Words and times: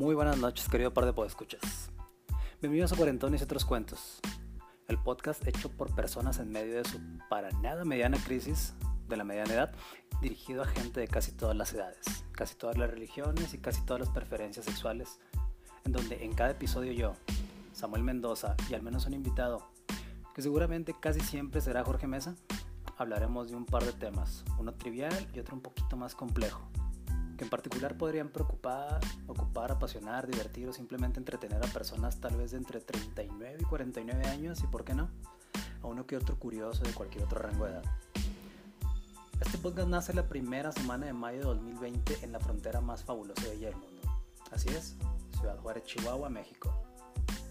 Muy 0.00 0.14
buenas 0.14 0.38
noches, 0.38 0.66
querido 0.66 0.94
par 0.94 1.04
de 1.04 1.12
podescuchas. 1.12 1.90
Bienvenidos 2.62 2.90
a 2.90 2.96
Cuarentones 2.96 3.42
y 3.42 3.44
otros 3.44 3.66
cuentos, 3.66 4.18
el 4.88 4.96
podcast 4.96 5.46
hecho 5.46 5.68
por 5.68 5.94
personas 5.94 6.38
en 6.38 6.50
medio 6.50 6.76
de 6.76 6.88
su 6.88 6.98
para 7.28 7.50
nada 7.60 7.84
mediana 7.84 8.16
crisis 8.16 8.72
de 9.10 9.18
la 9.18 9.24
mediana 9.24 9.52
edad, 9.52 9.74
dirigido 10.22 10.62
a 10.62 10.66
gente 10.66 11.00
de 11.00 11.06
casi 11.06 11.32
todas 11.32 11.54
las 11.54 11.74
edades, 11.74 12.24
casi 12.32 12.54
todas 12.54 12.78
las 12.78 12.90
religiones 12.90 13.52
y 13.52 13.58
casi 13.58 13.84
todas 13.84 14.00
las 14.00 14.08
preferencias 14.08 14.64
sexuales, 14.64 15.18
en 15.84 15.92
donde 15.92 16.24
en 16.24 16.32
cada 16.32 16.52
episodio 16.52 16.92
yo, 16.92 17.12
Samuel 17.74 18.02
Mendoza 18.02 18.56
y 18.70 18.74
al 18.74 18.80
menos 18.80 19.04
un 19.04 19.12
invitado, 19.12 19.68
que 20.34 20.40
seguramente 20.40 20.94
casi 20.98 21.20
siempre 21.20 21.60
será 21.60 21.84
Jorge 21.84 22.06
Mesa, 22.06 22.36
hablaremos 22.96 23.50
de 23.50 23.56
un 23.56 23.66
par 23.66 23.84
de 23.84 23.92
temas, 23.92 24.46
uno 24.56 24.72
trivial 24.72 25.28
y 25.34 25.40
otro 25.40 25.56
un 25.56 25.60
poquito 25.60 25.98
más 25.98 26.14
complejo 26.14 26.69
que 27.40 27.44
en 27.44 27.50
particular 27.50 27.96
podrían 27.96 28.28
preocupar, 28.28 29.00
ocupar, 29.26 29.72
apasionar, 29.72 30.26
divertir 30.26 30.68
o 30.68 30.74
simplemente 30.74 31.20
entretener 31.20 31.64
a 31.64 31.68
personas 31.68 32.20
tal 32.20 32.36
vez 32.36 32.50
de 32.50 32.58
entre 32.58 32.80
39 32.80 33.56
y 33.58 33.64
49 33.64 34.26
años 34.26 34.62
y, 34.62 34.66
¿por 34.66 34.84
qué 34.84 34.92
no?, 34.92 35.08
a 35.82 35.86
uno 35.86 36.06
que 36.06 36.18
otro 36.18 36.38
curioso 36.38 36.82
de 36.84 36.92
cualquier 36.92 37.24
otro 37.24 37.40
rango 37.40 37.64
de 37.64 37.70
edad. 37.70 37.82
Este 39.40 39.56
podcast 39.56 39.88
nace 39.88 40.12
la 40.12 40.28
primera 40.28 40.70
semana 40.70 41.06
de 41.06 41.14
mayo 41.14 41.38
de 41.38 41.44
2020 41.44 42.18
en 42.22 42.32
la 42.32 42.40
frontera 42.40 42.82
más 42.82 43.04
fabulosa 43.04 43.48
de 43.48 43.56
del 43.56 43.74
mundo. 43.74 44.02
Así 44.50 44.68
es, 44.68 44.96
Ciudad 45.38 45.58
Juárez, 45.60 45.84
Chihuahua, 45.84 46.28
México. 46.28 46.70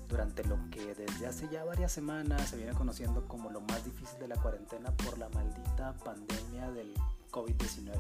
Durante 0.08 0.44
lo 0.44 0.60
que 0.70 0.94
desde 0.94 1.26
hace 1.26 1.50
ya 1.50 1.66
varias 1.66 1.92
semanas 1.92 2.48
se 2.48 2.58
viene 2.58 2.74
conociendo 2.74 3.28
como 3.28 3.50
lo 3.50 3.62
más 3.62 3.84
difícil 3.84 4.20
de 4.20 4.28
la 4.28 4.36
cuarentena 4.36 4.92
por 4.98 5.18
la 5.18 5.30
maldita 5.30 5.96
pandemia 6.06 6.70
del 6.74 6.94
COVID-19, 7.32 7.92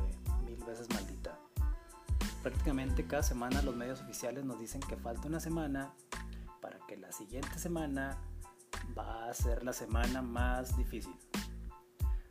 mil 0.45 0.63
veces 0.65 0.87
maldita. 0.89 1.48
Prácticamente 2.41 3.05
cada 3.05 3.23
semana 3.23 3.61
los 3.61 3.75
medios 3.75 4.01
oficiales 4.01 4.45
nos 4.45 4.59
dicen 4.59 4.81
que 4.81 4.95
falta 4.95 5.27
una 5.27 5.39
semana 5.39 5.93
para 6.61 6.79
que 6.87 6.95
la 6.95 7.11
siguiente 7.11 7.59
semana 7.59 8.17
va 8.97 9.29
a 9.29 9.33
ser 9.33 9.63
la 9.63 9.73
semana 9.73 10.21
más 10.21 10.77
difícil. 10.77 11.15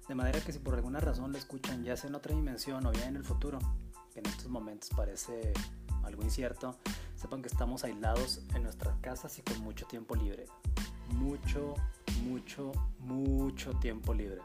De 0.09 0.15
manera 0.15 0.41
que 0.41 0.53
si 0.53 0.59
por 0.59 0.75
alguna 0.75 1.01
razón 1.01 1.33
lo 1.33 1.39
escuchan 1.39 1.85
ya 1.85 1.97
sea 1.97 2.09
en 2.09 2.15
otra 2.15 2.35
dimensión 2.35 2.87
o 2.87 2.91
bien 2.91 3.09
en 3.09 3.17
el 3.17 3.25
futuro, 3.25 3.59
que 4.13 4.21
en 4.21 4.27
estos 4.27 4.49
momentos 4.49 4.89
parece 4.97 5.53
algo 6.03 6.23
incierto, 6.23 6.79
sepan 7.15 7.43
que 7.43 7.49
estamos 7.49 7.85
aislados 7.85 8.41
en 8.55 8.63
nuestras 8.63 8.97
casas 9.01 9.39
y 9.39 9.43
con 9.43 9.61
mucho 9.61 9.87
tiempo 9.87 10.15
libre. 10.15 10.47
Mucho, 11.11 11.75
mucho, 12.23 12.73
mucho 13.01 13.73
tiempo 13.79 14.15
libre. 14.15 14.41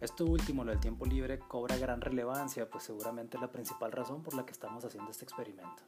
Esto 0.00 0.26
último, 0.26 0.62
lo 0.62 0.70
del 0.70 0.78
tiempo 0.78 1.06
libre, 1.06 1.40
cobra 1.40 1.76
gran 1.76 2.00
relevancia, 2.00 2.70
pues 2.70 2.84
seguramente 2.84 3.36
es 3.36 3.40
la 3.40 3.50
principal 3.50 3.90
razón 3.90 4.22
por 4.22 4.34
la 4.34 4.46
que 4.46 4.52
estamos 4.52 4.84
haciendo 4.84 5.10
este 5.10 5.24
experimento. 5.24 5.82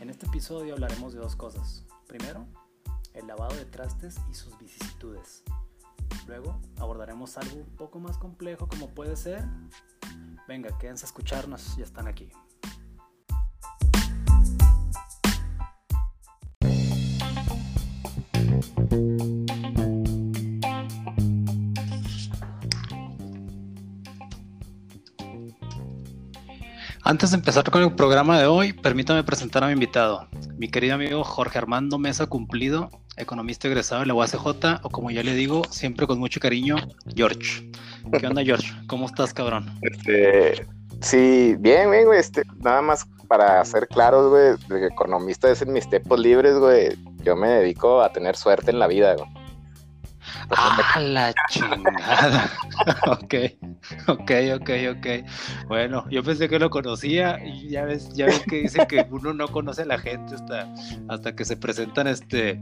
En 0.00 0.10
este 0.10 0.26
episodio 0.26 0.74
hablaremos 0.74 1.12
de 1.12 1.20
dos 1.20 1.36
cosas. 1.36 1.84
Primero, 2.08 2.44
el 3.14 3.28
lavado 3.28 3.54
de 3.54 3.66
trastes 3.66 4.16
y 4.28 4.34
sus 4.34 4.58
vicisitudes. 4.58 5.44
Luego 6.26 6.60
abordaremos 6.78 7.38
algo 7.38 7.56
un 7.56 7.76
poco 7.76 8.00
más 8.00 8.18
complejo 8.18 8.66
como 8.66 8.90
puede 8.90 9.16
ser... 9.16 9.44
Venga, 10.48 10.76
quédense 10.78 11.04
a 11.04 11.08
escucharnos, 11.08 11.76
ya 11.76 11.84
están 11.84 12.08
aquí. 12.08 12.30
Antes 27.08 27.30
de 27.30 27.36
empezar 27.36 27.70
con 27.70 27.84
el 27.84 27.94
programa 27.94 28.36
de 28.36 28.46
hoy, 28.46 28.72
permítame 28.72 29.22
presentar 29.22 29.62
a 29.62 29.68
mi 29.68 29.74
invitado, 29.74 30.26
mi 30.58 30.66
querido 30.66 30.96
amigo 30.96 31.22
Jorge 31.22 31.56
Armando 31.56 32.00
Mesa 32.00 32.26
Cumplido, 32.26 32.90
economista 33.16 33.68
egresado 33.68 34.00
de 34.00 34.08
la 34.08 34.14
UACJ, 34.14 34.80
o 34.82 34.90
como 34.90 35.12
ya 35.12 35.22
le 35.22 35.32
digo, 35.34 35.62
siempre 35.70 36.08
con 36.08 36.18
mucho 36.18 36.40
cariño, 36.40 36.74
George. 37.14 37.70
¿Qué 38.18 38.26
onda, 38.26 38.42
George? 38.42 38.72
¿Cómo 38.88 39.06
estás, 39.06 39.32
cabrón? 39.32 39.70
Este, 39.82 40.66
sí, 41.00 41.54
bien, 41.60 41.92
bien, 41.92 42.06
güey. 42.06 42.18
Este, 42.18 42.42
nada 42.58 42.82
más 42.82 43.06
para 43.28 43.64
ser 43.64 43.86
claros, 43.86 44.28
güey, 44.28 44.86
economista 44.86 45.48
es 45.48 45.62
en 45.62 45.72
mis 45.72 45.88
tiempos 45.88 46.18
libres, 46.18 46.58
güey. 46.58 46.88
Yo 47.22 47.36
me 47.36 47.46
dedico 47.46 48.02
a 48.02 48.12
tener 48.12 48.34
suerte 48.34 48.72
en 48.72 48.80
la 48.80 48.88
vida, 48.88 49.14
güey. 49.14 49.30
Ah, 50.50 51.00
la 51.00 51.34
chingada. 51.48 52.50
ok, 53.06 53.34
ok, 54.08 54.30
ok, 54.54 54.70
ok. 54.96 55.06
Bueno, 55.68 56.04
yo 56.10 56.22
pensé 56.22 56.48
que 56.48 56.58
lo 56.58 56.70
conocía 56.70 57.38
y 57.44 57.70
ya 57.70 57.84
ves, 57.84 58.14
ya 58.14 58.26
ves 58.26 58.42
que 58.48 58.62
dicen 58.62 58.86
que 58.86 59.06
uno 59.10 59.32
no 59.34 59.48
conoce 59.48 59.82
a 59.82 59.86
la 59.86 59.98
gente 59.98 60.34
hasta, 60.34 60.72
hasta 61.08 61.34
que 61.34 61.44
se 61.44 61.56
presentan 61.56 62.06
este 62.06 62.60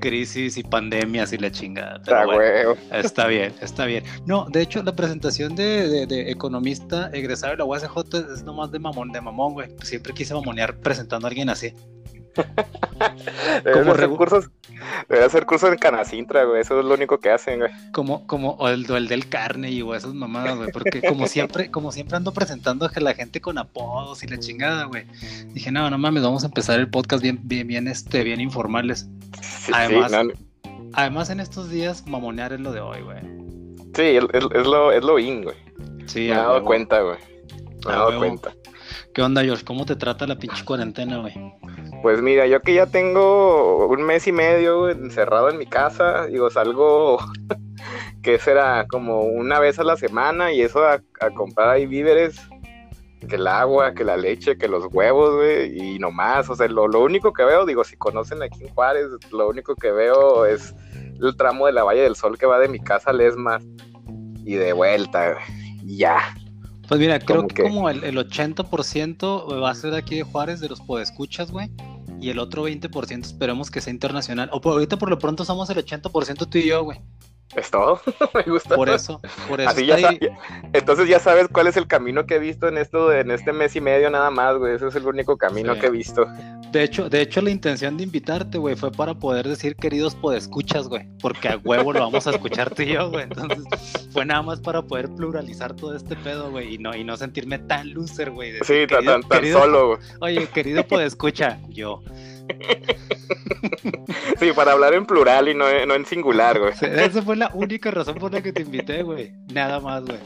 crisis 0.00 0.56
y 0.56 0.62
pandemias 0.62 1.32
y 1.32 1.38
la 1.38 1.50
chingada. 1.50 2.00
Pero 2.04 2.76
está 2.92 3.26
bien, 3.26 3.54
está 3.60 3.86
bien. 3.86 4.04
No, 4.26 4.46
de 4.48 4.62
hecho, 4.62 4.82
la 4.82 4.94
presentación 4.94 5.54
de, 5.54 6.06
de, 6.06 6.30
economista 6.30 7.10
egresado 7.12 7.52
de 7.52 7.58
la 7.58 7.64
UACJ 7.64 8.32
es 8.34 8.42
nomás 8.44 8.70
de 8.70 8.78
mamón, 8.78 9.12
de 9.12 9.20
mamón, 9.20 9.54
güey. 9.54 9.68
Siempre 9.82 10.12
quise 10.12 10.34
mamonear 10.34 10.78
presentando 10.78 11.26
a 11.26 11.28
alguien 11.28 11.48
así. 11.48 11.74
Debe 13.64 13.90
hacer, 13.90 14.08
cursos, 14.10 14.50
debe 15.08 15.24
hacer 15.24 15.46
cursos 15.46 15.70
en 15.70 15.78
Canacintra, 15.78 16.44
güey. 16.44 16.60
Eso 16.60 16.78
es 16.78 16.84
lo 16.84 16.94
único 16.94 17.18
que 17.18 17.30
hacen, 17.30 17.60
güey. 17.60 17.70
Como, 17.92 18.26
como 18.26 18.52
o 18.52 18.68
el, 18.68 18.90
el 18.90 19.08
del 19.08 19.28
carne 19.28 19.70
y 19.70 19.82
o 19.82 19.94
esas 19.94 20.14
mamadas, 20.14 20.56
güey. 20.56 20.70
Porque 20.72 21.02
como 21.02 21.26
siempre, 21.26 21.70
como 21.70 21.92
siempre 21.92 22.16
ando 22.16 22.32
presentando 22.32 22.86
a 22.86 23.00
la 23.00 23.14
gente 23.14 23.40
con 23.40 23.58
apodos 23.58 24.22
y 24.22 24.26
la 24.28 24.38
chingada, 24.38 24.84
güey. 24.84 25.04
Dije, 25.52 25.70
no, 25.70 25.88
no 25.90 25.98
mames, 25.98 26.22
vamos 26.22 26.44
a 26.44 26.46
empezar 26.46 26.78
el 26.78 26.88
podcast 26.88 27.22
bien, 27.22 27.40
bien, 27.42 27.66
bien, 27.66 27.88
este, 27.88 28.22
bien 28.24 28.40
informales. 28.40 29.08
además, 29.72 30.12
además, 30.92 31.30
en 31.30 31.40
estos 31.40 31.70
días, 31.70 32.06
mamonear 32.06 32.52
es 32.52 32.60
lo 32.60 32.72
de 32.72 32.80
hoy, 32.80 33.00
güey. 33.02 33.18
Sí, 33.94 34.02
es, 34.02 34.66
lo, 34.66 34.92
es 34.92 35.04
lo 35.04 35.18
in, 35.18 35.44
güey. 35.44 35.56
Sí, 36.06 36.20
me 36.20 36.32
he 36.32 36.36
dado 36.36 36.64
cuenta, 36.64 37.00
güey. 37.00 37.18
Me 37.86 37.92
he 37.92 37.94
dado 37.94 38.18
cuenta. 38.18 38.52
¿Qué 39.14 39.22
onda, 39.22 39.42
George? 39.42 39.64
¿Cómo 39.64 39.84
te 39.86 39.96
trata 39.96 40.26
la 40.26 40.36
pinche 40.36 40.64
cuarentena, 40.64 41.18
güey? 41.18 41.34
Pues 42.02 42.20
mira, 42.20 42.46
yo 42.46 42.60
que 42.60 42.74
ya 42.74 42.86
tengo 42.86 43.86
un 43.86 44.02
mes 44.02 44.26
y 44.26 44.32
medio 44.32 44.90
encerrado 44.90 45.48
en 45.48 45.58
mi 45.58 45.66
casa, 45.66 46.26
digo, 46.26 46.50
salgo, 46.50 47.18
que 48.22 48.38
será 48.38 48.86
como 48.88 49.22
una 49.22 49.58
vez 49.60 49.78
a 49.78 49.84
la 49.84 49.96
semana 49.96 50.52
y 50.52 50.62
eso 50.62 50.84
a, 50.84 51.00
comprar 51.34 51.70
ahí 51.70 51.86
víveres, 51.86 52.40
que 53.28 53.36
el 53.36 53.46
agua, 53.46 53.94
que 53.94 54.04
la 54.04 54.16
leche, 54.16 54.58
que 54.58 54.68
los 54.68 54.84
huevos, 54.92 55.36
güey, 55.36 55.78
y 55.78 55.98
nomás, 55.98 56.50
o 56.50 56.54
sea, 56.54 56.68
lo, 56.68 56.84
único 57.00 57.32
que 57.32 57.44
veo, 57.44 57.64
digo, 57.64 57.84
si 57.84 57.96
conocen 57.96 58.42
aquí 58.42 58.64
en 58.64 58.74
Juárez, 58.74 59.06
lo 59.32 59.48
único 59.48 59.74
que 59.74 59.90
veo 59.90 60.44
es 60.44 60.74
el 61.22 61.36
tramo 61.36 61.66
de 61.66 61.72
la 61.72 61.84
Valle 61.84 62.02
del 62.02 62.16
Sol 62.16 62.36
que 62.36 62.46
va 62.46 62.58
de 62.58 62.68
mi 62.68 62.80
casa 62.80 63.10
a 63.10 63.14
Lesmar 63.14 63.62
y 64.44 64.56
de 64.56 64.72
vuelta, 64.74 65.32
güey, 65.32 65.96
ya. 65.96 66.18
Pues 66.88 67.00
mira, 67.00 67.18
creo 67.18 67.46
que, 67.46 67.62
como 67.62 67.88
el, 67.88 68.04
el 68.04 68.16
80% 68.16 69.62
va 69.62 69.70
a 69.70 69.74
ser 69.74 69.94
aquí 69.94 70.16
de 70.16 70.22
Juárez, 70.22 70.60
de 70.60 70.68
los 70.68 70.80
podescuchas, 70.80 71.50
güey 71.50 71.70
y 72.24 72.30
el 72.30 72.38
otro 72.38 72.66
20% 72.66 73.20
esperemos 73.20 73.70
que 73.70 73.82
sea 73.82 73.92
internacional. 73.92 74.48
O 74.50 74.60
por 74.60 74.72
ahorita 74.72 74.96
por 74.96 75.10
lo 75.10 75.18
pronto 75.18 75.44
somos 75.44 75.68
el 75.68 75.76
80% 75.76 76.48
tú 76.48 76.58
y 76.58 76.68
yo, 76.68 76.82
güey. 76.82 76.98
Es 77.56 77.70
todo, 77.70 78.00
me 78.34 78.42
gusta. 78.42 78.74
Por 78.74 78.88
eso, 78.88 79.20
por 79.48 79.60
eso. 79.60 79.80
entonces 80.72 81.08
ya 81.08 81.18
sabes 81.18 81.48
cuál 81.48 81.66
es 81.68 81.76
el 81.76 81.86
camino 81.86 82.26
que 82.26 82.36
he 82.36 82.38
visto 82.38 82.68
en 82.68 82.78
esto, 82.78 83.12
en 83.12 83.30
este 83.30 83.52
mes 83.52 83.76
y 83.76 83.80
medio 83.80 84.10
nada 84.10 84.30
más, 84.30 84.56
güey. 84.56 84.74
Ese 84.74 84.88
es 84.88 84.94
el 84.96 85.06
único 85.06 85.36
camino 85.36 85.78
que 85.78 85.86
he 85.86 85.90
visto. 85.90 86.26
De 86.72 86.82
hecho, 86.82 87.08
de 87.08 87.20
hecho, 87.20 87.40
la 87.40 87.50
intención 87.50 87.96
de 87.96 88.02
invitarte, 88.02 88.58
güey, 88.58 88.74
fue 88.74 88.90
para 88.90 89.14
poder 89.14 89.46
decir 89.46 89.76
queridos 89.76 90.16
podescuchas, 90.16 90.88
güey. 90.88 91.06
Porque 91.20 91.48
a 91.48 91.56
huevo 91.58 91.92
lo 91.92 92.00
vamos 92.00 92.26
a 92.26 92.30
escuchar 92.30 92.74
tú 92.74 92.82
y 92.82 92.94
yo, 92.94 93.10
güey. 93.10 93.22
Entonces, 93.22 93.64
fue 94.12 94.24
nada 94.24 94.42
más 94.42 94.60
para 94.60 94.82
poder 94.82 95.08
pluralizar 95.14 95.74
todo 95.76 95.94
este 95.94 96.16
pedo, 96.16 96.50
güey. 96.50 96.74
Y 96.74 96.78
no, 96.78 96.92
y 96.92 97.04
no 97.04 97.16
sentirme 97.16 97.60
tan 97.60 97.94
loser, 97.94 98.32
güey. 98.32 98.54
Sí, 98.62 98.88
tan, 98.88 99.22
tan, 99.22 99.52
solo, 99.52 99.86
güey. 99.86 99.98
Oye, 100.20 100.48
querido 100.48 100.84
podescucha, 100.84 101.60
yo. 101.68 102.02
Sí, 104.38 104.50
para 104.54 104.72
hablar 104.72 104.94
en 104.94 105.06
plural 105.06 105.48
y 105.48 105.54
no, 105.54 105.68
en 105.68 106.06
singular, 106.06 106.58
güey. 106.58 106.72
Esa 106.82 107.22
fue 107.22 107.36
la 107.36 107.50
única 107.54 107.90
razón 107.90 108.16
por 108.16 108.32
la 108.32 108.42
que 108.42 108.52
te 108.52 108.62
invité, 108.62 109.02
güey. 109.02 109.32
Nada 109.52 109.80
más, 109.80 110.04
güey. 110.04 110.18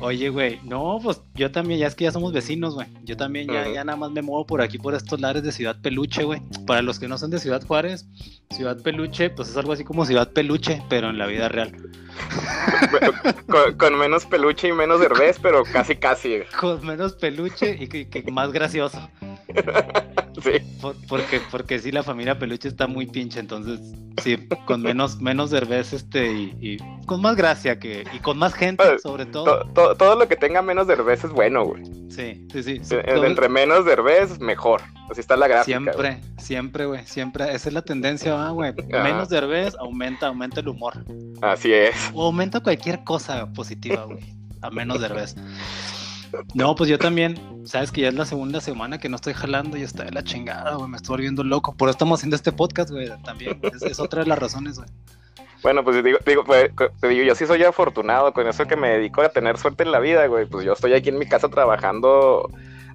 Oye, 0.00 0.28
güey, 0.28 0.60
no, 0.62 0.98
pues 1.02 1.22
yo 1.34 1.50
también, 1.50 1.80
ya 1.80 1.86
es 1.86 1.94
que 1.94 2.04
ya 2.04 2.12
somos 2.12 2.32
vecinos, 2.32 2.74
güey. 2.74 2.86
Yo 3.04 3.16
también 3.16 3.46
ya, 3.48 3.66
ya 3.72 3.82
nada 3.84 3.96
más 3.96 4.10
me 4.10 4.20
muevo 4.20 4.44
por 4.46 4.60
aquí, 4.60 4.76
por 4.76 4.94
estos 4.94 5.20
lares 5.20 5.42
de 5.42 5.52
Ciudad 5.52 5.80
Peluche, 5.80 6.24
güey. 6.24 6.42
Para 6.66 6.82
los 6.82 6.98
que 6.98 7.08
no 7.08 7.16
son 7.16 7.30
de 7.30 7.38
Ciudad 7.38 7.64
Juárez, 7.64 8.06
Ciudad 8.50 8.76
Peluche, 8.82 9.30
pues 9.30 9.48
es 9.48 9.56
algo 9.56 9.72
así 9.72 9.84
como 9.84 10.04
Ciudad 10.04 10.32
Peluche, 10.32 10.82
pero 10.90 11.08
en 11.08 11.16
la 11.16 11.26
vida 11.26 11.48
real. 11.48 11.72
con, 13.78 13.98
menos 13.98 14.26
peluche 14.26 14.68
y 14.68 14.72
menos 14.72 15.00
cerveza, 15.00 15.40
pero 15.42 15.64
casi, 15.64 15.96
casi. 15.96 16.40
Con 16.58 16.84
menos 16.86 17.14
peluche 17.14 17.78
y, 17.78 18.30
más 18.30 18.52
gracioso. 18.52 19.08
sí. 20.42 20.78
porque, 21.08 21.40
porque 21.50 21.78
sí, 21.78 21.92
la 21.92 22.02
familia 22.02 22.38
peluche 22.38 22.68
está 22.68 22.86
muy 22.86 23.06
pinche, 23.06 23.40
entonces, 23.40 23.80
sí, 24.22 24.36
con 24.66 24.82
menos, 24.82 25.20
menos 25.20 25.50
derbez, 25.50 25.92
este, 25.92 26.30
y, 26.32 26.78
con 27.06 27.22
más 27.22 27.36
gracia 27.36 27.78
que, 27.78 28.04
y 28.12 28.18
con 28.18 28.38
más 28.38 28.54
gente, 28.54 28.84
pues, 28.84 29.02
sobre 29.02 29.26
todo. 29.26 29.64
todo 29.72 30.16
lo 30.16 30.28
que 30.28 30.36
tenga 30.36 30.62
menos 30.62 30.86
derbez 30.86 31.24
es 31.24 31.30
bueno, 31.30 31.64
güey. 31.64 31.84
Sí, 32.10 32.46
sí, 32.52 32.62
sí. 32.62 32.80
Entre 32.90 33.48
menos 33.48 33.84
derbez, 33.84 34.40
mejor. 34.40 34.80
Así 35.10 35.20
está 35.20 35.36
la 35.36 35.46
gráfica. 35.46 35.78
Siempre, 35.78 36.20
siempre, 36.38 36.86
güey, 36.86 37.04
siempre. 37.06 37.44
Esa 37.54 37.68
es 37.68 37.74
la 37.74 37.82
tendencia, 37.82 38.48
güey. 38.50 38.72
Menos 38.88 39.28
derbez, 39.28 39.74
aumenta, 39.78 40.28
aumenta 40.28 40.60
el 40.60 40.68
humor. 40.68 41.04
Así 41.42 41.72
es. 41.72 42.05
O 42.14 42.26
aumenta 42.26 42.60
cualquier 42.60 43.04
cosa 43.04 43.52
positiva, 43.52 44.04
güey. 44.04 44.20
A 44.62 44.70
menos 44.70 45.00
derbez. 45.00 45.36
No, 46.54 46.74
pues 46.74 46.90
yo 46.90 46.98
también, 46.98 47.38
sabes 47.64 47.92
que 47.92 48.02
ya 48.02 48.08
es 48.08 48.14
la 48.14 48.24
segunda 48.24 48.60
semana 48.60 48.98
que 48.98 49.08
no 49.08 49.16
estoy 49.16 49.34
jalando 49.34 49.76
y 49.76 49.82
está 49.82 50.04
de 50.04 50.12
la 50.12 50.24
chingada, 50.24 50.74
güey, 50.74 50.88
me 50.88 50.96
estoy 50.96 51.16
volviendo 51.16 51.44
loco. 51.44 51.74
Por 51.74 51.88
eso 51.88 51.92
estamos 51.96 52.20
haciendo 52.20 52.36
este 52.36 52.52
podcast, 52.52 52.90
güey, 52.90 53.08
también. 53.22 53.60
Es, 53.88 54.00
otra 54.00 54.22
de 54.22 54.28
las 54.28 54.38
razones, 54.38 54.78
güey. 54.78 54.88
Bueno, 55.62 55.82
pues 55.84 56.02
digo, 56.04 56.18
digo, 56.26 56.44
pues, 56.44 56.70
te 57.00 57.08
digo, 57.08 57.24
yo 57.24 57.34
sí 57.34 57.46
soy 57.46 57.62
afortunado 57.64 58.32
con 58.32 58.46
eso 58.46 58.66
que 58.66 58.76
me 58.76 58.90
dedico 58.90 59.22
a 59.22 59.28
tener 59.28 59.56
suerte 59.56 59.84
en 59.84 59.92
la 59.92 60.00
vida, 60.00 60.26
güey. 60.26 60.46
Pues 60.46 60.64
yo 60.64 60.74
estoy 60.74 60.92
aquí 60.92 61.08
en 61.08 61.18
mi 61.18 61.26
casa 61.26 61.48
trabajando 61.48 62.50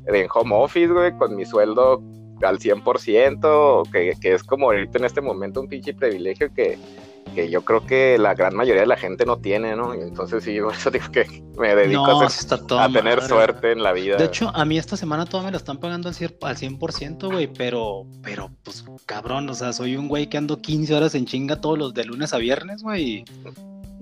en 0.07 0.27
home 0.33 0.55
office, 0.55 0.87
güey, 0.87 1.11
con 1.17 1.35
mi 1.35 1.45
sueldo 1.45 2.01
al 2.43 2.59
100%, 2.59 3.91
que, 3.91 4.13
que 4.19 4.33
es 4.33 4.43
como 4.43 4.67
ahorita 4.67 4.97
en 4.97 5.05
este 5.05 5.21
momento 5.21 5.61
un 5.61 5.67
pinche 5.67 5.93
privilegio 5.93 6.51
que, 6.53 6.77
que 7.33 7.50
yo 7.50 7.63
creo 7.63 7.85
que 7.85 8.18
la 8.18 8.33
gran 8.33 8.56
mayoría 8.56 8.81
de 8.81 8.88
la 8.88 8.97
gente 8.97 9.25
no 9.25 9.38
tiene, 9.38 9.75
¿no? 9.75 9.95
Y 9.95 10.01
entonces 10.01 10.44
sí, 10.44 10.59
por 10.62 10.73
eso 10.73 10.91
digo 10.91 11.12
que 11.12 11.44
me 11.57 11.75
dedico 11.75 12.06
a, 12.06 12.89
tener 12.89 13.21
suerte 13.21 13.71
en 13.71 13.83
la 13.83 13.94
vida. 13.94 14.18
De 14.18 14.25
hecho, 14.25 14.50
a 14.53 14.65
mí 14.65 14.77
esta 14.77 14.97
semana 14.97 15.25
todavía 15.25 15.47
me 15.47 15.51
lo 15.51 15.57
están 15.57 15.77
pagando 15.77 16.09
al 16.09 16.15
100%, 16.15 17.31
güey, 17.31 17.47
pero, 17.47 18.06
pero, 18.21 18.50
pues, 18.63 18.83
cabrón, 19.06 19.50
o 19.50 19.53
sea, 19.53 19.73
soy 19.73 19.95
un 19.95 20.07
güey 20.07 20.27
que 20.27 20.38
ando 20.38 20.62
15 20.62 20.94
horas 20.94 21.15
en 21.15 21.25
chinga 21.25 21.62
todos 21.62 21.77
los 21.77 21.94
de 21.94 22.06
lunes 22.06 22.33
a 22.33 22.38
viernes, 22.38 22.83
güey, 22.83 23.23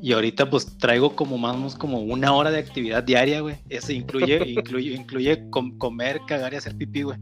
y, 0.01 0.13
ahorita 0.13 0.49
pues 0.49 0.77
traigo 0.77 1.13
como 1.13 1.37
más 1.37 1.75
como 1.75 1.99
una 1.99 2.33
hora 2.33 2.51
de 2.51 2.59
actividad 2.59 3.03
diaria, 3.03 3.41
güey. 3.41 3.57
Eso 3.67 3.91
incluye, 3.91 4.41
incluye, 4.47 4.93
incluye 4.93 5.49
comer, 5.49 6.21
cagar 6.25 6.53
y 6.53 6.57
hacer 6.57 6.75
pipí, 6.77 7.01
güey. 7.01 7.17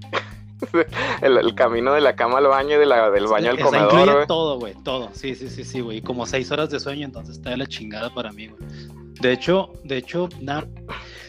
el, 1.21 1.55
camino 1.55 1.93
de 1.93 2.01
la 2.01 2.15
cama 2.15 2.39
al 2.39 2.47
baño 2.47 2.75
y 2.75 2.79
de 2.79 2.85
la, 2.85 3.09
del 3.09 3.27
baño 3.27 3.51
al 3.51 3.59
comedor. 3.59 4.07
Incluye 4.07 4.25
todo, 4.27 4.59
güey, 4.59 4.73
todo. 4.83 5.09
Sí, 5.13 5.35
sí, 5.35 5.49
sí, 5.49 5.63
sí, 5.63 5.81
güey. 5.81 6.01
Como 6.01 6.25
seis 6.25 6.51
horas 6.51 6.69
de 6.69 6.79
sueño, 6.79 7.05
entonces 7.05 7.37
está 7.37 7.51
de 7.51 7.57
la 7.57 7.67
chingada 7.67 8.13
para 8.13 8.31
mí, 8.31 8.47
güey. 8.47 8.61
De 9.21 9.33
hecho, 9.33 9.73
de 9.83 9.97
hecho, 9.97 10.29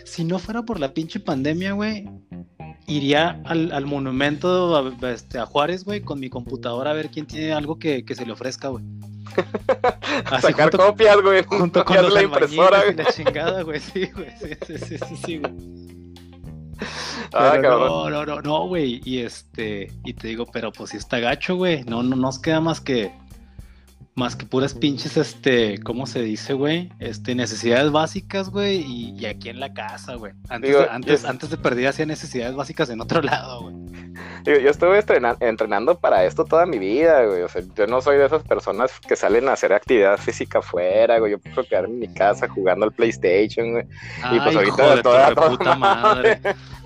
si 0.05 0.25
no 0.25 0.39
fuera 0.39 0.63
por 0.63 0.79
la 0.79 0.93
pinche 0.93 1.21
pandemia, 1.21 1.73
güey, 1.73 2.07
iría 2.87 3.41
al, 3.45 3.87
monumento 3.87 4.77
a, 4.77 5.11
este, 5.11 5.39
a 5.39 5.47
Juárez, 5.47 5.85
güey, 5.85 6.01
con 6.01 6.21
mi 6.21 6.29
computadora 6.29 6.91
a 6.91 6.95
ver 6.95 7.11
quién 7.11 7.27
tiene 7.27 7.53
algo 7.53 7.79
que, 7.79 8.05
se 8.09 8.27
le 8.27 8.33
ofrezca, 8.33 8.69
güey. 8.69 8.85
Sacar 10.41 10.71
copias, 10.71 11.21
güey. 11.23 11.45
Junto 11.45 11.85
con 11.85 12.13
la 12.13 12.23
impresora, 12.23 12.83
güey. 12.83 12.97
La 12.97 13.05
chingada, 13.07 13.63
güey, 13.63 13.81
sí, 13.81 14.11
güey. 14.15 14.31
Sí, 14.39 14.49
sí, 14.67 14.79
sí, 14.79 14.99
sí, 14.99 15.17
sí, 15.25 15.39
güey. 15.39 16.07
Ah, 17.35 17.59
no, 17.61 18.09
no, 18.09 18.25
no, 18.25 18.41
no, 18.41 18.67
güey. 18.69 19.03
Y 19.05 19.19
este, 19.19 19.93
y 20.03 20.15
te 20.15 20.29
digo, 20.29 20.47
pero 20.47 20.73
pues 20.73 20.91
si 20.91 20.97
está 20.97 21.19
gacho, 21.19 21.57
güey. 21.57 21.85
No, 21.85 22.03
no 22.03 22.17
nos 22.17 22.39
queda 22.39 22.61
más 22.61 22.81
que 22.81 23.13
más 24.19 24.37
que 24.37 24.44
puras 24.44 24.75
pinches, 24.75 25.17
este, 25.17 25.79
¿cómo 25.79 26.06
se 26.06 26.20
dice, 26.20 26.53
güey? 26.53 26.91
Este, 26.99 27.35
necesidades 27.35 27.93
básicas, 27.93 28.50
güey, 28.50 28.81
y, 28.81 29.25
aquí 29.26 29.49
en 29.49 29.61
la 29.61 29.73
casa, 29.73 30.17
güey. 30.17 30.32
Antes, 30.49 30.76
antes, 30.91 31.25
antes 31.25 31.50
de 31.50 31.56
perder 31.56 31.87
hacía 31.87 32.05
necesidades 32.05 32.55
básicas 32.56 32.91
en 32.91 33.00
otro 33.00 33.23
lado, 33.23 33.62
güey. 33.62 33.75
yo 34.44 34.70
estuve 34.70 35.03
entrenando 35.41 35.99
para 35.99 36.25
esto 36.25 36.44
toda 36.44 36.67
mi 36.67 36.79
vida, 36.79 37.25
güey. 37.25 37.43
O 37.43 37.49
sea, 37.49 37.62
yo 37.76 37.87
no 37.87 38.00
soy 38.00 38.19
de 38.19 38.26
esas 38.26 38.43
personas 38.43 38.91
que 39.00 39.15
salen 39.15 39.49
a 39.49 39.53
hacer 39.53 39.73
actividad 39.73 40.19
física 40.19 40.59
afuera, 40.59 41.19
güey. 41.20 41.32
Yo 41.32 41.38
puedo 41.38 41.62
quedarme 41.62 41.94
en 41.94 42.00
mi 42.00 42.12
casa 42.12 42.49
jugando 42.49 42.87
al 42.87 42.93
PlayStation, 42.93 43.73
güey. 43.73 43.85
y 44.32 44.41
pues 44.41 44.56
ahorita 44.56 45.03
toda, 45.03 45.35
puta 45.35 45.76
madre. 45.76 46.41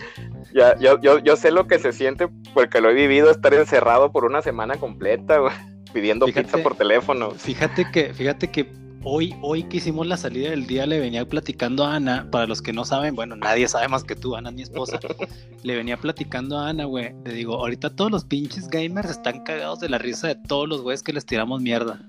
ya, 0.54 0.78
yo, 0.78 1.00
yo, 1.00 1.18
yo 1.18 1.36
sé 1.36 1.50
lo 1.50 1.66
que 1.66 1.78
se 1.78 1.92
siente 1.92 2.28
porque 2.52 2.82
lo 2.82 2.90
he 2.90 2.94
vivido 2.94 3.30
estar 3.30 3.54
encerrado 3.54 4.12
por 4.12 4.26
una 4.26 4.42
semana 4.42 4.76
completa, 4.76 5.38
güey 5.38 5.71
pidiendo 5.92 6.26
pizza 6.26 6.58
por 6.58 6.74
teléfono. 6.74 7.32
Fíjate 7.32 7.90
que, 7.90 8.14
fíjate 8.14 8.50
que 8.50 8.72
hoy, 9.04 9.34
hoy 9.42 9.64
que 9.64 9.78
hicimos 9.78 10.06
la 10.06 10.16
salida 10.16 10.50
del 10.50 10.66
día, 10.66 10.86
le 10.86 11.00
venía 11.00 11.24
platicando 11.26 11.84
a 11.84 11.96
Ana, 11.96 12.28
para 12.30 12.46
los 12.46 12.62
que 12.62 12.72
no 12.72 12.84
saben, 12.84 13.14
bueno, 13.14 13.36
nadie 13.36 13.68
sabe 13.68 13.88
más 13.88 14.04
que 14.04 14.16
tú, 14.16 14.36
Ana, 14.36 14.50
mi 14.50 14.62
esposa, 14.62 14.98
le 15.62 15.76
venía 15.76 15.96
platicando 15.96 16.58
a 16.58 16.68
Ana, 16.68 16.84
güey, 16.84 17.14
le 17.24 17.32
digo, 17.32 17.54
ahorita 17.54 17.90
todos 17.90 18.10
los 18.10 18.24
pinches 18.24 18.68
gamers 18.68 19.10
están 19.10 19.42
cagados 19.44 19.80
de 19.80 19.88
la 19.88 19.98
risa 19.98 20.28
de 20.28 20.36
todos 20.36 20.68
los 20.68 20.82
güeyes 20.82 21.02
que 21.02 21.12
les 21.12 21.26
tiramos 21.26 21.60
mierda. 21.60 22.00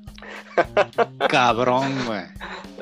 Cabrón, 1.29 1.91
güey. 2.05 2.21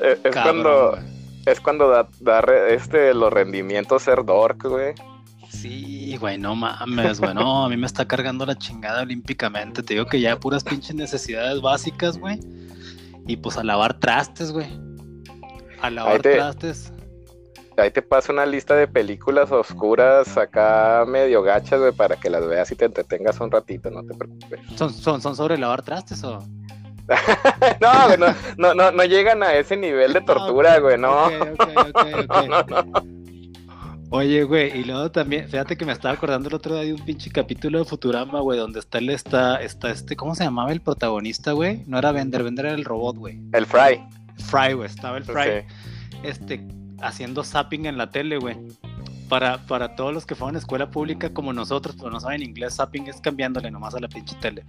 Eh, 0.02 0.18
es, 0.22 0.36
cuando, 0.36 0.98
es 1.46 1.60
cuando 1.60 1.88
da, 1.88 2.08
da 2.20 2.40
este, 2.68 3.14
los 3.14 3.32
rendimientos 3.32 4.02
ser 4.02 4.24
dork, 4.24 4.64
güey. 4.64 4.94
Sí, 5.52 6.16
güey, 6.18 6.38
no 6.38 6.54
mames, 6.54 7.20
güey, 7.20 7.34
no, 7.34 7.66
a 7.66 7.68
mí 7.68 7.76
me 7.76 7.86
está 7.86 8.06
cargando 8.06 8.46
la 8.46 8.56
chingada 8.56 9.02
olímpicamente. 9.02 9.82
Te 9.82 9.94
digo 9.94 10.06
que 10.06 10.20
ya 10.20 10.40
puras 10.40 10.64
pinches 10.64 10.94
necesidades 10.94 11.60
básicas, 11.60 12.18
güey. 12.18 12.40
Y 13.26 13.36
pues 13.36 13.56
a 13.58 13.62
lavar 13.62 14.00
trastes, 14.00 14.50
güey. 14.50 14.66
A 15.82 15.90
lavar 15.90 16.22
trastes. 16.22 16.92
Ahí 17.76 17.90
te 17.90 18.02
paso 18.02 18.32
una 18.32 18.46
lista 18.46 18.74
de 18.74 18.88
películas 18.88 19.50
oscuras 19.52 20.36
acá 20.36 21.04
medio 21.06 21.42
gachas, 21.42 21.80
güey, 21.80 21.92
para 21.92 22.16
que 22.16 22.30
las 22.30 22.46
veas 22.46 22.70
y 22.70 22.76
te 22.76 22.86
entretengas 22.86 23.40
un 23.40 23.50
ratito, 23.50 23.90
no 23.90 24.02
te 24.04 24.14
preocupes. 24.14 24.60
¿Son, 24.76 24.92
son, 24.92 25.20
son 25.20 25.36
sobre 25.36 25.58
lavar 25.58 25.82
trastes 25.82 26.22
o...? 26.24 26.38
no, 27.80 28.16
no, 28.16 28.34
no, 28.56 28.74
no, 28.74 28.92
no 28.92 29.04
llegan 29.04 29.42
a 29.42 29.54
ese 29.54 29.76
nivel 29.76 30.12
de 30.12 30.20
tortura, 30.20 30.78
güey, 30.78 30.98
no. 30.98 31.30
no, 31.30 32.62
no. 32.62 33.22
Oye, 34.14 34.44
güey, 34.44 34.78
y 34.78 34.84
luego 34.84 35.10
también, 35.10 35.48
fíjate 35.48 35.74
que 35.74 35.86
me 35.86 35.92
estaba 35.92 36.12
acordando 36.12 36.50
el 36.50 36.54
otro 36.54 36.74
día 36.74 36.84
de 36.84 36.92
un 36.92 37.02
pinche 37.02 37.30
capítulo 37.30 37.78
de 37.78 37.86
Futurama, 37.86 38.40
güey, 38.40 38.58
donde 38.58 38.78
está 38.78 38.98
el, 38.98 39.08
está, 39.08 39.56
está 39.62 39.90
este, 39.90 40.16
¿cómo 40.16 40.34
se 40.34 40.44
llamaba 40.44 40.70
el 40.70 40.82
protagonista, 40.82 41.52
güey? 41.52 41.82
No 41.86 41.96
era 41.96 42.12
Vender, 42.12 42.42
Vender 42.42 42.66
era 42.66 42.74
el 42.74 42.84
robot, 42.84 43.16
güey. 43.16 43.40
El 43.54 43.64
Fry. 43.64 44.04
Fry, 44.36 44.74
güey, 44.74 44.86
estaba 44.86 45.16
el 45.16 45.24
Fry. 45.24 45.64
Este, 46.22 46.62
haciendo 47.00 47.42
zapping 47.42 47.86
en 47.86 47.96
la 47.96 48.10
tele, 48.10 48.36
güey. 48.36 48.58
Para, 49.30 49.66
para 49.66 49.96
todos 49.96 50.12
los 50.12 50.26
que 50.26 50.34
fueron 50.34 50.56
a 50.56 50.58
escuela 50.58 50.90
pública 50.90 51.32
como 51.32 51.54
nosotros, 51.54 51.96
pero 51.96 52.10
no 52.10 52.20
saben 52.20 52.42
inglés, 52.42 52.76
zapping 52.76 53.06
es 53.06 53.18
cambiándole 53.18 53.70
nomás 53.70 53.94
a 53.94 54.00
la 54.00 54.08
pinche 54.08 54.36
tele 54.42 54.62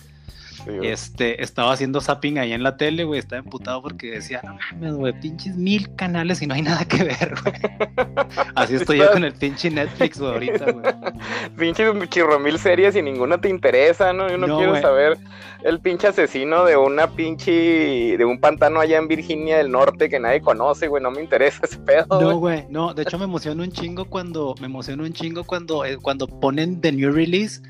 este, 0.81 1.43
estaba 1.43 1.73
haciendo 1.73 2.01
zapping 2.01 2.37
ahí 2.37 2.53
en 2.53 2.63
la 2.63 2.77
tele, 2.77 3.03
güey, 3.03 3.19
estaba 3.19 3.39
emputado 3.39 3.81
porque 3.81 4.11
decía, 4.11 4.41
no 4.43 4.55
mames, 4.55 4.93
güey, 4.93 5.13
pinches 5.19 5.55
mil 5.55 5.93
canales 5.95 6.41
y 6.41 6.47
no 6.47 6.53
hay 6.53 6.61
nada 6.61 6.85
que 6.85 7.03
ver, 7.03 7.35
güey. 7.43 7.55
Así 8.55 8.75
estoy 8.75 8.99
yo 8.99 9.11
con 9.11 9.23
el 9.23 9.33
pinche 9.33 9.69
Netflix, 9.69 10.19
güey, 10.19 10.31
ahorita, 10.31 10.71
güey. 10.71 10.85
Pinches 11.57 12.09
chirro 12.09 12.39
mil 12.39 12.57
series 12.57 12.95
y 12.95 13.01
ninguna 13.01 13.39
te 13.39 13.49
interesa, 13.49 14.13
¿no? 14.13 14.29
Yo 14.29 14.37
no, 14.37 14.57
quiero 14.57 14.79
saber 14.81 15.17
el 15.63 15.79
pinche 15.79 16.07
asesino 16.07 16.65
de 16.65 16.75
una 16.75 17.07
pinche, 17.07 18.17
de 18.17 18.25
un 18.25 18.39
pantano 18.39 18.79
allá 18.79 18.97
en 18.97 19.07
Virginia 19.07 19.57
del 19.57 19.71
Norte 19.71 20.09
que 20.09 20.19
nadie 20.19 20.41
conoce, 20.41 20.87
güey, 20.87 21.01
no 21.01 21.11
me 21.11 21.21
interesa 21.21 21.61
ese 21.63 21.79
pedo. 21.79 22.05
No, 22.09 22.37
güey, 22.37 22.65
no, 22.69 22.93
de 22.93 23.03
hecho 23.03 23.17
me 23.17 23.25
emocionó 23.25 23.63
un 23.63 23.71
chingo 23.71 24.05
cuando, 24.05 24.55
me 24.59 24.65
emocionó 24.65 25.03
un 25.03 25.13
chingo 25.13 25.43
cuando, 25.43 25.85
eh, 25.85 25.97
cuando 25.97 26.27
ponen 26.27 26.81
The 26.81 26.91
New 26.91 27.11
Release 27.11 27.61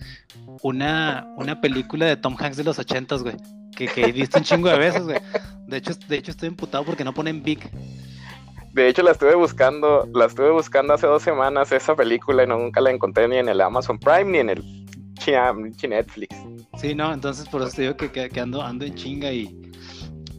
una, 0.62 1.28
una 1.38 1.60
película 1.60 2.06
de 2.06 2.18
Tom 2.18 2.36
Hanks 2.38 2.58
de 2.58 2.64
los 2.64 2.80
ochentas, 2.80 3.24
güey. 3.24 3.36
Que, 3.76 3.88
que 3.88 4.06
he 4.06 4.12
visto 4.12 4.38
un 4.38 4.44
chingo 4.44 4.70
de 4.70 4.78
veces, 4.78 5.04
güey. 5.04 5.20
De 5.68 5.78
hecho, 5.78 5.94
de 6.08 6.18
hecho, 6.18 6.32
estoy 6.32 6.50
emputado 6.50 6.86
porque 6.86 7.04
no 7.04 7.14
ponen 7.14 7.42
Big. 7.42 7.70
De 8.74 8.88
hecho, 8.88 9.04
la 9.04 9.12
estuve 9.12 9.36
buscando, 9.36 10.10
la 10.14 10.26
estuve 10.26 10.52
buscando 10.52 10.94
hace 10.94 11.08
dos 11.08 11.22
semanas 11.24 11.72
esa 11.72 11.96
película 11.96 12.44
y 12.44 12.48
nunca 12.48 12.82
la 12.82 12.92
encontré 12.92 13.28
ni 13.28 13.38
en 13.38 13.50
el 13.50 13.62
Amazon 13.62 14.00
Prime 14.00 14.26
ni 14.26 14.40
en 14.40 14.50
el 14.50 14.84
Netflix. 15.88 16.36
Sí, 16.80 16.96
no, 16.96 17.14
entonces 17.14 17.48
por 17.48 17.62
eso 17.62 17.72
te 17.76 17.82
digo 17.84 17.96
que, 17.96 18.10
que, 18.30 18.40
ando, 18.40 18.62
ando 18.62 18.86
en 18.86 18.96
chinga 18.96 19.32
y, 19.32 19.46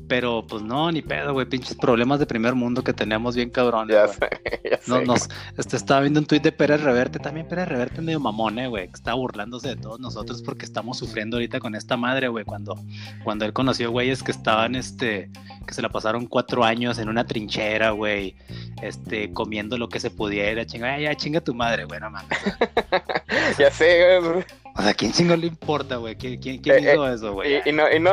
pero 0.09 0.47
pues 0.47 0.63
no, 0.63 0.91
ni 0.93 1.03
pedo, 1.03 1.33
güey, 1.33 1.47
pinches 1.47 1.77
problemas 1.77 2.19
de 2.19 2.27
primer 2.27 2.55
mundo 2.55 2.83
que 2.85 2.93
tenemos 2.93 3.35
bien 3.35 3.51
cabrones. 3.51 3.95
Ya 3.95 4.09
sé, 4.09 4.29
ya 4.71 4.79
no, 4.87 5.01
Nos, 5.03 5.29
este, 5.57 5.77
estaba 5.77 6.01
viendo 6.01 6.21
un 6.21 6.27
tuit 6.27 6.43
de 6.43 6.53
Pérez 6.53 6.83
Reverte, 6.83 7.19
también 7.19 7.49
Pérez 7.49 7.69
Reverte 7.69 8.01
medio 8.01 8.21
mamón, 8.21 8.59
eh, 8.59 8.69
güey, 8.69 8.89
que 8.89 8.95
está 8.95 9.15
burlándose 9.15 9.69
de 9.69 9.77
todos 9.77 10.01
nosotros 10.01 10.43
porque 10.43 10.65
estamos 10.65 10.99
sufriendo 10.99 11.37
ahorita 11.37 11.61
con 11.61 11.75
esta 11.75 11.97
madre, 11.97 12.29
güey, 12.29 12.45
cuando, 12.45 12.79
cuando 13.23 13.45
él 13.45 13.53
conoció 13.53 13.91
güeyes 13.91 14.23
que 14.23 14.33
estaban, 14.33 14.75
este, 14.75 15.31
que 15.67 15.75
se 15.75 15.83
la 15.83 15.89
pasaron 15.89 16.27
cuatro 16.27 16.65
años 16.65 16.99
en 16.99 17.09
una 17.09 17.27
trinchera, 17.27 17.91
güey, 17.91 18.37
este, 18.83 19.33
comiendo 19.33 19.79
lo 19.79 19.89
que 19.89 20.01
se 20.01 20.11
pudiera, 20.11 20.67
chinga, 20.67 20.99
ya 20.99 21.15
chinga 21.15 21.41
tu 21.41 21.55
madre, 21.55 21.85
güey, 21.85 22.01
no 22.01 22.11
mames. 22.11 22.39
ya 23.59 23.71
sé, 23.71 24.21
güey 24.21 24.45
O 24.77 24.83
sea, 24.83 24.93
¿quién 24.93 25.13
chingo 25.13 25.37
le 25.37 25.47
importa, 25.47 25.97
güey? 25.97 26.17
¿Quién, 26.17 26.41
quién, 26.41 26.59
quién 26.59 26.85
Eh, 26.85 26.93
hizo 26.93 27.09
eso, 27.09 27.33
güey? 27.33 27.61
Y, 27.65 27.69
y 27.69 27.73
no, 27.73 27.85
y 27.93 28.01
no, 28.01 28.13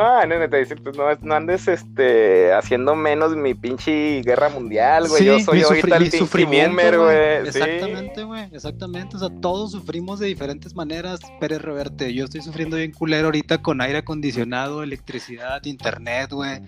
dicen, 0.56 0.78
pues 0.80 0.96
no, 0.96 1.04
no 1.20 1.34
andes 1.34 1.66
este, 1.66 2.52
haciendo 2.52 2.94
menos 2.94 3.34
mi 3.34 3.54
pinche 3.54 4.22
guerra 4.22 4.48
mundial, 4.48 5.08
güey. 5.08 5.24
Yo 5.24 5.40
soy 5.40 5.62
ahorita 5.62 5.96
el 5.96 6.12
sufrimiento, 6.12 7.04
güey. 7.04 7.42
Sí. 7.50 7.58
Exactamente, 7.58 8.22
güey. 8.22 8.44
Exactamente. 8.52 9.16
O 9.16 9.18
sea, 9.18 9.30
todos 9.40 9.72
sufrimos 9.72 10.20
de 10.20 10.28
diferentes 10.28 10.76
maneras. 10.76 11.18
Pérez 11.40 11.60
Reverte, 11.62 12.14
yo 12.14 12.24
estoy 12.24 12.42
sufriendo 12.42 12.76
bien 12.76 12.92
culero 12.92 13.26
ahorita 13.26 13.60
con 13.60 13.80
aire 13.80 13.98
acondicionado, 13.98 14.84
electricidad, 14.84 15.64
internet, 15.64 16.30
güey. 16.30 16.60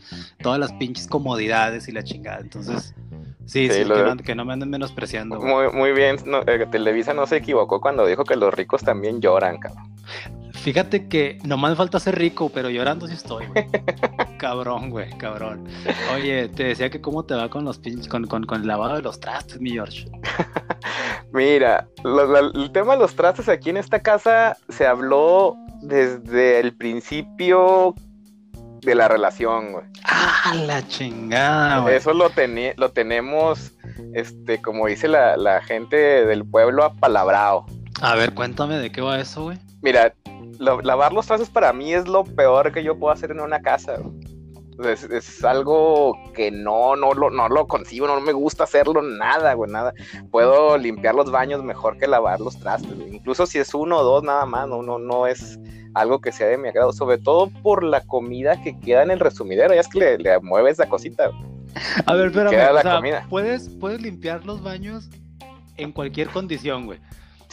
Todas 0.43 0.59
las 0.59 0.73
pinches 0.73 1.07
comodidades 1.07 1.87
y 1.87 1.93
la 1.93 2.03
chingada. 2.03 2.41
Entonces, 2.41 2.95
sí, 3.47 3.69
Sí, 3.69 3.71
sí, 3.71 3.85
lo 3.85 3.95
que, 3.95 4.03
no, 4.03 4.17
que 4.17 4.35
no 4.35 4.45
me 4.45 4.55
anden 4.55 4.71
menospreciando. 4.71 5.41
Muy, 5.41 5.71
muy 5.73 5.93
bien, 5.93 6.17
no, 6.27 6.41
eh, 6.47 6.67
Televisa 6.71 7.15
no 7.15 7.27
se 7.27 7.37
equivocó 7.37 7.81
cuando 7.81 8.07
dijo 8.07 8.25
que 8.25 8.37
los 8.37 8.53
ricos 8.53 8.83
también 8.83 9.21
lloran, 9.21 9.59
cabrón. 9.59 9.84
Fíjate 10.53 11.09
que 11.09 11.38
nomás 11.45 11.73
me 11.73 11.76
falta 11.76 12.00
ser 12.00 12.19
rico, 12.19 12.49
pero 12.49 12.71
llorando 12.71 13.07
sí 13.07 13.14
estoy, 13.14 13.47
güey. 13.47 13.67
cabrón, 14.38 14.88
güey, 14.91 15.11
cabrón. 15.19 15.67
Oye, 16.14 16.49
te 16.49 16.64
decía 16.64 16.88
que 16.91 17.00
cómo 17.00 17.25
te 17.25 17.35
va 17.35 17.50
con 17.50 17.64
los 17.64 17.79
pinches, 17.79 18.09
con, 18.09 18.26
con, 18.26 18.45
con 18.45 18.62
el 18.62 18.67
lavado 18.67 18.97
de 18.97 19.03
los 19.03 19.21
trastes, 19.21 19.61
mi 19.61 19.73
George. 19.73 20.07
Mira, 21.33 21.88
lo- 22.03 22.38
el 22.38 22.71
tema 22.73 22.93
de 22.95 23.00
los 23.00 23.14
trastes 23.14 23.49
aquí 23.49 23.71
en 23.71 23.76
esta 23.76 24.00
casa 24.00 24.57
se 24.69 24.87
habló 24.87 25.57
desde 25.83 26.61
el 26.61 26.75
principio 26.75 27.95
de 28.81 28.95
la 28.95 29.09
relación, 29.09 29.73
güey. 29.73 29.85
Ah, 30.05 30.55
la 30.67 30.87
chingada, 30.87 31.81
güey. 31.81 31.97
Eso 31.97 32.12
lo, 32.14 32.31
lo 32.76 32.91
tenemos, 32.91 33.73
este, 34.14 34.61
como 34.62 34.87
dice 34.87 35.09
la, 35.09 35.37
la 35.37 35.62
gente 35.62 35.97
del 35.97 36.45
pueblo, 36.45 36.85
apalabrado. 36.85 37.67
A 38.00 38.14
ver, 38.14 38.33
cuéntame 38.35 38.76
de 38.79 38.91
qué 38.93 39.00
va 39.00 39.19
eso, 39.19 39.45
güey. 39.45 39.59
Mira, 39.85 40.14
lo- 40.59 40.81
lavar 40.81 41.12
los 41.12 41.26
trastes 41.26 41.50
para 41.50 41.73
mí 41.73 41.93
es 41.93 42.09
lo 42.09 42.25
peor 42.25 42.73
que 42.73 42.83
yo 42.83 42.99
puedo 42.99 43.12
hacer 43.12 43.31
en 43.31 43.41
una 43.41 43.61
casa. 43.61 43.99
Es, 44.83 45.05
es 45.05 45.45
algo 45.45 46.17
que 46.35 46.50
no, 46.50 46.97
no, 46.97 47.12
lo, 47.14 47.31
no 47.31 47.49
lo 47.49 47.69
concibo, 47.69 48.09
no 48.09 48.21
me 48.21 48.33
gusta 48.33 48.64
hacerlo 48.64 49.03
nada, 49.03 49.55
güey, 49.55 49.71
nada. 49.71 49.93
Puedo 50.33 50.76
limpiar 50.79 51.14
los 51.14 51.31
baños 51.31 51.62
mejor 51.62 51.97
que 51.99 52.09
lavar 52.09 52.41
los 52.41 52.59
trastes, 52.59 52.93
güey. 52.97 53.14
incluso 53.14 53.47
si 53.47 53.59
es 53.61 53.73
uno 53.73 53.99
o 53.99 54.03
dos 54.03 54.25
nada 54.25 54.47
más, 54.47 54.67
no, 54.67 54.83
no, 54.83 54.99
no 54.99 55.29
es 55.29 55.61
algo 55.95 56.21
que 56.21 56.33
sea 56.33 56.49
de 56.49 56.59
mi 56.59 56.69
agrado, 56.71 56.93
sobre 56.93 57.19
todo 57.19 57.50
por 57.62 57.85
la 57.85 58.00
comida 58.00 58.61
que 58.62 58.76
queda 58.81 59.05
en 59.05 59.12
el 59.12 59.21
resumidero, 59.21 59.75
ya 59.75 59.81
es 59.81 59.87
que 59.88 60.00
le, 60.00 60.19
le 60.19 60.41
mueves 60.41 60.76
la 60.79 60.88
cosita. 60.88 61.29
güey. 61.29 61.41
A 62.07 62.14
ver, 62.14 62.26
espérame. 62.29 62.50
Queda 62.50 62.73
la 62.73 62.81
o 62.81 62.83
sea, 62.83 62.97
comida. 62.97 63.26
Puedes, 63.31 63.69
puedes 63.69 64.00
limpiar 64.03 64.45
los 64.45 64.61
baños 64.61 65.09
en 65.76 65.93
cualquier 65.93 66.31
condición, 66.31 66.87
güey. 66.87 66.99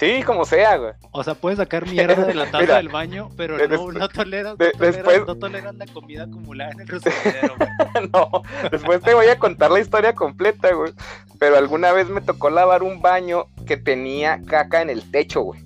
Sí, 0.01 0.23
como 0.23 0.45
sea, 0.45 0.77
güey. 0.77 0.93
O 1.11 1.23
sea, 1.23 1.35
puedes 1.35 1.57
sacar 1.59 1.87
mierda 1.87 2.15
de 2.25 2.33
la 2.33 2.45
taza 2.45 2.57
Mira, 2.61 2.77
del 2.77 2.89
baño, 2.89 3.29
pero 3.37 3.55
de- 3.55 3.67
no, 3.67 3.91
no 3.91 4.09
toleras, 4.09 4.57
de- 4.57 4.65
no, 4.65 4.71
toleras, 4.71 4.95
después- 4.95 5.27
no 5.27 5.35
toleras 5.37 5.75
la 5.75 5.85
comida 5.85 6.23
acumulada 6.23 6.71
en 6.71 6.79
el 6.79 6.87
resumidero, 6.87 7.55
güey. 7.55 8.09
no, 8.11 8.41
después 8.71 8.99
te 9.03 9.13
voy 9.13 9.27
a 9.27 9.37
contar 9.37 9.69
la 9.69 9.79
historia 9.79 10.15
completa, 10.15 10.73
güey. 10.73 10.91
Pero 11.37 11.55
alguna 11.55 11.91
vez 11.91 12.09
me 12.09 12.19
tocó 12.21 12.49
lavar 12.49 12.81
un 12.81 12.99
baño 13.03 13.45
que 13.67 13.77
tenía 13.77 14.41
caca 14.47 14.81
en 14.81 14.89
el 14.89 15.09
techo, 15.11 15.41
güey. 15.41 15.63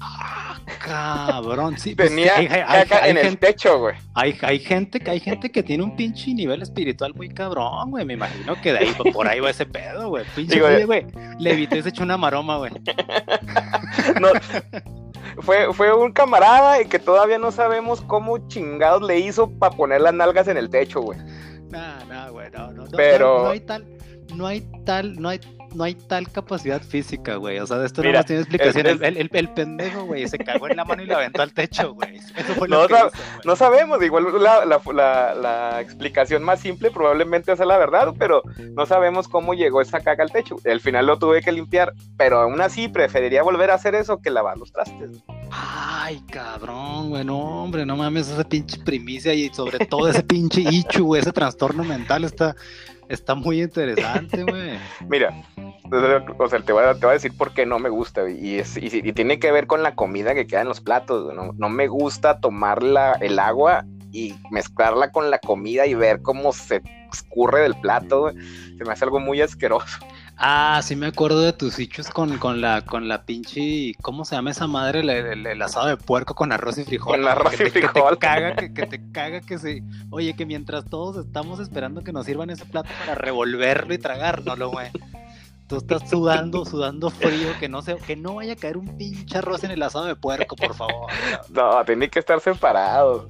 Ah, 0.00 0.49
cabrón, 0.78 1.78
sí. 1.78 1.94
pues, 1.94 2.08
Tenía 2.08 2.36
hay, 2.36 2.46
hay- 2.46 2.62
hay- 2.66 2.82
caca 2.88 3.04
hay 3.04 3.10
en 3.10 3.16
el 3.18 3.24
gente, 3.24 3.46
techo, 3.48 3.78
güey. 3.78 3.94
hay, 4.14 4.38
hay 4.42 4.58
gente 4.58 5.00
que 5.00 5.10
hay 5.10 5.20
gente 5.20 5.50
que 5.50 5.62
tiene 5.62 5.82
un 5.84 5.96
pinche 5.96 6.32
nivel 6.34 6.62
espiritual 6.62 7.14
muy 7.14 7.28
cabrón, 7.28 7.90
güey. 7.90 8.04
Me 8.04 8.14
imagino 8.14 8.60
que 8.60 8.72
de 8.72 8.78
ahí 8.80 8.94
por 9.12 9.26
ahí 9.28 9.40
va 9.40 9.50
ese 9.50 9.66
pedo, 9.66 10.08
güey. 10.08 10.24
Pinche 10.34 10.54
Digo, 10.54 10.68
güey. 10.86 11.06
Le 11.38 11.52
evité 11.52 11.82
se 11.82 11.88
echó 11.90 12.02
una 12.02 12.16
maroma, 12.16 12.56
güey. 12.58 12.72
No, 14.20 14.28
fue, 15.42 15.72
fue 15.74 15.94
un 15.94 16.12
camarada 16.12 16.80
y 16.80 16.86
que 16.86 16.98
todavía 16.98 17.38
no 17.38 17.50
sabemos 17.52 18.00
cómo 18.02 18.48
chingados 18.48 19.02
le 19.02 19.18
hizo 19.18 19.50
para 19.50 19.74
poner 19.76 20.00
las 20.00 20.14
nalgas 20.14 20.48
en 20.48 20.56
el 20.56 20.70
techo, 20.70 21.00
güey. 21.00 21.18
No, 21.70 22.04
no, 22.06 22.32
güey, 22.32 22.50
no, 22.50 22.72
no, 22.72 22.84
no, 22.84 22.90
Pero- 22.96 23.38
no, 23.38 23.44
no 23.44 23.50
hay 23.50 23.60
tal, 23.60 23.86
no 24.34 24.46
hay 24.46 24.60
tal, 24.84 25.20
no 25.20 25.28
hay, 25.28 25.40
no 25.74 25.84
hay 25.84 25.94
tal 25.94 26.30
capacidad 26.30 26.82
física, 26.82 27.36
güey. 27.36 27.58
O 27.58 27.66
sea, 27.66 27.78
de 27.78 27.86
esto 27.86 28.02
Mira, 28.02 28.12
no 28.12 28.18
más 28.18 28.26
tiene 28.26 28.42
explicación. 28.42 28.86
es- 28.86 28.92
El, 28.92 29.04
el, 29.04 29.16
el- 29.18 29.30
el 29.32 29.48
pendejo, 29.50 30.04
güey, 30.04 30.28
se 30.28 30.38
cagó 30.38 30.68
en 30.68 30.76
la 30.76 30.84
mano 30.84 31.02
y 31.02 31.06
la 31.06 31.16
aventó 31.16 31.42
al 31.42 31.52
techo, 31.52 31.94
güey. 31.94 32.16
Eso 32.16 32.54
fue 32.56 32.68
No, 32.68 32.82
lo 32.82 32.88
que 32.88 32.92
no, 32.94 32.98
hizo, 33.00 33.10
güey. 33.10 33.40
No 33.44 33.56
sabemos, 33.56 34.02
igual 34.02 34.26
la, 34.42 34.64
la, 34.64 34.80
la- 34.92 35.34
la 35.34 35.80
explicación 35.80 36.42
más 36.42 36.60
simple 36.60 36.90
probablemente 36.90 37.56
sea 37.56 37.66
la 37.66 37.78
verdad, 37.78 38.12
pero 38.18 38.42
no 38.74 38.86
sabemos 38.86 39.28
cómo 39.28 39.54
llegó 39.54 39.80
esa 39.80 40.00
caca 40.00 40.22
al 40.22 40.30
techo. 40.32 40.56
Al 40.64 40.80
final 40.80 41.06
lo 41.06 41.18
tuve 41.18 41.42
que 41.42 41.52
limpiar, 41.52 41.92
pero 42.16 42.40
aún 42.40 42.60
así 42.60 42.88
preferiría 42.88 43.42
volver 43.42 43.70
a 43.70 43.74
hacer 43.74 43.94
eso 43.94 44.18
que 44.20 44.30
lavar 44.30 44.58
los 44.58 44.72
trastes. 44.72 45.10
Ay, 45.52 46.20
cabrón, 46.30 47.10
güey, 47.10 47.24
no, 47.24 47.38
hombre, 47.64 47.84
no 47.84 47.96
mames, 47.96 48.28
esa 48.28 48.44
pinche 48.44 48.78
primicia 48.78 49.34
y 49.34 49.48
sobre 49.52 49.84
todo 49.86 50.08
ese 50.08 50.22
pinche 50.22 50.60
ichu, 50.60 51.04
güey, 51.06 51.20
ese 51.22 51.32
trastorno 51.32 51.82
mental 51.82 52.24
está, 52.24 52.54
está 53.10 53.34
muy 53.34 53.60
interesante, 53.60 54.42
güey. 54.48 54.78
Mira, 55.08 55.34
o 56.38 56.48
sea, 56.48 56.60
te 56.60 56.72
voy, 56.72 56.84
a, 56.84 56.94
te 56.94 57.00
voy 57.00 57.10
a 57.10 57.14
decir 57.14 57.36
por 57.36 57.52
qué 57.52 57.66
no 57.66 57.78
me 57.78 57.90
gusta, 57.90 58.28
y, 58.30 58.58
es, 58.58 58.76
y, 58.76 58.86
y 58.86 59.12
tiene 59.12 59.38
que 59.38 59.52
ver 59.52 59.66
con 59.66 59.82
la 59.82 59.94
comida 59.94 60.34
que 60.34 60.46
queda 60.46 60.62
en 60.62 60.68
los 60.68 60.80
platos. 60.80 61.34
No, 61.34 61.52
no 61.52 61.68
me 61.68 61.88
gusta 61.88 62.40
tomar 62.40 62.82
la, 62.82 63.12
el 63.20 63.38
agua 63.38 63.84
y 64.12 64.34
mezclarla 64.50 65.12
con 65.12 65.30
la 65.30 65.38
comida 65.38 65.86
y 65.86 65.94
ver 65.94 66.22
cómo 66.22 66.52
se 66.52 66.82
escurre 67.12 67.62
del 67.62 67.74
plato. 67.74 68.32
Se 68.78 68.84
me 68.84 68.92
hace 68.92 69.04
algo 69.04 69.20
muy 69.20 69.40
asqueroso. 69.40 69.98
Ah, 70.42 70.80
sí 70.82 70.96
me 70.96 71.06
acuerdo 71.06 71.42
de 71.42 71.52
tus 71.52 71.78
hichos 71.78 72.08
con, 72.08 72.38
con 72.38 72.62
la, 72.62 72.80
con 72.86 73.08
la 73.08 73.24
pinche, 73.24 73.92
¿cómo 74.00 74.24
se 74.24 74.34
llama 74.36 74.52
esa 74.52 74.66
madre? 74.66 75.00
El, 75.00 75.10
el- 75.10 75.46
el 75.46 75.60
asado 75.62 75.88
de 75.88 75.98
puerco 75.98 76.34
con 76.34 76.50
arroz 76.50 76.78
y 76.78 76.84
frijol. 76.84 77.16
Con 77.18 77.28
arroz 77.28 77.50
que 77.56 77.64
y 77.68 77.70
te, 77.70 77.80
que 77.82 77.88
frijol. 77.88 78.14
te 78.14 78.18
caga, 78.26 78.56
que, 78.56 78.72
que 78.72 78.86
te 78.86 79.12
caga 79.12 79.40
que 79.42 79.58
se, 79.58 79.82
oye, 80.08 80.34
que 80.34 80.46
mientras 80.46 80.86
todos 80.86 81.26
estamos 81.26 81.60
esperando 81.60 82.02
que 82.02 82.12
nos 82.14 82.24
sirvan 82.24 82.48
ese 82.48 82.64
plato 82.64 82.88
para 83.00 83.14
revolverlo 83.16 83.92
y 83.92 83.98
tragárnoslo, 83.98 84.70
güey. 84.70 84.88
Tú 85.70 85.76
estás 85.76 86.10
sudando, 86.10 86.64
sudando 86.64 87.10
frío, 87.10 87.50
que 87.60 87.68
no 87.68 87.80
se, 87.80 87.94
que 87.96 88.16
no 88.16 88.34
vaya 88.34 88.54
a 88.54 88.56
caer 88.56 88.76
un 88.76 88.96
pinche 88.96 89.38
arroz 89.38 89.62
en 89.62 89.70
el 89.70 89.80
asado 89.84 90.04
de 90.04 90.16
puerco, 90.16 90.56
por 90.56 90.74
favor. 90.74 91.08
No, 91.48 91.84
tiene 91.84 92.10
que 92.10 92.18
estar 92.18 92.40
separado. 92.40 93.28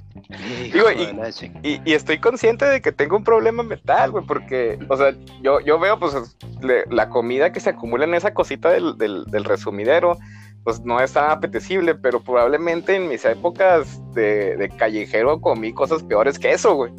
Y- 1.62 1.92
estoy 1.92 2.18
consciente 2.18 2.64
de 2.64 2.80
que 2.80 2.92
tengo 2.92 3.18
un 3.18 3.25
problema 3.25 3.62
mental, 3.62 4.11
güey, 4.12 4.25
porque, 4.25 4.78
o 4.88 4.97
sea, 4.97 5.14
yo, 5.42 5.61
yo 5.61 5.78
veo, 5.78 5.99
pues, 5.99 6.14
le- 6.62 6.87
la 6.87 7.11
comida 7.11 7.52
que 7.52 7.61
se 7.61 7.68
acumula 7.68 8.04
en 8.04 8.14
esa 8.14 8.32
cosita 8.32 8.70
del, 8.70 8.97
del, 8.97 9.26
del 9.26 9.44
resumidero, 9.44 10.16
pues 10.64 10.80
no 10.80 10.99
es 10.99 11.12
tan 11.12 11.30
apetecible, 11.30 11.94
pero 11.94 12.20
probablemente 12.23 12.97
en 12.97 13.06
mis 13.09 13.23
épocas 13.26 14.00
de, 14.14 14.56
de 14.56 14.70
callejero 14.70 15.42
comí 15.42 15.75
cosas 15.75 16.02
peores 16.02 16.38
que 16.38 16.52
eso, 16.52 16.75
güey. 16.75 16.92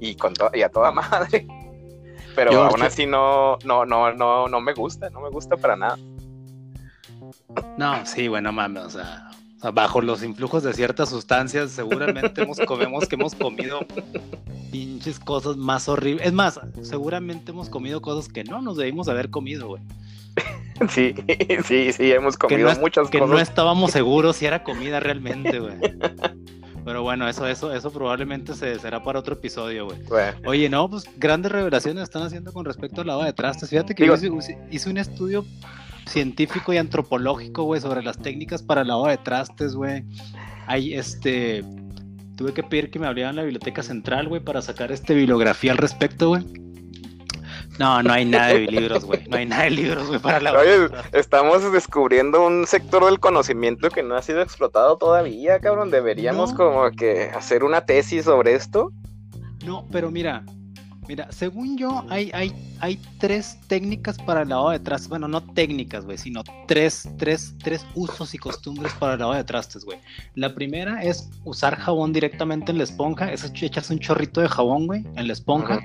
Y, 0.00 0.16
con 0.16 0.34
y 0.52 0.62
a 0.62 0.68
toda 0.68 0.90
madre. 0.90 1.46
Pero 2.34 2.52
Yo- 2.52 2.64
aún 2.64 2.82
así 2.82 3.06
no, 3.06 3.58
no, 3.64 3.84
no, 3.86 4.12
no, 4.12 4.48
no 4.48 4.60
me 4.60 4.72
gusta, 4.74 5.10
no 5.10 5.20
me 5.20 5.30
gusta 5.30 5.56
para 5.56 5.76
nada. 5.76 5.98
No, 7.78 8.04
sí, 8.06 8.28
bueno, 8.28 8.52
mames, 8.52 8.84
o 8.84 8.90
sea, 8.90 9.30
bajo 9.72 10.00
los 10.00 10.22
influjos 10.22 10.62
de 10.62 10.72
ciertas 10.74 11.08
sustancias, 11.08 11.70
seguramente 11.70 12.42
hemos, 12.42 12.58
comemos 12.60 13.06
que 13.08 13.14
hemos 13.14 13.34
comido 13.34 13.80
pinches 14.72 15.18
cosas 15.20 15.56
más 15.56 15.88
horribles. 15.88 16.26
Es 16.26 16.32
más, 16.32 16.60
seguramente 16.82 17.52
hemos 17.52 17.68
comido 17.68 18.02
cosas 18.02 18.30
que 18.32 18.44
no 18.44 18.60
nos 18.60 18.76
debimos 18.76 19.08
haber 19.08 19.30
comido, 19.30 19.68
güey. 19.68 19.82
Sí, 20.90 21.14
sí, 21.64 21.92
sí, 21.92 22.10
hemos 22.10 22.36
comido 22.36 22.68
no, 22.74 22.80
muchas 22.80 23.08
que 23.08 23.20
no 23.20 23.28
cosas. 23.28 23.48
estábamos 23.48 23.92
seguros 23.92 24.34
si 24.34 24.46
era 24.46 24.64
comida 24.64 24.98
realmente, 24.98 25.60
güey. 25.60 25.76
Pero 26.84 27.02
bueno, 27.02 27.26
eso, 27.28 27.46
eso, 27.46 27.72
eso 27.72 27.90
probablemente 27.90 28.54
se, 28.54 28.78
será 28.78 29.02
para 29.02 29.18
otro 29.18 29.34
episodio, 29.34 29.86
güey. 29.86 29.98
Bueno, 30.08 30.38
Oye, 30.46 30.68
no, 30.68 30.88
pues 30.90 31.04
grandes 31.16 31.50
revelaciones 31.50 32.02
están 32.02 32.22
haciendo 32.22 32.52
con 32.52 32.64
respecto 32.64 33.00
al 33.00 33.06
lavado 33.06 33.24
de 33.26 33.32
trastes. 33.32 33.70
Fíjate 33.70 33.94
que 33.94 34.04
Digo- 34.04 34.16
yo 34.16 34.36
hice, 34.38 34.58
hice 34.70 34.90
un 34.90 34.98
estudio 34.98 35.44
científico 36.06 36.72
y 36.72 36.76
antropológico, 36.76 37.62
güey, 37.64 37.80
sobre 37.80 38.02
las 38.02 38.18
técnicas 38.18 38.62
para 38.62 38.82
el 38.82 38.88
lavado 38.88 39.08
de 39.08 39.16
trastes, 39.16 39.74
güey. 39.74 40.04
Ahí, 40.66 40.92
este, 40.94 41.64
tuve 42.36 42.52
que 42.52 42.62
pedir 42.62 42.90
que 42.90 42.98
me 42.98 43.06
abrieran 43.06 43.36
la 43.36 43.42
biblioteca 43.42 43.82
central, 43.82 44.28
güey, 44.28 44.42
para 44.42 44.60
sacar 44.60 44.92
este 44.92 45.14
bibliografía 45.14 45.72
al 45.72 45.78
respecto, 45.78 46.28
güey. 46.28 46.44
No, 47.78 48.02
no 48.02 48.12
hay 48.12 48.24
nada 48.24 48.48
de 48.48 48.60
libros, 48.66 49.04
güey. 49.04 49.26
No 49.28 49.36
hay 49.36 49.46
nada 49.46 49.64
de 49.64 49.70
libros, 49.70 50.06
güey, 50.06 50.20
para 50.20 50.40
lavar. 50.40 50.64
Oye, 50.64 50.88
estamos 51.12 51.72
descubriendo 51.72 52.46
un 52.46 52.66
sector 52.66 53.04
del 53.04 53.18
conocimiento 53.18 53.90
que 53.90 54.02
no 54.02 54.14
ha 54.14 54.22
sido 54.22 54.42
explotado 54.42 54.96
todavía, 54.96 55.58
cabrón. 55.58 55.90
Deberíamos 55.90 56.52
No. 56.52 56.56
como 56.56 56.90
que 56.92 57.30
hacer 57.34 57.64
una 57.64 57.80
tesis 57.84 58.24
sobre 58.26 58.54
esto. 58.54 58.92
No, 59.64 59.88
pero 59.90 60.10
mira, 60.12 60.44
mira, 61.08 61.26
según 61.32 61.76
yo, 61.76 62.04
hay, 62.10 62.30
hay, 62.32 62.52
hay 62.80 63.00
tres 63.18 63.58
técnicas 63.66 64.18
para 64.18 64.42
el 64.42 64.50
lavado 64.50 64.70
de 64.70 64.78
trastes. 64.78 65.08
Bueno, 65.08 65.26
no 65.26 65.42
técnicas, 65.42 66.04
güey, 66.04 66.16
sino 66.18 66.44
tres, 66.68 67.08
tres, 67.18 67.54
tres 67.62 67.84
usos 67.96 68.34
y 68.34 68.38
costumbres 68.38 68.92
para 69.00 69.14
el 69.14 69.18
lavado 69.18 69.36
de 69.38 69.44
trastes, 69.44 69.84
güey. 69.84 69.98
La 70.36 70.54
primera 70.54 71.02
es 71.02 71.28
usar 71.44 71.76
jabón 71.76 72.12
directamente 72.12 72.70
en 72.70 72.78
la 72.78 72.84
esponja. 72.84 73.32
Es 73.32 73.44
ech- 73.52 73.64
echarse 73.64 73.92
un 73.94 73.98
chorrito 73.98 74.40
de 74.40 74.48
jabón, 74.48 74.86
güey, 74.86 75.04
en 75.16 75.26
la 75.26 75.32
esponja. 75.32 75.80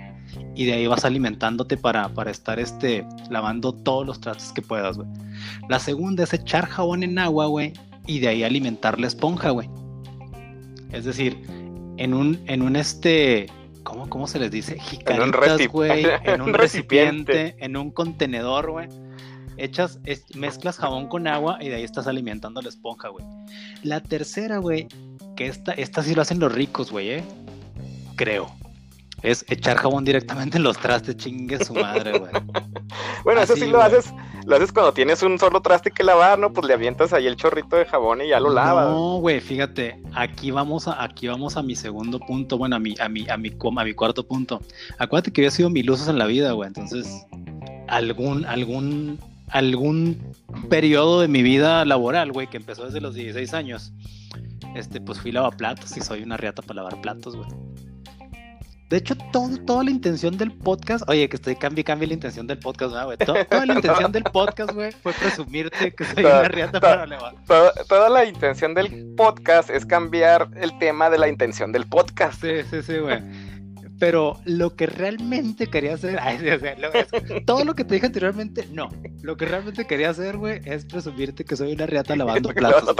Y 0.55 0.65
de 0.65 0.73
ahí 0.73 0.87
vas 0.87 1.05
alimentándote 1.05 1.77
para, 1.77 2.09
para 2.09 2.31
estar 2.31 2.59
este, 2.59 3.05
lavando 3.29 3.73
todos 3.73 4.05
los 4.05 4.19
trastes 4.19 4.51
que 4.51 4.61
puedas, 4.61 4.97
güey. 4.97 5.07
La 5.69 5.79
segunda 5.79 6.23
es 6.23 6.33
echar 6.33 6.65
jabón 6.65 7.03
en 7.03 7.17
agua, 7.17 7.45
güey. 7.47 7.73
y 8.07 8.19
de 8.19 8.27
ahí 8.27 8.43
alimentar 8.43 8.99
la 8.99 9.07
esponja, 9.07 9.51
güey. 9.51 9.69
Es 10.91 11.05
decir, 11.05 11.37
en 11.97 12.13
un, 12.13 12.39
en 12.47 12.61
un 12.61 12.75
este, 12.75 13.47
¿cómo, 13.83 14.09
cómo 14.09 14.27
se 14.27 14.39
les 14.39 14.51
dice? 14.51 14.79
Jicaritas, 14.79 15.67
güey, 15.67 16.05
en 16.23 16.41
un 16.41 16.53
recipiente, 16.53 17.55
en 17.59 17.77
un 17.77 17.91
contenedor, 17.91 18.71
güey. 18.71 18.89
Echas, 19.57 19.99
mezclas 20.35 20.77
jabón 20.77 21.07
con 21.07 21.27
agua 21.27 21.57
y 21.61 21.67
de 21.67 21.75
ahí 21.75 21.83
estás 21.83 22.07
alimentando 22.07 22.61
la 22.61 22.69
esponja, 22.69 23.09
güey. 23.09 23.25
La 23.83 24.01
tercera, 24.01 24.57
güey, 24.57 24.87
que 25.35 25.47
esta, 25.47 25.73
esta 25.73 26.01
sí 26.01 26.15
lo 26.15 26.21
hacen 26.21 26.39
los 26.39 26.51
ricos, 26.51 26.91
güey, 26.91 27.09
¿eh? 27.09 27.23
Creo 28.15 28.58
es 29.21 29.45
echar 29.49 29.77
jabón 29.77 30.05
directamente 30.05 30.57
en 30.57 30.63
los 30.63 30.77
trastes, 30.77 31.17
chingue 31.17 31.63
su 31.63 31.73
madre, 31.73 32.17
güey. 32.17 32.31
bueno, 33.23 33.41
eso 33.41 33.55
sí 33.55 33.67
lo 33.67 33.81
haces, 33.81 34.13
lo 34.45 34.55
haces 34.55 34.71
cuando 34.71 34.93
tienes 34.93 35.21
un 35.23 35.37
solo 35.37 35.61
traste 35.61 35.91
que 35.91 36.03
lavar, 36.03 36.39
¿no? 36.39 36.53
Pues 36.53 36.67
le 36.67 36.73
avientas 36.73 37.13
ahí 37.13 37.27
el 37.27 37.35
chorrito 37.35 37.75
de 37.75 37.85
jabón 37.85 38.21
y 38.21 38.29
ya 38.29 38.39
lo 38.39 38.49
lavas. 38.51 38.87
No, 38.87 39.17
güey, 39.17 39.41
fíjate, 39.41 40.01
aquí 40.13 40.51
vamos 40.51 40.87
a, 40.87 41.03
aquí 41.03 41.27
vamos 41.27 41.57
a 41.57 41.63
mi 41.63 41.75
segundo 41.75 42.19
punto, 42.19 42.57
bueno, 42.57 42.77
a 42.77 42.79
mi, 42.79 42.95
a 42.99 43.09
mi, 43.09 43.27
a 43.29 43.37
mi, 43.37 43.49
a 43.49 43.83
mi 43.83 43.93
cuarto 43.93 44.25
punto. 44.25 44.61
Acuérdate 44.97 45.31
que 45.31 45.41
había 45.41 45.51
sido 45.51 45.69
mil 45.69 45.89
usos 45.89 46.07
en 46.07 46.17
la 46.17 46.25
vida, 46.25 46.51
güey. 46.53 46.67
Entonces, 46.67 47.25
algún, 47.87 48.45
algún, 48.45 49.19
algún 49.49 50.33
periodo 50.69 51.21
de 51.21 51.27
mi 51.27 51.43
vida 51.43 51.83
laboral, 51.85 52.31
güey, 52.31 52.47
que 52.47 52.57
empezó 52.57 52.85
desde 52.85 53.01
los 53.01 53.15
16 53.15 53.53
años. 53.53 53.91
Este, 54.75 55.01
pues 55.01 55.19
fui 55.19 55.31
lavaplatos 55.31 55.97
y 55.97 56.01
soy 56.01 56.21
una 56.21 56.37
riata 56.37 56.61
para 56.61 56.83
lavar 56.83 57.01
platos, 57.01 57.35
güey. 57.35 57.49
De 58.89 58.97
hecho, 58.97 59.15
todo, 59.31 59.55
toda 59.65 59.83
la 59.83 59.91
intención 59.91 60.35
del 60.35 60.51
podcast, 60.51 61.07
oye, 61.07 61.29
que 61.29 61.35
estoy 61.35 61.55
cambie, 61.55 61.83
cambie 61.83 62.07
la 62.07 62.15
intención 62.15 62.47
del 62.47 62.57
podcast, 62.57 62.95
güey. 63.05 63.17
Toda, 63.17 63.65
la 63.67 63.75
intención 63.75 64.11
del 64.11 64.23
podcast, 64.23 64.73
güey, 64.73 64.91
fue 64.91 65.13
presumirte 65.13 65.93
que 65.93 66.05
soy 66.05 66.25
una 66.25 66.43
riata 66.43 66.79
para 66.79 67.05
levar. 67.05 67.35
Toda, 67.45 67.71
toda, 67.87 68.09
la 68.09 68.25
intención 68.25 68.73
del 68.73 69.13
podcast 69.15 69.69
es 69.69 69.85
cambiar 69.85 70.49
el 70.55 70.75
tema 70.79 71.11
de 71.11 71.19
la 71.19 71.27
intención 71.27 71.71
del 71.71 71.85
podcast. 71.85 72.41
Sí, 72.41 72.63
sí, 72.67 72.81
sí, 72.81 72.97
güey. 72.97 73.21
Pero 73.99 74.39
lo 74.45 74.75
que 74.75 74.85
realmente 74.85 75.67
quería 75.67 75.95
hacer, 75.95 76.19
todo 77.45 77.65
lo 77.65 77.75
que 77.75 77.83
te 77.83 77.95
dije 77.95 78.05
anteriormente, 78.05 78.67
no. 78.71 78.89
Lo 79.21 79.35
que 79.35 79.45
realmente 79.45 79.85
quería 79.85 80.09
hacer, 80.09 80.37
güey, 80.37 80.61
es 80.63 80.85
presumirte 80.85 81.43
que 81.43 81.57
soy 81.57 81.73
una 81.73 81.85
riata 81.85 82.15
lavando 82.15 82.49
platos. 82.53 82.95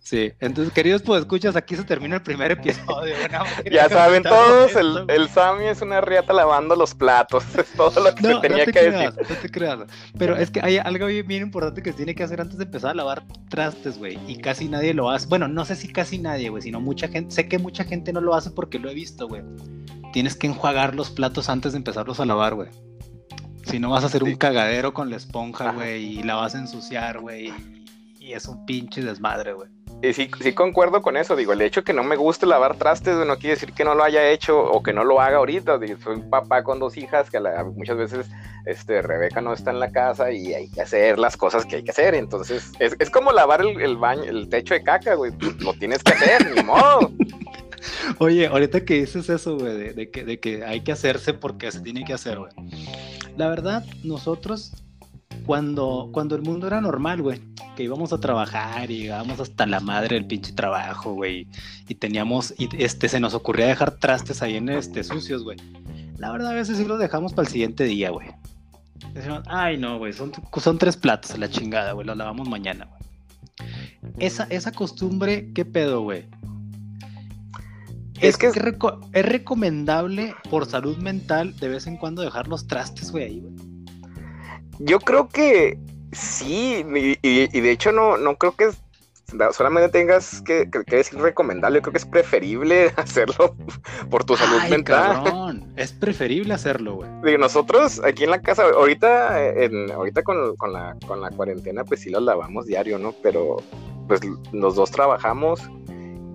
Sí, 0.00 0.32
entonces, 0.40 0.72
queridos 0.72 1.02
pues 1.02 1.20
escuchas, 1.20 1.54
aquí 1.54 1.76
se 1.76 1.84
termina 1.84 2.16
el 2.16 2.22
primer 2.22 2.50
episodio. 2.50 3.14
ya 3.70 3.88
saben 3.88 4.24
todos, 4.24 4.74
el, 4.74 5.04
el, 5.08 5.28
Sammy 5.28 5.66
es 5.66 5.80
una 5.82 6.00
riata 6.00 6.32
lavando 6.32 6.74
los 6.74 6.94
platos. 6.94 7.44
Es 7.56 7.70
todo 7.76 8.02
lo 8.02 8.14
que 8.14 8.22
se 8.22 8.34
tenía 8.40 8.66
que 8.66 8.90
decir. 8.90 9.12
No 9.16 9.36
te 9.36 9.48
creas. 9.48 9.78
Pero 10.18 10.36
es 10.36 10.50
que 10.50 10.60
hay 10.60 10.78
algo 10.78 11.06
bien 11.06 11.42
importante 11.42 11.82
que 11.82 11.92
se 11.92 11.98
tiene 11.98 12.14
que 12.16 12.24
hacer 12.24 12.40
antes 12.40 12.58
de 12.58 12.64
empezar 12.64 12.90
a 12.90 12.94
lavar 12.94 13.22
trastes, 13.48 13.98
güey. 13.98 14.18
Y 14.26 14.38
casi 14.38 14.68
nadie 14.68 14.94
lo 14.94 15.10
hace. 15.10 15.28
Bueno, 15.28 15.46
no 15.46 15.64
sé 15.64 15.76
si 15.76 15.88
casi 15.92 16.18
nadie, 16.18 16.48
güey, 16.48 16.62
sino 16.62 16.80
mucha 16.80 17.06
gente. 17.06 17.32
Sé 17.32 17.46
que 17.46 17.58
mucha 17.58 17.84
gente 17.84 18.12
no 18.12 18.20
lo 18.20 18.34
hace 18.34 18.50
porque 18.50 18.80
lo 18.80 18.90
he 18.90 18.94
visto, 18.94 19.28
güey 19.28 19.42
tienes 20.12 20.36
que 20.36 20.46
enjuagar 20.46 20.94
los 20.94 21.10
platos 21.10 21.48
antes 21.48 21.72
de 21.72 21.78
empezarlos 21.78 22.20
a 22.20 22.26
lavar, 22.26 22.54
güey. 22.54 22.68
Si 23.64 23.78
no 23.78 23.90
vas 23.90 24.04
a 24.04 24.06
hacer 24.06 24.24
un 24.24 24.36
cagadero 24.36 24.92
con 24.94 25.10
la 25.10 25.16
esponja, 25.16 25.72
güey, 25.72 26.18
y 26.18 26.22
la 26.22 26.34
vas 26.34 26.54
a 26.54 26.58
ensuciar, 26.58 27.20
güey. 27.20 27.52
Y 28.18 28.32
es 28.32 28.46
un 28.46 28.64
pinche 28.66 29.02
desmadre, 29.02 29.52
güey. 29.52 29.68
Y 30.02 30.14
sí, 30.14 30.30
sí 30.40 30.54
concuerdo 30.54 31.02
con 31.02 31.18
eso, 31.18 31.36
digo, 31.36 31.52
el 31.52 31.60
hecho 31.60 31.84
que 31.84 31.92
no 31.92 32.02
me 32.02 32.16
guste 32.16 32.46
lavar 32.46 32.76
trastes 32.76 33.16
no 33.26 33.36
quiere 33.36 33.56
decir 33.56 33.74
que 33.74 33.84
no 33.84 33.94
lo 33.94 34.02
haya 34.02 34.30
hecho 34.30 34.58
o 34.58 34.82
que 34.82 34.94
no 34.94 35.04
lo 35.04 35.20
haga 35.20 35.36
ahorita, 35.36 35.78
soy 36.02 36.16
un 36.16 36.30
papá 36.30 36.64
con 36.64 36.78
dos 36.78 36.96
hijas 36.96 37.28
que 37.30 37.38
muchas 37.76 37.98
veces 37.98 38.26
este, 38.64 39.02
Rebeca 39.02 39.42
no 39.42 39.52
está 39.52 39.72
en 39.72 39.78
la 39.78 39.92
casa 39.92 40.32
y 40.32 40.54
hay 40.54 40.70
que 40.70 40.80
hacer 40.80 41.18
las 41.18 41.36
cosas 41.36 41.66
que 41.66 41.76
hay 41.76 41.84
que 41.84 41.90
hacer, 41.90 42.14
entonces 42.14 42.72
es, 42.78 42.96
es 42.98 43.10
como 43.10 43.30
lavar 43.30 43.60
el, 43.60 43.78
el, 43.78 43.98
baño, 43.98 44.22
el 44.22 44.48
techo 44.48 44.72
de 44.72 44.82
caca, 44.82 45.16
güey, 45.16 45.32
lo 45.58 45.74
tienes 45.74 46.02
que 46.02 46.12
hacer, 46.12 46.50
ni 46.54 46.62
modo. 46.62 47.12
Oye, 48.18 48.46
ahorita 48.46 48.84
que 48.84 49.00
dices 49.00 49.28
eso, 49.28 49.58
güey, 49.58 49.94
de, 49.94 50.10
que, 50.10 50.64
hay 50.64 50.80
que 50.82 50.92
hacerse 50.92 51.34
porque 51.34 51.70
se 51.70 51.80
tiene 51.80 52.04
que 52.04 52.12
hacer, 52.12 52.38
güey. 52.38 52.52
La 53.36 53.48
verdad, 53.48 53.84
nosotros, 54.02 54.72
cuando, 55.46 56.10
cuando 56.12 56.36
el 56.36 56.42
mundo 56.42 56.66
era 56.66 56.80
normal, 56.80 57.22
güey, 57.22 57.40
que 57.76 57.84
íbamos 57.84 58.12
a 58.12 58.20
trabajar 58.20 58.90
y 58.90 59.04
íbamos 59.04 59.40
hasta 59.40 59.66
la 59.66 59.80
madre 59.80 60.16
del 60.16 60.26
pinche 60.26 60.52
trabajo, 60.52 61.14
güey, 61.14 61.46
y 61.88 61.94
teníamos, 61.94 62.54
y 62.58 62.68
este, 62.82 63.08
se 63.08 63.20
nos 63.20 63.34
ocurría 63.34 63.66
dejar 63.66 63.92
trastes 63.92 64.42
ahí 64.42 64.56
en 64.56 64.68
este, 64.68 65.04
sucios, 65.04 65.42
güey. 65.42 65.58
La 66.18 66.30
verdad, 66.30 66.50
a 66.50 66.54
veces 66.54 66.76
sí 66.76 66.84
los 66.84 66.98
dejamos 66.98 67.32
para 67.32 67.46
el 67.46 67.52
siguiente 67.52 67.84
día, 67.84 68.10
güey. 68.10 68.28
Decíamos, 69.14 69.42
ay, 69.46 69.78
no, 69.78 69.98
güey, 69.98 70.12
son, 70.12 70.32
son 70.58 70.78
tres 70.78 70.96
platos, 70.96 71.38
la 71.38 71.48
chingada, 71.48 71.92
güey, 71.92 72.06
los 72.06 72.16
lavamos 72.16 72.48
mañana, 72.48 72.86
güey. 72.86 73.00
Esa, 74.18 74.44
esa 74.50 74.72
costumbre, 74.72 75.50
¿qué 75.54 75.64
pedo, 75.64 76.02
güey? 76.02 76.26
Es, 78.20 78.36
que 78.36 78.46
es, 78.48 78.56
recomendable 79.12 80.34
por 80.50 80.66
salud 80.66 80.96
mental 80.98 81.56
de 81.56 81.68
vez 81.68 81.86
en 81.86 81.96
cuando 81.96 82.22
dejar 82.22 82.48
los 82.48 82.66
trastes, 82.66 83.10
güey, 83.10 83.24
ahí, 83.24 83.40
güey. 83.40 83.54
Yo 84.78 84.98
creo 84.98 85.28
que 85.28 85.78
sí, 86.12 86.84
y, 87.22 87.60
de 87.60 87.70
hecho 87.70 87.92
no, 87.92 88.16
no 88.16 88.36
creo 88.36 88.52
que 88.52 88.70
solamente 89.52 89.88
tengas 89.90 90.42
que, 90.42 90.68
decir 90.86 91.18
recomendable, 91.18 91.78
yo 91.78 91.82
creo 91.82 91.92
que 91.92 91.98
es 91.98 92.06
preferible 92.06 92.92
hacerlo 92.96 93.54
por 94.10 94.24
tu 94.24 94.36
salud 94.36 94.62
mental. 94.68 95.72
Es 95.76 95.92
preferible 95.92 96.54
hacerlo, 96.54 96.96
güey. 96.96 97.38
Nosotros 97.38 98.02
aquí 98.04 98.24
en 98.24 98.30
la 98.30 98.42
casa, 98.42 98.64
ahorita, 98.64 99.50
en, 99.50 99.90
ahorita 99.90 100.22
con, 100.22 100.56
con, 100.56 100.72
la, 100.72 100.96
con 101.06 101.20
la 101.20 101.30
cuarentena, 101.30 101.84
pues 101.84 102.00
sí 102.00 102.10
los 102.10 102.22
lavamos 102.22 102.66
diario, 102.66 102.98
¿no? 102.98 103.14
Pero 103.22 103.58
pues 104.08 104.20
los 104.52 104.74
dos 104.74 104.90
trabajamos 104.90 105.60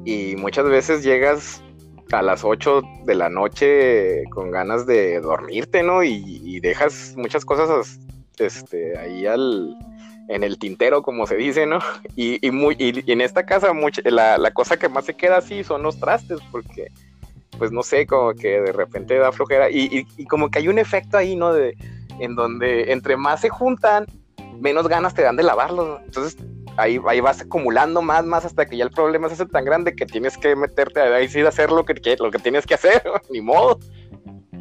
y 0.05 0.35
muchas 0.37 0.65
veces 0.65 1.03
llegas 1.03 1.61
a 2.11 2.21
las 2.21 2.43
8 2.43 2.81
de 3.05 3.15
la 3.15 3.29
noche 3.29 4.23
con 4.29 4.51
ganas 4.51 4.85
de 4.85 5.19
dormirte, 5.19 5.83
¿no? 5.83 6.03
Y, 6.03 6.59
dejas 6.59 7.13
muchas 7.17 7.45
cosas 7.45 7.99
este, 8.37 8.97
ahí 8.97 9.25
al, 9.25 9.75
en 10.29 10.43
el 10.43 10.57
tintero, 10.57 11.01
como 11.01 11.27
se 11.27 11.35
dice, 11.35 11.65
¿no? 11.65 11.79
Y, 12.15 12.39
muy, 12.51 12.75
y, 12.79 13.11
en 13.11 13.21
esta 13.21 13.45
casa 13.45 13.71
la, 14.05 14.37
la, 14.37 14.51
cosa 14.51 14.77
que 14.77 14.89
más 14.89 15.05
se 15.05 15.15
queda 15.15 15.37
así 15.37 15.63
son 15.63 15.83
los 15.83 15.99
trastes, 15.99 16.39
porque, 16.51 16.91
pues 17.57 17.71
no 17.71 17.83
sé, 17.83 18.05
como 18.05 18.33
que 18.33 18.61
de 18.61 18.71
repente 18.71 19.17
da 19.17 19.31
flojera. 19.31 19.69
Y, 19.69 20.05
como 20.25 20.49
que 20.49 20.59
hay 20.59 20.67
un 20.67 20.79
efecto 20.79 21.17
ahí, 21.17 21.35
¿no? 21.35 21.53
De, 21.53 21.75
en 22.19 22.35
donde 22.35 22.91
entre 22.93 23.17
más 23.17 23.41
se 23.41 23.49
juntan, 23.49 24.05
menos 24.59 24.87
ganas 24.87 25.13
te 25.13 25.23
dan 25.23 25.35
de 25.35 25.43
lavarlos. 25.43 25.99
Entonces 26.05 26.37
ahí, 26.77 26.99
ahí 27.07 27.19
vas 27.21 27.41
acumulando 27.41 28.01
más, 28.01 28.25
más 28.25 28.45
hasta 28.45 28.65
que 28.65 28.77
ya 28.77 28.83
el 28.83 28.91
problema 28.91 29.27
se 29.27 29.35
hace 29.35 29.45
tan 29.45 29.65
grande 29.65 29.95
que 29.95 30.05
tienes 30.05 30.38
que 30.38 30.55
meterte 30.55 30.99
ahí 31.01 31.27
sí 31.27 31.41
a 31.41 31.49
hacer 31.49 31.71
lo 31.71 31.85
que, 31.85 32.15
lo 32.19 32.31
que 32.31 32.39
tienes 32.39 32.65
que 32.65 32.75
hacer, 32.75 33.03
ni 33.29 33.41
modo. 33.41 33.79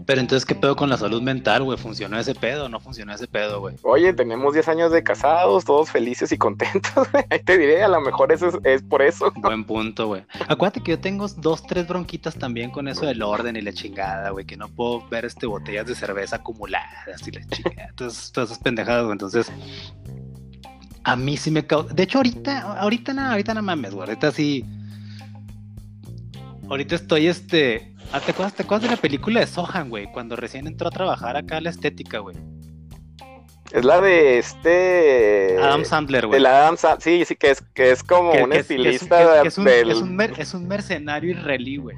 Pero 0.06 0.20
entonces, 0.20 0.44
¿qué 0.44 0.54
pedo 0.54 0.76
con 0.76 0.90
la 0.90 0.96
salud 0.96 1.22
mental, 1.22 1.62
güey? 1.62 1.78
¿Funcionó 1.78 2.18
ese 2.18 2.34
pedo 2.34 2.66
o 2.66 2.68
no 2.68 2.78
funcionó 2.80 3.14
ese 3.14 3.26
pedo, 3.26 3.60
güey? 3.60 3.76
Oye, 3.82 4.12
tenemos 4.12 4.52
10 4.52 4.68
años 4.68 4.92
de 4.92 5.02
casados, 5.02 5.64
todos 5.64 5.90
felices 5.90 6.30
y 6.32 6.38
contentos, 6.38 6.92
güey. 7.12 7.24
Ahí 7.30 7.38
te 7.40 7.56
diré, 7.56 7.82
a 7.82 7.88
lo 7.88 8.00
mejor 8.00 8.32
eso 8.32 8.60
es, 8.64 8.82
por 8.82 9.02
eso. 9.02 9.32
Buen 9.36 9.64
punto, 9.64 10.08
güey. 10.08 10.24
Acuérdate 10.48 10.82
que 10.82 10.92
yo 10.92 11.00
tengo 11.00 11.26
dos, 11.28 11.66
tres 11.66 11.86
bronquitas 11.88 12.34
también 12.34 12.70
con 12.70 12.88
eso 12.88 13.06
del 13.06 13.22
orden 13.22 13.56
y 13.56 13.62
la 13.62 13.72
chingada, 13.72 14.30
güey. 14.30 14.44
Que 14.44 14.56
no 14.56 14.68
puedo 14.68 15.08
ver 15.08 15.24
este 15.24 15.46
botellas 15.46 15.86
de 15.86 15.94
cerveza 15.94 16.36
acumuladas 16.36 17.26
y 17.26 17.30
la 17.30 17.46
chingada. 17.46 17.88
Entonces, 17.88 18.30
todas 18.32 18.50
esas 18.50 18.62
pendejadas, 18.62 19.04
güey. 19.04 19.12
Entonces, 19.12 19.50
a 21.04 21.16
mí 21.16 21.36
sí 21.36 21.50
me 21.50 21.66
causa. 21.66 21.92
De 21.94 22.02
hecho, 22.02 22.18
ahorita, 22.18 22.80
ahorita 22.80 23.12
nada, 23.12 23.32
ahorita 23.32 23.54
no 23.54 23.62
mames, 23.62 23.94
güey. 23.94 24.08
Ahorita 24.08 24.32
sí. 24.32 24.64
Ahorita 26.68 26.94
estoy 26.94 27.28
este. 27.28 27.94
Ah, 28.12 28.20
¿te, 28.20 28.32
acuerdas, 28.32 28.54
¿Te 28.54 28.62
acuerdas 28.62 28.88
de 28.88 28.96
la 28.96 29.00
película 29.00 29.40
de 29.40 29.46
Sohan, 29.46 29.90
güey? 29.90 30.10
Cuando 30.12 30.36
recién 30.36 30.66
entró 30.66 30.88
a 30.88 30.90
trabajar 30.90 31.36
acá 31.36 31.60
la 31.60 31.70
estética, 31.70 32.18
güey. 32.18 32.36
Es 33.72 33.84
la 33.84 34.00
de 34.00 34.38
este. 34.38 35.58
Adam 35.60 35.84
Sandler, 35.84 36.26
güey. 36.26 36.38
El 36.38 36.46
Adam 36.46 36.76
Sandler, 36.76 37.02
sí, 37.02 37.24
sí, 37.24 37.36
que 37.36 37.50
es, 37.50 37.60
que 37.74 37.90
es 37.90 38.02
como 38.02 38.32
un 38.32 38.52
estilista. 38.52 39.42
es, 39.42 39.58
un, 39.58 39.68
es, 39.68 40.00
un 40.00 40.20
es, 40.20 40.54
un 40.54 40.68
mercenario 40.68 41.32
israelí, 41.32 41.76
güey. 41.76 41.96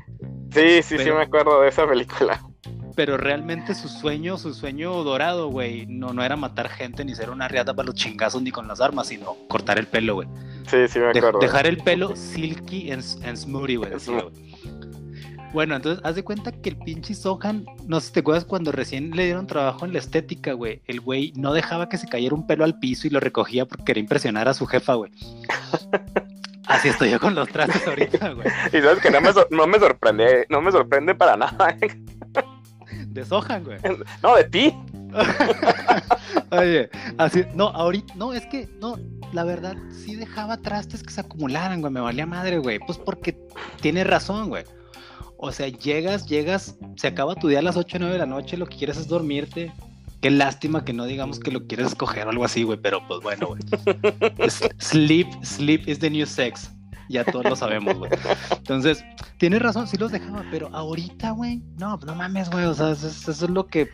Sí, 0.53 0.83
sí, 0.83 0.99
sí, 0.99 1.11
me 1.11 1.23
acuerdo 1.23 1.61
de 1.61 1.69
esa 1.69 1.87
película 1.87 2.41
pero 2.97 3.19
realmente 3.19 3.75
su 3.75 3.89
sueño, 3.89 4.39
su 4.39 4.55
sueño 4.55 5.05
dorado, 5.05 5.49
güey, 5.49 5.87
no, 5.87 6.15
no 6.15 6.25
era 6.25 6.35
matar 6.35 6.71
gente 6.71 7.05
ni 7.05 7.15
ser 7.15 7.31
una 7.31 7.47
riata 7.47 7.75
para 7.75 7.87
los 7.87 7.95
chingazos 7.95 8.41
ni 8.43 8.51
con 8.51 8.67
las 8.67 8.81
armas, 8.81 9.09
sino 9.09 9.37
cortar 9.49 9.79
el 9.79 9.87
pelo, 9.87 10.15
güey. 10.15 10.29
Sí, 10.67 10.89
sí, 10.89 10.99
me 10.99 11.11
acuerdo. 11.11 11.39
dejar 11.39 11.67
el 11.67 11.77
pelo 11.77 12.17
silky 12.17 12.91
and, 12.91 13.03
smoothie, 13.03 13.77
güey. 13.77 13.93
Bueno, 15.53 15.77
entonces 15.77 16.05
haz 16.05 16.17
de 16.17 16.25
cuenta 16.25 16.53
que 16.53 16.71
el 16.71 16.77
pinche 16.77 17.15
Sohan, 17.15 17.67
no 17.87 18.01
sé 18.01 18.09
si 18.09 18.13
te 18.15 18.21
acuerdas 18.21 18.47
cuando 18.47 18.73
recién 18.73 19.11
le 19.11 19.27
dieron 19.27 19.47
trabajo 19.47 19.85
en 19.85 19.93
la 19.93 19.99
estética, 19.99 20.55
güey. 20.55 20.83
El 20.87 21.01
güey 21.01 21.33
no 21.37 21.53
dejaba 21.53 21.89
que 21.89 21.99
se 21.99 22.09
cayera 22.09 22.35
un 22.35 22.47
pelo 22.47 22.65
al 22.65 22.79
piso 22.79 23.07
y 23.07 23.11
lo 23.11 23.21
recogía 23.21 23.67
porque 23.67 23.85
quería 23.85 24.01
impresionar 24.01 24.49
a 24.49 24.55
su 24.55 24.67
jefa, 24.67 24.95
güey. 24.95 25.13
Así 26.67 26.89
estoy 26.89 27.11
yo 27.11 27.21
con 27.21 27.35
los 27.35 27.49
trastes 27.49 27.87
ahorita, 27.87 28.31
güey. 28.31 28.49
Y 28.73 28.81
sabes 28.83 29.01
que 29.01 29.11
no 29.11 29.21
me, 29.21 29.31
no 29.51 29.67
me 29.67 29.79
sorprende, 29.79 30.47
no 30.49 30.61
me 30.61 30.73
sorprende 30.73 31.15
para 31.15 31.37
nada. 31.37 31.77
¿eh? 31.81 31.89
De 33.17 33.25
Sohan, 33.25 33.65
güey. 33.65 33.79
No, 34.23 34.37
de 34.37 34.45
ti. 34.45 34.75
Oye, 36.51 36.91
así, 37.17 37.45
no, 37.55 37.69
ahorita, 37.69 38.15
no, 38.15 38.35
es 38.35 38.45
que, 38.47 38.69
no, 38.79 38.99
la 39.33 39.43
verdad, 39.45 39.75
sí 39.91 40.17
dejaba 40.17 40.59
trastes 40.59 41.03
que 41.03 41.11
se 41.11 41.23
acumularan, 41.23 41.81
güey. 41.81 41.93
Me 41.93 42.01
valía 42.01 42.27
madre, 42.27 42.59
güey. 42.59 42.79
Pues 42.79 42.99
porque 42.99 43.39
tiene 43.81 44.05
razón, 44.05 44.51
güey. 44.51 44.65
O 45.39 45.51
sea, 45.51 45.69
llegas, 45.69 46.27
llegas, 46.27 46.77
se 46.97 47.09
acaba 47.09 47.35
tu 47.35 47.49
día 47.49 47.61
a 47.61 47.63
las 47.63 47.77
8 47.77 47.97
o 47.97 48.01
9 48.01 48.13
de 48.13 48.19
la 48.19 48.27
noche, 48.27 48.59
lo 48.59 48.67
que 48.67 48.77
quieres 48.77 48.99
es 48.99 49.09
dormirte. 49.09 49.73
Qué 50.21 50.31
lástima 50.31 50.85
que 50.85 50.93
no 50.93 51.05
digamos 51.07 51.41
que 51.41 51.51
lo 51.51 51.67
quieres 51.67 51.89
escoger 51.89 52.27
o 52.27 52.31
algo 52.31 52.45
así, 52.45 52.65
güey, 52.65 52.79
pero 52.81 53.07
pues 53.07 53.21
bueno, 53.21 53.49
güey. 53.49 53.63
sleep, 54.79 55.29
sleep 55.43 55.89
is 55.89 55.99
the 55.99 56.11
new 56.11 56.27
sex. 56.27 56.71
Ya 57.09 57.25
todos 57.25 57.45
lo 57.45 57.57
sabemos, 57.57 57.97
güey. 57.97 58.11
Entonces, 58.51 59.05
tienes 59.39 59.63
razón, 59.63 59.87
sí 59.87 59.97
los 59.97 60.13
dejaba, 60.13 60.45
pero 60.51 60.69
ahorita, 60.75 61.31
güey, 61.31 61.63
no, 61.79 61.97
no 61.99 62.15
mames, 62.15 62.51
güey. 62.51 62.65
O 62.65 62.75
sea, 62.75 62.91
eso, 62.91 63.09
eso 63.09 63.31
es 63.31 63.51
lo 63.51 63.67
que 63.67 63.91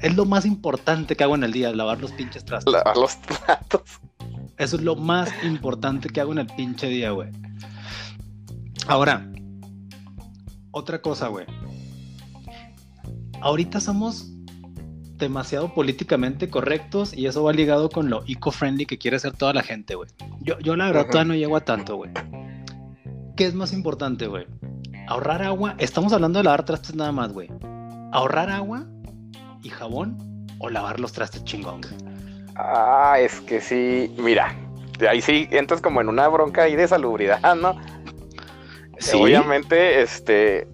es 0.00 0.16
lo 0.16 0.24
más 0.24 0.44
importante 0.44 1.16
que 1.16 1.24
hago 1.24 1.34
en 1.36 1.44
el 1.44 1.52
día, 1.52 1.72
lavar 1.72 2.00
los 2.00 2.12
pinches 2.12 2.44
trastes. 2.44 2.72
Lavar 2.72 2.96
los 2.96 3.16
platos. 3.16 3.82
Eso 4.58 4.76
es 4.76 4.82
lo 4.82 4.96
más 4.96 5.30
importante 5.44 6.08
que 6.08 6.20
hago 6.20 6.32
en 6.32 6.38
el 6.38 6.46
pinche 6.46 6.88
día, 6.88 7.10
güey. 7.10 7.30
Ahora, 8.86 9.30
otra 10.72 11.00
cosa, 11.00 11.28
güey. 11.28 11.46
Ahorita 13.40 13.80
somos 13.80 14.31
demasiado 15.24 15.72
políticamente 15.74 16.48
correctos 16.48 17.14
y 17.14 17.26
eso 17.26 17.42
va 17.42 17.52
ligado 17.52 17.88
con 17.88 18.10
lo 18.10 18.22
eco-friendly 18.26 18.86
que 18.86 18.98
quiere 18.98 19.16
hacer 19.16 19.32
toda 19.32 19.52
la 19.52 19.62
gente, 19.62 19.94
güey. 19.94 20.10
Yo, 20.40 20.58
yo 20.60 20.76
la 20.76 20.86
verdad 20.86 21.06
todavía 21.06 21.32
no 21.32 21.34
llego 21.34 21.56
a 21.56 21.64
tanto, 21.64 21.96
güey. 21.96 22.10
¿Qué 23.36 23.46
es 23.46 23.54
más 23.54 23.72
importante, 23.72 24.26
güey? 24.26 24.46
Ahorrar 25.08 25.42
agua. 25.42 25.74
Estamos 25.78 26.12
hablando 26.12 26.38
de 26.38 26.44
lavar 26.44 26.64
trastes 26.64 26.94
nada 26.94 27.12
más, 27.12 27.32
güey. 27.32 27.48
Ahorrar 28.12 28.50
agua 28.50 28.86
y 29.62 29.70
jabón 29.70 30.46
o 30.58 30.68
lavar 30.68 31.00
los 31.00 31.12
trastes 31.12 31.44
chingón, 31.44 31.80
Ah, 32.54 33.16
es 33.18 33.40
que 33.40 33.60
sí, 33.60 34.14
mira, 34.18 34.54
ahí 35.08 35.22
sí 35.22 35.48
entras 35.50 35.80
como 35.80 36.00
en 36.00 36.08
una 36.08 36.28
bronca 36.28 36.64
ahí 36.64 36.76
de 36.76 36.86
salubridad, 36.86 37.54
¿no? 37.56 37.80
Sí. 38.98 39.16
Obviamente, 39.16 40.02
este, 40.02 40.68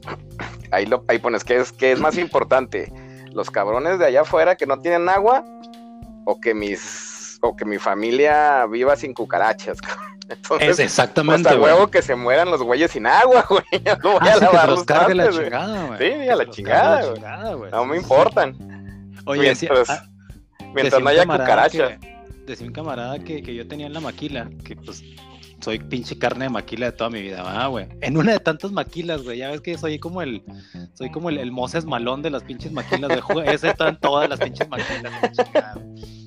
ahí, 0.70 0.87
lo, 0.87 1.04
ahí 1.08 1.18
pones 1.18 1.44
que 1.44 1.56
es, 1.56 1.72
que 1.72 1.92
es 1.92 2.00
más 2.00 2.18
importante, 2.18 2.92
los 3.38 3.51
cabrones 3.53 4.01
de 4.01 4.07
allá 4.07 4.22
afuera 4.22 4.57
que 4.57 4.66
no 4.66 4.81
tienen 4.81 5.09
agua 5.09 5.44
o 6.24 6.40
que 6.40 6.55
mis, 6.55 7.38
o 7.40 7.55
que 7.55 7.64
mi 7.64 7.79
familia 7.79 8.66
viva 8.66 8.96
sin 8.96 9.14
cucarachas. 9.14 9.79
Entonces, 10.29 10.68
es 10.70 10.79
exactamente. 10.81 11.48
Hasta 11.48 11.61
huevo 11.61 11.87
que 11.87 12.03
se 12.03 12.14
mueran 12.14 12.51
los 12.51 12.62
güeyes 12.62 12.90
sin 12.90 13.07
agua, 13.07 13.46
güey. 13.48 13.62
No 14.03 14.18
voy 14.18 14.29
ah, 14.29 14.33
a 14.35 14.37
lavar 14.37 14.64
que 14.66 14.70
los 14.72 14.85
cargue 14.85 15.14
la 15.14 15.31
chingada, 15.31 15.87
güey. 15.87 15.98
Sí, 15.98 16.29
a 16.29 16.37
la 16.37 16.51
chingada, 16.51 17.55
güey. 17.55 17.70
No 17.70 17.85
me 17.87 17.96
importan. 17.96 19.14
Oye, 19.24 19.40
mientras, 19.42 19.88
ah, 19.88 20.05
mientras 20.74 21.01
no 21.01 21.09
haya 21.09 21.24
cucarachas. 21.24 21.92
Decía 22.44 22.66
un 22.66 22.72
camarada 22.72 23.18
que, 23.20 23.42
que, 23.42 23.55
yo 23.55 23.68
tenía 23.68 23.87
en 23.87 23.92
la 23.92 24.01
maquila, 24.01 24.51
que 24.64 24.74
pues 24.74 25.03
soy 25.68 25.78
pinche 25.81 26.16
carne 26.16 26.46
de 26.46 26.48
maquila 26.48 26.87
de 26.87 26.92
toda 26.92 27.11
mi 27.11 27.20
vida, 27.20 27.42
ah, 27.44 27.66
güey. 27.66 27.87
En 28.00 28.16
una 28.16 28.33
de 28.33 28.40
tantas 28.40 28.72
maquilas, 28.72 29.22
güey. 29.22 29.37
Ya 29.37 29.50
ves 29.50 29.61
que 29.61 29.76
soy 29.76 29.98
como 29.98 30.22
el, 30.22 30.42
soy 30.94 31.11
como 31.11 31.28
el, 31.28 31.37
el 31.37 31.52
Moses 31.52 31.85
malón 31.85 32.22
de 32.22 32.31
las 32.31 32.42
pinches 32.42 32.72
maquilas, 32.72 33.11
de 33.11 33.52
Ese 33.52 33.68
están 33.68 34.00
todas 34.00 34.31
las 34.31 34.40
pinches 34.40 34.66
maquilas. 34.66 35.12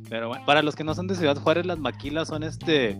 Pero 0.09 0.27
bueno, 0.27 0.45
para 0.45 0.61
los 0.61 0.75
que 0.75 0.83
no 0.83 0.93
son 0.93 1.07
de 1.07 1.15
Ciudad 1.15 1.35
Juárez, 1.37 1.65
las 1.65 1.79
maquilas 1.79 2.27
son 2.27 2.43
este 2.43 2.99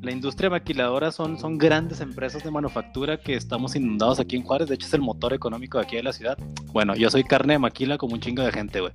la 0.00 0.12
industria 0.12 0.48
maquiladora 0.48 1.12
son, 1.12 1.38
son 1.38 1.58
grandes 1.58 2.00
empresas 2.00 2.42
de 2.42 2.50
manufactura 2.50 3.18
que 3.18 3.34
estamos 3.34 3.76
inundados 3.76 4.18
aquí 4.18 4.36
en 4.36 4.44
Juárez. 4.44 4.68
De 4.68 4.76
hecho, 4.76 4.86
es 4.86 4.94
el 4.94 5.02
motor 5.02 5.34
económico 5.34 5.76
de 5.76 5.84
aquí 5.84 5.96
de 5.96 6.04
la 6.04 6.12
ciudad. 6.14 6.38
Bueno, 6.72 6.94
yo 6.94 7.10
soy 7.10 7.22
carne 7.22 7.54
de 7.54 7.58
maquila 7.58 7.98
como 7.98 8.14
un 8.14 8.20
chingo 8.20 8.42
de 8.42 8.52
gente, 8.52 8.80
güey. 8.80 8.92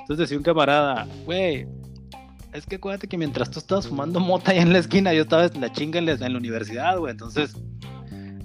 Entonces 0.00 0.18
decía 0.18 0.36
un 0.36 0.42
camarada, 0.42 1.06
güey, 1.26 1.68
es 2.54 2.66
que 2.66 2.76
acuérdate 2.76 3.08
que 3.08 3.18
mientras 3.18 3.50
tú 3.50 3.58
estabas 3.58 3.88
fumando 3.88 4.20
mota 4.20 4.52
ahí 4.52 4.58
en 4.58 4.72
la 4.72 4.78
esquina, 4.78 5.12
yo 5.12 5.22
estaba 5.22 5.46
en 5.46 5.60
la 5.60 5.72
chinga 5.72 5.98
en 5.98 6.06
la, 6.06 6.12
en 6.12 6.32
la 6.32 6.38
universidad, 6.38 6.98
güey. 6.98 7.10
Entonces, 7.10 7.56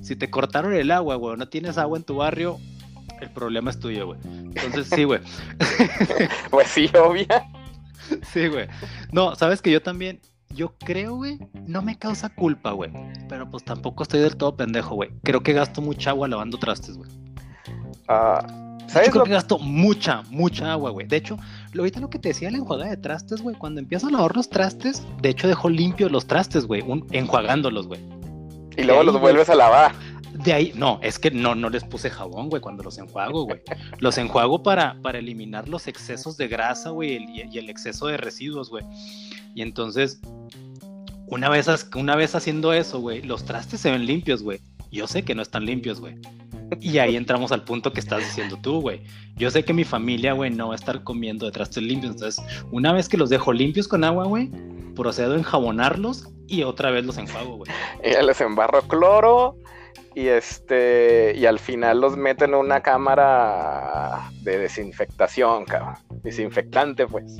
si 0.01 0.15
te 0.15 0.31
cortaron 0.31 0.73
el 0.73 0.89
agua, 0.89 1.15
güey, 1.15 1.37
no 1.37 1.47
tienes 1.47 1.77
agua 1.77 1.97
en 1.97 2.03
tu 2.03 2.15
barrio, 2.15 2.57
el 3.21 3.29
problema 3.29 3.69
es 3.69 3.79
tuyo, 3.79 4.07
güey. 4.07 4.19
Entonces, 4.23 4.87
sí, 4.89 5.03
güey. 5.03 5.21
pues 6.49 6.67
sí, 6.69 6.89
obvia. 6.99 7.27
Sí, 8.33 8.47
güey. 8.47 8.67
No, 9.11 9.35
sabes 9.35 9.61
que 9.61 9.69
yo 9.69 9.83
también, 9.83 10.19
yo 10.49 10.73
creo, 10.79 11.15
güey, 11.15 11.37
no 11.67 11.83
me 11.83 11.95
causa 11.95 12.29
culpa, 12.29 12.71
güey. 12.71 12.91
Pero 13.27 13.47
pues 13.47 13.63
tampoco 13.63 14.01
estoy 14.01 14.21
del 14.21 14.37
todo 14.37 14.57
pendejo, 14.57 14.95
güey. 14.95 15.11
Creo 15.21 15.43
que 15.43 15.53
gasto 15.53 15.81
mucha 15.81 16.09
agua 16.09 16.27
lavando 16.27 16.57
trastes, 16.57 16.97
güey. 16.97 17.11
Ah, 18.07 18.43
¿sabes 18.87 19.09
yo 19.09 19.11
creo 19.11 19.25
que 19.25 19.31
gasto 19.33 19.59
mucha, 19.59 20.23
mucha 20.31 20.71
agua, 20.71 20.89
güey. 20.89 21.05
De 21.05 21.17
hecho, 21.17 21.37
ahorita 21.77 21.99
lo 21.99 22.09
que 22.09 22.19
te 22.19 22.29
decía 22.29 22.51
la 22.51 22.57
enjuagada 22.57 22.89
de 22.89 22.97
trastes, 22.97 23.41
güey, 23.41 23.55
cuando 23.55 23.79
empiezo 23.79 24.07
a 24.07 24.11
lavar 24.11 24.35
los 24.35 24.49
trastes, 24.49 25.03
de 25.21 25.29
hecho 25.29 25.47
dejo 25.47 25.69
limpios 25.69 26.11
los 26.11 26.25
trastes, 26.25 26.65
güey, 26.65 26.83
enjuagándolos, 27.11 27.87
güey. 27.87 28.01
Y 28.77 28.83
luego 28.83 29.03
los 29.03 29.19
vuelves 29.19 29.49
a 29.49 29.55
lavar. 29.55 29.93
De 30.33 30.53
ahí, 30.53 30.71
no, 30.75 30.99
es 31.03 31.19
que 31.19 31.31
no, 31.31 31.53
no 31.53 31.69
les 31.69 31.83
puse 31.83 32.09
jabón, 32.09 32.49
güey, 32.49 32.61
cuando 32.61 32.81
los 32.83 32.97
enjuago, 32.97 33.43
güey. 33.43 33.59
Los 33.99 34.17
enjuago 34.17 34.63
para, 34.63 34.97
para 35.01 35.19
eliminar 35.19 35.67
los 35.67 35.87
excesos 35.87 36.37
de 36.37 36.47
grasa, 36.47 36.91
güey, 36.91 37.19
y 37.51 37.57
el 37.57 37.69
exceso 37.69 38.07
de 38.07 38.17
residuos, 38.17 38.69
güey. 38.69 38.85
Y 39.53 39.61
entonces, 39.61 40.21
una 41.27 41.49
vez, 41.49 41.67
una 41.95 42.15
vez 42.15 42.35
haciendo 42.35 42.73
eso, 42.73 42.99
güey, 43.01 43.21
los 43.21 43.43
trastes 43.43 43.81
se 43.81 43.91
ven 43.91 44.05
limpios, 44.05 44.41
güey. 44.41 44.61
Yo 44.91 45.07
sé 45.07 45.23
que 45.23 45.35
no 45.35 45.41
están 45.41 45.65
limpios, 45.65 45.99
güey. 45.99 46.15
Y 46.79 46.97
ahí 46.99 47.15
entramos 47.15 47.51
al 47.51 47.63
punto 47.63 47.93
que 47.93 47.99
estás 47.99 48.19
diciendo 48.19 48.57
tú, 48.61 48.81
güey. 48.81 49.01
Yo 49.35 49.49
sé 49.51 49.63
que 49.63 49.73
mi 49.73 49.83
familia, 49.83 50.33
güey, 50.33 50.51
no 50.51 50.67
va 50.67 50.73
a 50.73 50.75
estar 50.75 51.03
comiendo 51.03 51.49
de 51.49 51.81
limpios. 51.81 52.13
Entonces, 52.13 52.43
una 52.71 52.93
vez 52.93 53.09
que 53.09 53.17
los 53.17 53.29
dejo 53.29 53.53
limpios 53.53 53.87
con 53.87 54.03
agua, 54.03 54.25
güey, 54.25 54.51
procedo 54.95 55.33
a 55.33 55.37
enjabonarlos 55.37 56.29
y 56.47 56.63
otra 56.63 56.91
vez 56.91 57.05
los 57.05 57.17
enjuago, 57.17 57.57
güey. 57.57 57.71
Ya 58.03 58.21
les 58.21 58.41
embarro 58.41 58.81
cloro 58.83 59.55
y 60.15 60.27
este 60.27 61.33
y 61.35 61.45
al 61.45 61.59
final 61.59 62.01
los 62.01 62.17
meto 62.17 62.45
en 62.45 62.53
una 62.53 62.81
cámara 62.81 64.29
de 64.41 64.57
desinfectación, 64.57 65.65
cabrón. 65.65 65.95
Desinfectante, 66.23 67.07
pues. 67.07 67.37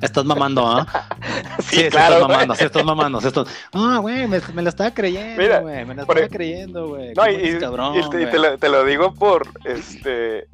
Estás 0.00 0.24
mamando, 0.24 0.66
¿ah? 0.66 0.86
sí, 1.60 1.88
claro. 1.88 2.14
Estás 2.14 2.28
mamando, 2.28 2.54
sí, 2.54 2.64
estás 2.64 2.84
mamando. 2.84 3.18
Estás... 3.18 3.48
Ah, 3.72 3.98
güey, 4.00 4.26
me, 4.26 4.40
me, 4.54 4.62
la 4.62 4.70
estaba 4.70 4.90
creyendo, 4.92 5.62
güey. 5.62 5.84
Me 5.84 5.94
la 5.94 6.02
estaba 6.02 6.28
creyendo, 6.28 6.88
güey. 6.88 7.14
No, 7.14 7.28
y, 7.28 7.58
cabrón, 7.58 7.96
y, 7.96 8.10
te, 8.10 8.22
y 8.22 8.26
te, 8.26 8.38
lo, 8.38 8.58
te, 8.58 8.68
lo, 8.68 8.84
digo 8.84 9.14
por, 9.14 9.48
este, 9.64 10.48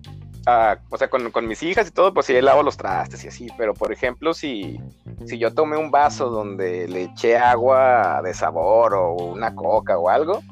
o 0.91 0.97
sea, 0.97 1.09
con, 1.09 1.31
con, 1.31 1.47
mis 1.47 1.63
hijas 1.63 1.89
y 1.89 1.91
todo, 1.91 2.15
pues 2.15 2.27
sí, 2.27 2.41
lavo 2.41 2.63
los 2.63 2.77
trastes 2.77 3.25
y 3.25 3.29
así. 3.29 3.49
Pero, 3.59 3.75
por 3.75 3.93
ejemplo, 3.93 4.33
si, 4.33 4.81
si 5.27 5.39
yo 5.39 5.53
tomé 5.53 5.77
un 5.77 5.91
vaso 5.91 6.31
donde 6.31 6.87
le 6.89 7.05
eché 7.05 7.37
agua 7.37 8.21
de 8.23 8.33
sabor 8.33 8.95
o 8.95 9.15
una 9.15 9.55
coca 9.55 9.99
o 9.99 10.09
algo, 10.09 10.43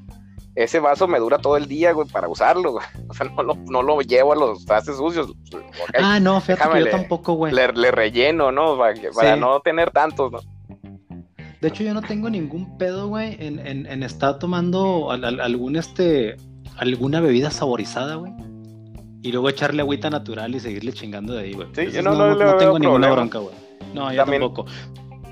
ese 0.54 0.78
vaso 0.78 1.08
me 1.08 1.18
dura 1.18 1.38
todo 1.38 1.56
el 1.56 1.66
día, 1.66 1.92
güey, 1.92 2.08
para 2.08 2.28
usarlo, 2.28 2.72
güey. 2.72 2.86
O 3.08 3.14
sea, 3.14 3.28
no 3.28 3.42
lo, 3.42 3.54
no 3.66 3.82
lo 3.82 4.00
llevo 4.00 4.32
a 4.32 4.36
los 4.36 4.64
trastes 4.64 4.96
sucios. 4.96 5.30
Okay, 5.30 6.00
ah, 6.00 6.20
no, 6.20 6.40
fíjate 6.40 6.72
que 6.72 6.84
yo 6.84 6.90
tampoco, 6.90 7.34
güey. 7.34 7.52
Le, 7.52 7.72
le, 7.72 7.90
relleno, 7.90 8.52
¿no? 8.52 8.78
Para, 8.78 8.94
para 9.14 9.34
sí. 9.34 9.40
no 9.40 9.60
tener 9.60 9.90
tantos, 9.90 10.32
¿no? 10.32 10.40
De 11.60 11.68
hecho, 11.68 11.82
yo 11.82 11.94
no 11.94 12.02
tengo 12.02 12.28
ningún 12.28 12.76
pedo, 12.76 13.08
güey, 13.08 13.36
en, 13.38 13.58
en, 13.66 13.86
en, 13.86 14.02
estar 14.02 14.38
tomando 14.38 15.10
al, 15.10 15.24
al, 15.24 15.40
algún, 15.40 15.76
este, 15.76 16.36
alguna 16.76 17.20
bebida 17.20 17.50
saborizada, 17.50 18.16
güey. 18.16 18.32
Y 19.22 19.32
luego 19.32 19.48
echarle 19.48 19.80
agüita 19.80 20.10
natural 20.10 20.54
y 20.54 20.60
seguirle 20.60 20.92
chingando 20.92 21.32
de 21.32 21.44
ahí, 21.44 21.52
güey. 21.54 21.68
Sí, 21.72 21.80
Entonces, 21.80 21.94
yo 21.94 22.02
no, 22.02 22.14
no, 22.14 22.34
no, 22.34 22.44
no 22.44 22.56
tengo 22.58 22.78
ninguna 22.78 23.10
bronca, 23.10 23.38
güey. 23.38 23.54
No, 23.94 24.12
yo 24.12 24.18
También... 24.18 24.42
tampoco 24.42 24.70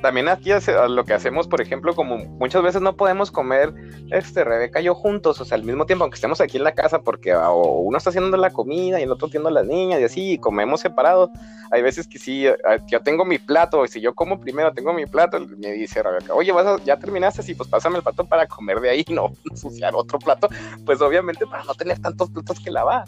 también 0.02 0.28
aquí 0.28 0.50
lo 0.88 1.04
que 1.04 1.14
hacemos, 1.14 1.48
por 1.48 1.60
ejemplo, 1.60 1.94
como 1.94 2.18
muchas 2.18 2.62
veces 2.62 2.82
no 2.82 2.96
podemos 2.96 3.30
comer, 3.30 3.72
este, 4.10 4.44
Rebeca 4.44 4.80
y 4.80 4.84
yo 4.84 4.94
juntos, 4.94 5.40
o 5.40 5.44
sea, 5.44 5.56
al 5.56 5.64
mismo 5.64 5.86
tiempo, 5.86 6.04
aunque 6.04 6.16
estemos 6.16 6.40
aquí 6.40 6.58
en 6.58 6.64
la 6.64 6.72
casa, 6.72 7.00
porque 7.00 7.34
o 7.34 7.78
uno 7.80 7.96
está 7.96 8.10
haciendo 8.10 8.36
la 8.36 8.50
comida 8.50 9.00
y 9.00 9.04
el 9.04 9.12
otro 9.12 9.28
tiene 9.28 9.48
a 9.48 9.50
las 9.50 9.66
niñas 9.66 10.00
y 10.00 10.04
así, 10.04 10.32
y 10.32 10.38
comemos 10.38 10.80
separados. 10.80 11.30
Hay 11.70 11.80
veces 11.80 12.06
que 12.06 12.18
sí, 12.18 12.44
yo 12.88 13.00
tengo 13.02 13.24
mi 13.24 13.38
plato, 13.38 13.84
y 13.84 13.88
si 13.88 14.00
yo 14.00 14.14
como 14.14 14.38
primero 14.38 14.72
tengo 14.74 14.92
mi 14.92 15.06
plato, 15.06 15.40
me 15.40 15.72
dice 15.72 16.02
Rebeca, 16.02 16.34
oye, 16.34 16.52
¿vas 16.52 16.66
a, 16.66 16.84
ya 16.84 16.98
terminaste, 16.98 17.42
sí, 17.42 17.54
pues 17.54 17.68
pásame 17.68 17.96
el 17.96 18.02
plato 18.02 18.24
para 18.24 18.46
comer 18.46 18.80
de 18.80 18.90
ahí, 18.90 19.04
no 19.08 19.32
ensuciar 19.50 19.94
otro 19.94 20.18
plato, 20.18 20.48
pues 20.84 21.00
obviamente 21.00 21.46
para 21.46 21.64
no 21.64 21.74
tener 21.74 21.98
tantos 22.00 22.28
platos 22.30 22.60
que 22.60 22.70
lavar. 22.70 23.04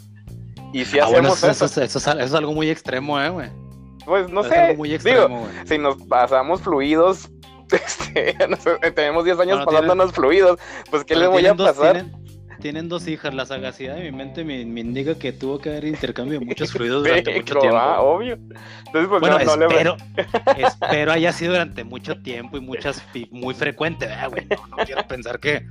Y 0.73 0.83
si 0.85 0.99
ah, 0.99 1.05
hacemos 1.05 1.21
bueno, 1.21 1.33
eso, 1.35 1.65
eso, 1.65 1.65
eso, 1.65 1.99
eso, 1.99 2.19
es, 2.19 2.33
algo 2.33 2.53
muy 2.53 2.69
extremo, 2.69 3.21
eh, 3.21 3.29
güey. 3.29 3.64
Pues 4.05 4.29
no 4.29 4.43
sé, 4.43 4.75
muy 4.75 4.93
extremo, 4.93 5.27
digo, 5.27 5.49
si 5.65 5.77
nos 5.77 5.97
pasamos 6.03 6.61
fluidos, 6.61 7.29
este, 7.71 8.35
tenemos 8.95 9.25
10 9.25 9.39
años 9.39 9.55
bueno, 9.57 9.65
pasándonos 9.65 10.13
tienen, 10.13 10.15
fluidos, 10.15 10.59
pues 10.89 11.03
¿qué 11.03 11.15
le 11.15 11.27
voy 11.27 11.45
a 11.45 11.55
pasar? 11.55 11.93
Tienen, 11.93 12.25
tienen, 12.61 12.89
dos 12.89 13.07
hijas, 13.07 13.33
la 13.33 13.45
sagacidad 13.45 13.95
de 13.95 14.11
mi 14.11 14.17
mente 14.17 14.43
me, 14.43 14.63
me, 14.65 14.81
indica 14.81 15.15
que 15.15 15.31
tuvo 15.31 15.59
que 15.59 15.69
haber 15.69 15.85
intercambio 15.85 16.39
de 16.39 16.45
muchos 16.45 16.71
fluidos 16.73 17.03
durante 17.03 17.35
mucho 17.35 17.59
tiempo. 17.59 17.77
Ah, 17.77 18.01
obvio. 18.01 18.33
Entonces, 18.33 19.09
pues, 19.09 19.21
bueno, 19.21 19.39
no, 19.39 19.57
no 19.57 19.67
espero, 19.67 19.97
le... 20.15 20.65
espero 20.65 21.11
haya 21.11 21.31
sido 21.31 21.53
durante 21.53 21.83
mucho 21.83 22.21
tiempo 22.21 22.57
y 22.57 22.61
muchas 22.61 23.03
muy 23.31 23.53
frecuente, 23.53 24.07
güey. 24.29 24.45
No, 24.49 24.77
no 24.77 24.85
quiero 24.85 25.05
pensar 25.07 25.39
que, 25.39 25.65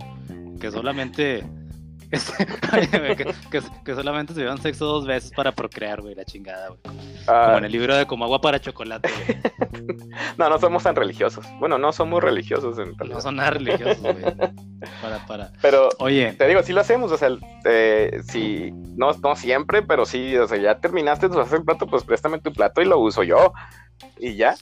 que 0.60 0.70
solamente 0.70 1.44
Este, 2.14 2.46
que, 3.16 3.34
que, 3.50 3.60
que, 3.84 3.94
solamente 3.94 4.34
tuvieron 4.34 4.58
sexo 4.58 4.86
dos 4.86 5.04
veces 5.04 5.32
para 5.32 5.50
procrear, 5.50 6.00
güey, 6.00 6.14
la 6.14 6.24
chingada, 6.24 6.68
güey. 6.68 6.80
Ah. 7.26 7.46
Como 7.46 7.58
en 7.58 7.64
el 7.64 7.72
libro 7.72 7.96
de 7.96 8.06
Como 8.06 8.24
agua 8.24 8.40
para 8.40 8.60
chocolate, 8.60 9.08
no, 10.38 10.48
no 10.48 10.58
somos 10.58 10.84
tan 10.84 10.94
religiosos. 10.94 11.44
Bueno, 11.58 11.76
no 11.76 11.92
somos 11.92 12.22
religiosos 12.22 12.78
en 12.78 12.96
realidad. 12.96 13.16
No 13.16 13.20
son 13.20 13.36
nada 13.36 13.50
religiosos, 13.50 14.00
güey. 14.00 14.22
Para, 15.02 15.26
para. 15.26 15.52
Pero, 15.60 15.88
oye. 15.98 16.32
Te 16.34 16.46
digo, 16.46 16.62
sí 16.62 16.72
lo 16.72 16.82
hacemos, 16.82 17.10
o 17.10 17.16
sea, 17.16 17.30
eh, 17.64 18.20
si, 18.28 18.70
no, 18.96 19.12
no 19.12 19.34
siempre, 19.34 19.82
pero 19.82 20.06
sí, 20.06 20.36
o 20.36 20.46
sea, 20.46 20.58
ya 20.58 20.78
terminaste, 20.78 21.28
tú 21.28 21.40
haces 21.40 21.54
el 21.54 21.64
plato, 21.64 21.86
pues 21.86 22.04
préstame 22.04 22.40
tu 22.40 22.52
plato 22.52 22.80
y 22.80 22.84
lo 22.84 22.98
uso 22.98 23.24
yo. 23.24 23.52
Y 24.18 24.36
ya, 24.36 24.54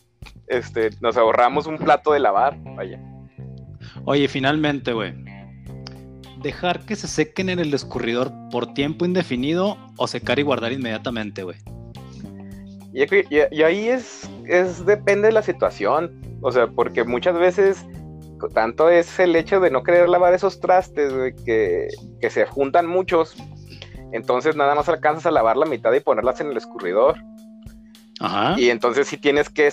este, 0.46 0.90
nos 1.00 1.18
ahorramos 1.18 1.66
un 1.66 1.76
plato 1.76 2.12
de 2.12 2.20
lavar, 2.20 2.56
vaya. 2.76 2.98
Oye, 4.04 4.26
finalmente, 4.28 4.94
güey 4.94 5.31
dejar 6.42 6.80
que 6.80 6.96
se 6.96 7.08
sequen 7.08 7.48
en 7.48 7.58
el 7.58 7.72
escurridor 7.72 8.32
por 8.50 8.74
tiempo 8.74 9.04
indefinido 9.04 9.78
o 9.96 10.06
secar 10.06 10.38
y 10.38 10.42
guardar 10.42 10.72
inmediatamente, 10.72 11.42
güey. 11.42 11.56
Y, 12.92 13.62
ahí 13.62 13.88
es, 13.88 14.28
es, 14.46 14.84
depende 14.84 15.28
de 15.28 15.32
la 15.32 15.42
situación, 15.42 16.20
o 16.42 16.52
sea, 16.52 16.66
porque 16.66 17.04
muchas 17.04 17.38
veces 17.38 17.86
tanto 18.52 18.90
es 18.90 19.18
el 19.18 19.34
hecho 19.34 19.60
de 19.60 19.70
no 19.70 19.82
querer 19.82 20.08
lavar 20.08 20.34
esos 20.34 20.60
trastes, 20.60 21.14
güey, 21.14 21.34
que, 21.46 21.88
que 22.20 22.28
se 22.28 22.44
juntan 22.44 22.86
muchos, 22.86 23.34
entonces 24.12 24.56
nada 24.56 24.74
más 24.74 24.88
alcanzas 24.90 25.24
a 25.26 25.30
lavar 25.30 25.56
la 25.56 25.64
mitad 25.64 25.92
y 25.92 26.00
ponerlas 26.00 26.40
en 26.40 26.48
el 26.48 26.56
escurridor. 26.58 27.16
Y 28.56 28.70
entonces 28.70 29.08
si 29.08 29.16
tienes 29.16 29.48
que, 29.48 29.72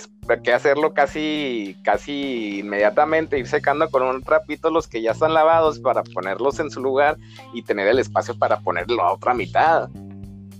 hacerlo 0.52 0.92
casi, 0.92 1.76
casi 1.84 2.60
inmediatamente, 2.60 3.38
ir 3.38 3.46
secando 3.46 3.88
con 3.90 4.02
un 4.02 4.22
trapito 4.22 4.70
los 4.70 4.88
que 4.88 5.02
ya 5.02 5.12
están 5.12 5.34
lavados 5.34 5.78
para 5.78 6.02
ponerlos 6.02 6.58
en 6.58 6.70
su 6.70 6.80
lugar 6.80 7.16
y 7.54 7.62
tener 7.62 7.86
el 7.86 7.98
espacio 7.98 8.36
para 8.38 8.60
ponerlo 8.60 9.02
a 9.02 9.12
otra 9.12 9.34
mitad. 9.34 9.88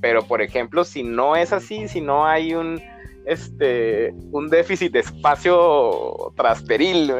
Pero 0.00 0.22
por 0.22 0.40
ejemplo, 0.40 0.84
si 0.84 1.02
no 1.02 1.36
es 1.36 1.52
así, 1.52 1.88
si 1.88 2.00
no 2.00 2.26
hay 2.26 2.54
un, 2.54 2.80
este, 3.26 4.14
un 4.30 4.48
déficit 4.48 4.92
de 4.92 5.00
espacio 5.00 6.32
trasteril, 6.36 7.12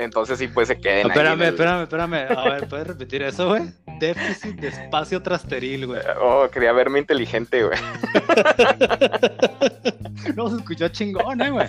entonces 0.00 0.38
sí 0.38 0.48
pues 0.48 0.68
se 0.68 0.78
queden. 0.78 1.06
Espérame, 1.06 1.42
espérame, 1.42 1.82
espérame. 1.82 2.26
A 2.36 2.48
ver, 2.48 2.68
¿puedes 2.68 2.86
repetir 2.86 3.22
eso, 3.22 3.48
güey? 3.48 3.62
Déficit 3.98 4.60
de 4.60 4.68
espacio 4.68 5.22
trasteril, 5.22 5.86
güey. 5.86 6.00
Oh, 6.20 6.48
quería 6.50 6.72
verme 6.72 6.98
inteligente, 6.98 7.64
güey. 7.64 7.78
no, 10.36 10.50
se 10.50 10.56
escuchó 10.56 10.88
chingón, 10.88 11.40
eh, 11.40 11.50
güey. 11.50 11.68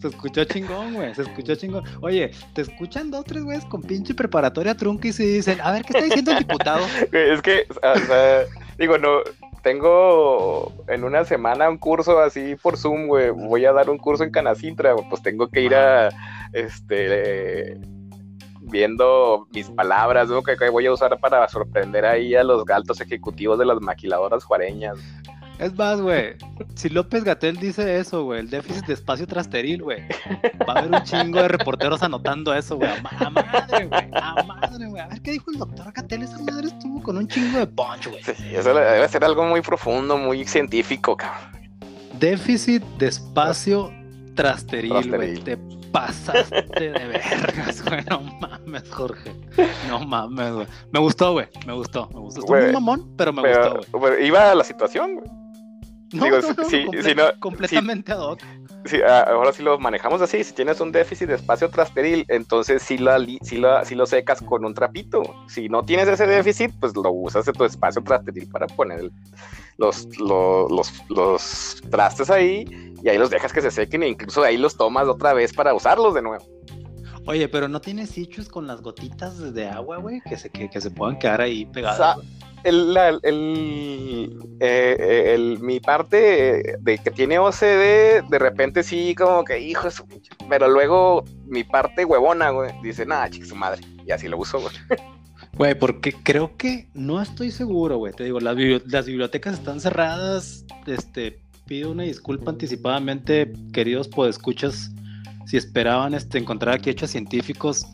Se 0.00 0.08
escuchó 0.08 0.44
chingón, 0.44 0.94
güey. 0.94 1.14
Se 1.14 1.22
escuchó 1.22 1.54
chingón. 1.54 1.84
Oye, 2.02 2.30
te 2.54 2.62
escuchan 2.62 3.10
dos, 3.10 3.24
tres 3.24 3.42
güeyes 3.42 3.64
con 3.64 3.82
pinche 3.82 4.14
preparatoria 4.14 4.76
trunca 4.76 5.08
y 5.08 5.12
se 5.12 5.22
dicen, 5.22 5.60
a 5.62 5.72
ver, 5.72 5.82
¿qué 5.82 5.94
está 5.94 6.04
diciendo 6.04 6.32
el 6.32 6.38
diputado? 6.38 6.84
Es 7.12 7.40
que, 7.40 7.66
o 7.70 7.98
sea, 8.06 8.42
digo, 8.78 8.98
no, 8.98 9.20
tengo 9.64 10.72
en 10.88 11.04
una 11.04 11.24
semana 11.24 11.70
un 11.70 11.78
curso 11.78 12.20
así 12.20 12.54
por 12.54 12.76
Zoom, 12.76 13.06
güey. 13.06 13.30
Voy 13.30 13.64
a 13.64 13.72
dar 13.72 13.88
un 13.88 13.96
curso 13.96 14.22
en 14.22 14.30
Canacintra, 14.30 14.94
pues 14.94 15.22
tengo 15.22 15.48
que 15.48 15.62
ir 15.62 15.74
a, 15.74 16.10
este, 16.54 17.78
viendo 18.60 19.46
mis 19.52 19.68
palabras, 19.70 20.28
¿no? 20.28 20.42
que, 20.42 20.56
voy 20.70 20.86
a 20.86 20.92
usar 20.92 21.18
para 21.20 21.46
sorprender 21.48 22.06
ahí 22.06 22.34
a 22.34 22.44
los 22.44 22.68
altos 22.70 23.00
ejecutivos 23.00 23.58
de 23.58 23.66
las 23.66 23.80
maquiladoras 23.80 24.44
juareñas. 24.44 24.98
Es 25.58 25.72
más, 25.76 26.00
güey, 26.00 26.34
si 26.74 26.88
López 26.88 27.22
Gatel 27.22 27.56
dice 27.58 27.98
eso, 27.98 28.24
güey, 28.24 28.40
el 28.40 28.50
déficit 28.50 28.86
de 28.86 28.94
espacio 28.94 29.24
trasteril, 29.24 29.82
güey, 29.82 30.00
va 30.68 30.74
a 30.74 30.78
haber 30.80 30.90
un 30.90 31.02
chingo 31.04 31.40
de 31.42 31.46
reporteros 31.46 32.02
anotando 32.02 32.52
eso, 32.52 32.76
güey, 32.76 32.90
a, 32.90 33.30
madre, 33.30 33.86
güey, 33.86 34.10
a 34.14 34.42
madre, 34.42 34.86
güey. 34.86 35.00
A 35.00 35.06
ver 35.06 35.22
qué 35.22 35.30
dijo 35.30 35.52
el 35.52 35.58
doctor 35.58 35.92
Gatel, 35.92 36.22
esa 36.22 36.38
madre 36.40 36.66
estuvo 36.66 37.00
con 37.02 37.18
un 37.18 37.28
chingo 37.28 37.58
de 37.58 37.68
punch, 37.68 38.08
güey. 38.08 38.22
Sí, 38.24 38.34
eso 38.52 38.74
debe 38.74 39.08
ser 39.08 39.24
algo 39.24 39.44
muy 39.44 39.60
profundo, 39.60 40.16
muy 40.18 40.44
científico, 40.44 41.16
cabrón. 41.16 41.52
Déficit 42.18 42.82
de 42.98 43.06
espacio 43.06 43.92
trasteril, 44.34 45.08
güey. 45.08 45.36
Te 45.36 45.56
pasaste 45.94 46.90
de 46.90 46.90
vergas, 46.90 47.84
güey. 47.84 48.04
No 48.10 48.20
mames, 48.20 48.90
Jorge. 48.90 49.32
No 49.88 50.00
mames, 50.00 50.52
güey. 50.52 50.66
Me 50.90 50.98
gustó, 50.98 51.32
güey. 51.32 51.46
Me 51.66 51.72
gustó, 51.72 52.08
me 52.12 52.18
gustó. 52.18 52.40
Estuvo 52.40 52.56
muy 52.56 52.72
mamón, 52.72 53.16
pero 53.16 53.32
me 53.32 53.42
gustó, 53.42 53.98
güey. 53.98 54.26
Iba 54.26 54.50
a 54.50 54.54
la 54.56 54.64
situación, 54.64 55.14
güey. 55.14 55.30
No, 56.12 56.24
Digo, 56.24 56.38
no, 56.56 56.64
si, 56.68 56.84
no, 57.14 57.24
completamente 57.40 58.12
ad 58.12 58.20
hoc. 58.20 58.40
Sí, 58.84 58.98
ahora 59.02 59.52
sí 59.52 59.62
lo 59.62 59.78
manejamos 59.78 60.20
así. 60.20 60.44
Si 60.44 60.52
tienes 60.52 60.80
un 60.80 60.92
déficit 60.92 61.28
de 61.28 61.34
espacio 61.34 61.68
trasteril, 61.70 62.24
entonces 62.28 62.82
sí, 62.82 62.98
la, 62.98 63.18
sí, 63.42 63.56
la, 63.56 63.84
sí 63.84 63.94
lo 63.94 64.06
secas 64.06 64.40
con 64.40 64.64
un 64.64 64.74
trapito. 64.74 65.22
Si 65.48 65.68
no 65.68 65.84
tienes 65.84 66.06
ese 66.08 66.26
déficit, 66.26 66.72
pues 66.78 66.94
lo 66.94 67.10
usas 67.10 67.48
en 67.48 67.54
tu 67.54 67.64
espacio 67.64 68.02
trasteril 68.02 68.48
para 68.48 68.66
poner 68.68 69.10
los, 69.76 70.06
los, 70.18 70.70
los, 70.70 70.92
los, 71.08 71.82
trastes 71.90 72.30
ahí 72.30 72.64
y 73.02 73.08
ahí 73.08 73.18
los 73.18 73.30
dejas 73.30 73.52
que 73.52 73.60
se 73.60 73.70
sequen 73.70 74.02
e 74.02 74.08
incluso 74.08 74.42
ahí 74.42 74.56
los 74.56 74.76
tomas 74.76 75.08
otra 75.08 75.34
vez 75.34 75.52
para 75.52 75.74
usarlos 75.74 76.14
de 76.14 76.22
nuevo. 76.22 76.44
Oye, 77.26 77.48
pero 77.48 77.68
no 77.68 77.80
tienes 77.80 78.10
sitios 78.10 78.48
con 78.48 78.66
las 78.66 78.82
gotitas 78.82 79.54
de 79.54 79.66
agua, 79.66 79.96
güey, 79.98 80.20
que 80.28 80.36
se, 80.36 80.50
que, 80.50 80.68
que 80.68 80.80
se 80.80 80.90
puedan 80.90 81.18
quedar 81.18 81.40
ahí 81.40 81.64
pegadas 81.66 82.18
el, 82.64 82.96
eh, 84.60 85.34
el, 85.34 85.58
mi 85.60 85.80
parte 85.80 86.78
de 86.80 86.98
que 86.98 87.10
tiene 87.10 87.38
OCD, 87.38 88.26
de 88.28 88.38
repente 88.38 88.82
sí, 88.82 89.14
como 89.14 89.44
que, 89.44 89.60
hijo, 89.60 89.88
pero 90.48 90.68
luego 90.68 91.24
mi 91.46 91.62
parte 91.62 92.04
huevona, 92.04 92.50
güey, 92.50 92.72
dice, 92.82 93.04
nada, 93.06 93.28
chica, 93.30 93.46
su 93.46 93.54
madre, 93.54 93.82
y 94.06 94.10
así 94.10 94.28
lo 94.28 94.38
uso, 94.38 94.60
güey. 94.60 94.74
Güey, 95.56 95.78
porque 95.78 96.12
creo 96.12 96.56
que 96.56 96.88
no 96.94 97.22
estoy 97.22 97.50
seguro, 97.50 97.98
güey. 97.98 98.12
Te 98.12 98.24
digo, 98.24 98.40
las, 98.40 98.56
bibliotecas 98.56 99.54
están 99.54 99.80
cerradas. 99.80 100.64
Este, 100.86 101.40
pido 101.66 101.92
una 101.92 102.02
disculpa 102.02 102.50
anticipadamente, 102.50 103.52
queridos 103.72 104.08
podescuchas, 104.08 104.90
si 105.46 105.56
esperaban 105.56 106.14
este, 106.14 106.38
encontrar 106.38 106.74
aquí 106.74 106.90
hechos 106.90 107.10
científicos 107.10 107.86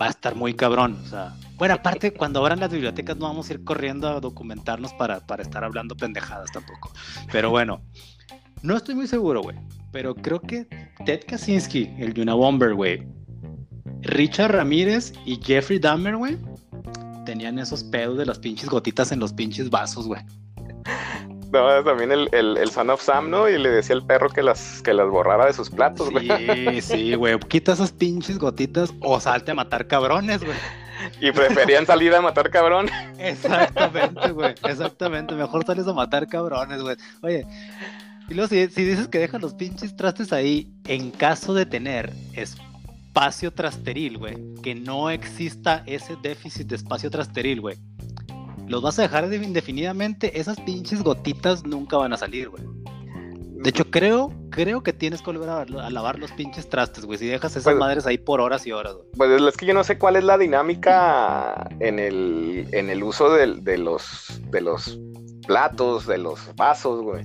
va 0.00 0.06
a 0.06 0.10
estar 0.10 0.34
muy 0.34 0.54
cabrón. 0.54 0.98
O 1.04 1.08
sea, 1.08 1.36
bueno, 1.56 1.74
aparte, 1.74 2.12
cuando 2.12 2.40
abran 2.40 2.58
las 2.58 2.72
bibliotecas 2.72 3.16
no 3.16 3.26
vamos 3.26 3.48
a 3.48 3.54
ir 3.54 3.64
corriendo 3.64 4.08
a 4.08 4.20
documentarnos 4.20 4.92
para, 4.94 5.20
para 5.20 5.42
estar 5.42 5.62
hablando 5.62 5.96
pendejadas 5.96 6.50
tampoco. 6.52 6.92
Pero 7.30 7.50
bueno, 7.50 7.80
no 8.62 8.76
estoy 8.76 8.96
muy 8.96 9.06
seguro, 9.06 9.42
güey. 9.42 9.56
Pero 9.92 10.14
creo 10.16 10.40
que 10.40 10.66
Ted 11.06 11.20
Kaczynski, 11.28 11.90
el 11.98 12.12
de 12.12 12.24
Bomber, 12.24 12.74
güey, 12.74 13.06
Richard 14.02 14.52
Ramírez 14.52 15.12
y 15.24 15.40
Jeffrey 15.40 15.78
Dahmer, 15.78 16.16
güey, 16.16 16.36
tenían 17.24 17.58
esos 17.58 17.84
pedos 17.84 18.18
de 18.18 18.26
las 18.26 18.38
pinches 18.38 18.68
gotitas 18.68 19.12
en 19.12 19.20
los 19.20 19.32
pinches 19.32 19.70
vasos, 19.70 20.06
güey. 20.06 20.22
No, 21.52 21.84
también 21.84 22.10
el, 22.10 22.28
el, 22.32 22.70
Son 22.70 22.90
of 22.90 23.00
Sam, 23.00 23.30
¿no? 23.30 23.48
Y 23.48 23.56
le 23.58 23.70
decía 23.70 23.94
al 23.94 24.04
perro 24.04 24.28
que 24.28 24.42
las, 24.42 24.82
que 24.82 24.92
las 24.92 25.08
borrara 25.08 25.46
de 25.46 25.52
sus 25.52 25.70
platos, 25.70 26.10
güey. 26.10 26.28
Sí, 26.28 26.80
sí, 26.80 27.14
güey. 27.14 27.38
Quita 27.38 27.74
esas 27.74 27.92
pinches 27.92 28.38
gotitas 28.38 28.92
o 29.00 29.20
salte 29.20 29.52
a 29.52 29.54
matar 29.54 29.86
cabrones, 29.86 30.42
güey. 30.42 30.56
Y 31.20 31.30
preferían 31.30 31.86
salir 31.86 32.12
a 32.14 32.20
matar 32.20 32.50
cabrones. 32.50 32.92
Exactamente, 33.18 34.32
güey. 34.32 34.54
Exactamente. 34.64 35.34
Mejor 35.34 35.64
sales 35.64 35.86
a 35.86 35.92
matar 35.92 36.26
cabrones, 36.26 36.82
güey. 36.82 36.96
Oye, 37.22 37.46
y 38.28 38.34
luego 38.34 38.48
si, 38.48 38.66
si 38.68 38.84
dices 38.84 39.06
que 39.06 39.18
dejan 39.18 39.40
los 39.40 39.54
pinches 39.54 39.94
trastes 39.96 40.32
ahí, 40.32 40.72
en 40.86 41.12
caso 41.12 41.54
de 41.54 41.66
tener 41.66 42.12
espacio 43.14 43.52
trasteril, 43.52 44.18
güey, 44.18 44.36
que 44.60 44.74
no 44.74 45.08
exista 45.08 45.84
ese 45.86 46.16
déficit 46.20 46.66
de 46.66 46.76
espacio 46.76 47.10
trasteril, 47.10 47.60
güey 47.60 47.78
los 48.66 48.82
vas 48.82 48.98
a 48.98 49.02
dejar 49.02 49.32
indefinidamente, 49.32 50.38
esas 50.38 50.58
pinches 50.60 51.02
gotitas 51.02 51.64
nunca 51.64 51.96
van 51.96 52.12
a 52.12 52.16
salir, 52.16 52.48
güey. 52.48 52.62
De 53.62 53.70
hecho, 53.70 53.90
creo, 53.90 54.32
creo 54.50 54.82
que 54.82 54.92
tienes 54.92 55.20
que 55.22 55.26
volver 55.32 55.48
a, 55.48 55.64
lavar 55.90 56.18
los 56.18 56.32
pinches 56.32 56.68
trastes, 56.68 57.04
güey. 57.06 57.18
Si 57.18 57.26
dejas 57.26 57.52
esas 57.52 57.64
pues, 57.64 57.76
madres 57.76 58.06
ahí 58.06 58.18
por 58.18 58.40
horas 58.40 58.66
y 58.66 58.72
horas, 58.72 58.94
güey. 58.94 59.06
Pues 59.16 59.42
es 59.42 59.56
que 59.56 59.66
yo 59.66 59.74
no 59.74 59.84
sé 59.84 59.98
cuál 59.98 60.16
es 60.16 60.24
la 60.24 60.36
dinámica 60.36 61.68
en 61.80 61.98
el, 61.98 62.68
en 62.72 62.90
el 62.90 63.02
uso 63.02 63.32
de, 63.32 63.54
de, 63.54 63.78
los, 63.78 64.40
de 64.50 64.60
los 64.60 64.98
platos, 65.46 66.06
de 66.06 66.18
los 66.18 66.54
vasos, 66.56 67.02
güey. 67.02 67.24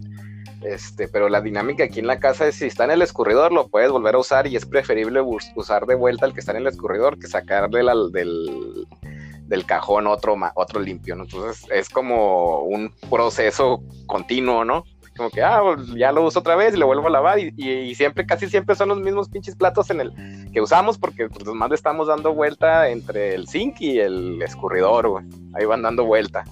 Este, 0.62 1.08
pero 1.08 1.30
la 1.30 1.42
dinámica 1.42 1.86
aquí 1.86 2.00
en 2.00 2.08
la 2.08 2.20
casa 2.20 2.48
es 2.48 2.56
si 2.56 2.66
está 2.66 2.84
en 2.84 2.92
el 2.92 3.02
escurridor, 3.02 3.52
lo 3.54 3.70
puedes 3.70 3.92
volver 3.92 4.16
a 4.16 4.20
usar 4.20 4.46
y 4.48 4.56
es 4.56 4.66
preferible 4.66 5.22
usar 5.56 5.86
de 5.86 5.96
vuelta 5.96 6.26
el 6.26 6.34
que 6.34 6.42
está 6.42 6.52
en 6.52 6.58
el 6.58 6.68
escurridor 6.68 7.18
que 7.18 7.28
sacarle 7.28 7.82
del, 8.12 9.66
cajón 9.66 10.08
otro, 10.08 10.36
otro 10.56 10.80
limpio. 10.82 11.16
Entonces 11.16 11.66
es 11.72 11.90
como 11.90 12.62
un 12.62 12.94
proceso 13.10 13.82
continuo, 14.06 14.66
¿no? 14.66 14.84
Como 15.16 15.30
que, 15.30 15.42
ah, 15.42 15.62
pues, 15.62 15.88
ya 15.96 16.12
lo 16.12 16.26
uso 16.26 16.40
otra 16.40 16.56
vez 16.56 16.74
y 16.74 16.78
lo 16.78 16.88
vuelvo 16.88 17.08
a 17.08 17.12
lavar 17.12 17.40
y, 17.40 17.96
siempre, 17.96 18.26
casi 18.26 18.48
siempre 18.50 18.76
son 18.76 18.90
los 18.90 19.00
mismos 19.00 19.28
pinches 19.30 19.56
platos 19.56 19.90
en 19.90 20.02
el 20.02 20.14
que 20.52 20.62
usamos 20.62 20.98
porque 20.98 21.28
pues 21.28 21.46
más 21.48 21.70
le 21.70 21.76
estamos 21.76 22.08
dando 22.08 22.34
vuelta 22.34 22.90
entre 22.90 23.36
el 23.36 23.48
zinc 23.48 23.82
y 23.82 24.00
el 24.00 24.42
escurridor, 24.42 25.10
güey. 25.10 25.26
Ahí 25.54 25.66
van 25.66 25.82
dando 25.82 26.06
vuelta. 26.06 26.44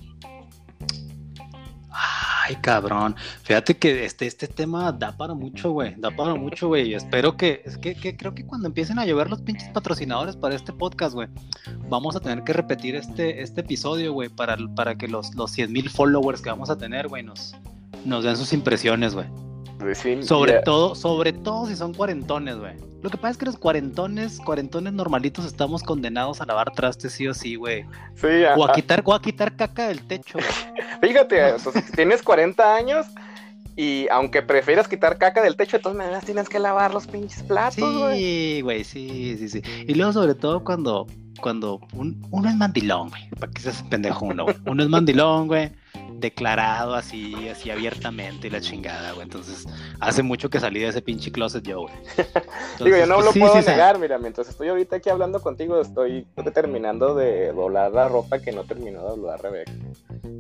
Ay, 2.47 2.55
cabrón. 2.55 3.13
Fíjate 3.43 3.75
que 3.75 4.05
este, 4.05 4.25
este 4.25 4.47
tema 4.47 4.93
da 4.93 5.11
para 5.11 5.33
mucho, 5.33 5.71
güey. 5.71 5.95
Da 5.97 6.11
para 6.11 6.33
mucho, 6.33 6.69
güey. 6.69 6.93
Espero 6.93 7.35
que, 7.35 7.61
es 7.65 7.77
que, 7.77 8.15
creo 8.15 8.33
que 8.33 8.45
cuando 8.45 8.67
empiecen 8.67 8.99
a 8.99 9.05
llover 9.05 9.29
los 9.29 9.41
pinches 9.41 9.67
patrocinadores 9.69 10.37
para 10.37 10.55
este 10.55 10.71
podcast, 10.71 11.13
güey, 11.13 11.27
vamos 11.89 12.15
a 12.15 12.21
tener 12.21 12.45
que 12.45 12.53
repetir 12.53 12.95
este, 12.95 13.41
este 13.41 13.61
episodio, 13.61 14.13
güey, 14.13 14.29
para, 14.29 14.55
para 14.75 14.97
que 14.97 15.09
los, 15.09 15.35
los 15.35 15.51
100 15.51 15.73
mil 15.73 15.89
followers 15.89 16.41
que 16.41 16.49
vamos 16.49 16.69
a 16.69 16.77
tener, 16.77 17.09
güey, 17.09 17.21
nos, 17.21 17.53
nos 18.05 18.23
den 18.23 18.37
sus 18.37 18.53
impresiones, 18.53 19.13
güey. 19.13 19.27
Pues 19.79 20.03
sobre 20.21 20.53
todo, 20.61 20.95
sobre 20.95 21.33
todo 21.33 21.67
si 21.67 21.75
son 21.75 21.93
cuarentones, 21.93 22.57
güey. 22.57 22.73
Lo 23.03 23.11
que 23.11 23.17
pasa 23.17 23.31
es 23.31 23.37
que 23.37 23.45
los 23.45 23.57
cuarentones, 23.57 24.39
cuarentones 24.39 24.93
normalitos 24.93 25.45
estamos 25.45 25.83
condenados 25.83 26.41
a 26.41 26.45
lavar 26.45 26.71
trastes 26.71 27.13
sí 27.13 27.27
o 27.27 27.33
sí, 27.33 27.55
güey. 27.55 27.85
Sí, 28.15 28.27
o 28.55 28.65
a 28.65 28.73
quitar, 28.73 29.03
o 29.05 29.13
a 29.13 29.21
quitar 29.21 29.55
caca 29.55 29.87
del 29.87 30.01
techo, 30.07 30.39
Fíjate, 31.01 31.55
tienes 31.95 32.23
40 32.23 32.75
años 32.75 33.05
y 33.75 34.07
aunque 34.09 34.41
prefieras 34.41 34.87
quitar 34.87 35.19
caca 35.19 35.43
del 35.43 35.55
techo, 35.55 35.77
de 35.77 35.83
todas 35.83 35.97
maneras 35.97 36.25
tienes 36.25 36.49
que 36.49 36.57
lavar 36.57 36.91
los 36.91 37.05
pinches 37.05 37.43
platos, 37.43 37.75
Sí, 37.75 38.61
güey, 38.63 38.83
sí, 38.83 39.37
sí, 39.37 39.47
sí. 39.47 39.61
Y 39.87 39.93
luego 39.93 40.11
sobre 40.11 40.33
todo 40.33 40.63
cuando, 40.63 41.05
cuando 41.39 41.79
uno 41.93 42.49
es 42.49 42.55
mandilón, 42.55 43.09
güey. 43.09 43.29
Para 43.39 43.51
que 43.51 43.61
seas 43.61 43.83
pendejo 43.83 44.25
uno, 44.25 44.47
Uno 44.65 44.81
es 44.81 44.89
mandilón, 44.89 45.47
güey 45.47 45.71
declarado 46.19 46.95
así, 46.95 47.49
así 47.49 47.69
abiertamente 47.69 48.47
y 48.47 48.49
la 48.49 48.61
chingada, 48.61 49.11
güey. 49.11 49.23
Entonces, 49.23 49.67
hace 49.99 50.23
mucho 50.23 50.49
que 50.49 50.59
salí 50.59 50.79
de 50.79 50.87
ese 50.87 51.01
pinche 51.01 51.31
closet 51.31 51.63
yo, 51.63 51.81
güey. 51.81 51.93
Digo, 52.83 52.97
yo 52.97 53.05
no 53.05 53.15
pues 53.15 53.25
lo 53.25 53.33
puedo 53.33 53.61
negar, 53.61 53.99
mira, 53.99 54.17
mientras 54.17 54.49
estoy 54.49 54.69
ahorita 54.69 54.97
aquí 54.97 55.09
hablando 55.09 55.41
contigo, 55.41 55.79
estoy 55.79 56.27
terminando 56.53 57.15
de 57.15 57.53
doblar 57.53 57.91
la 57.91 58.07
ropa 58.07 58.39
que 58.39 58.51
no 58.51 58.63
terminó 58.63 59.01
de 59.01 59.07
doblar 59.07 59.41
Rebeca. 59.41 59.71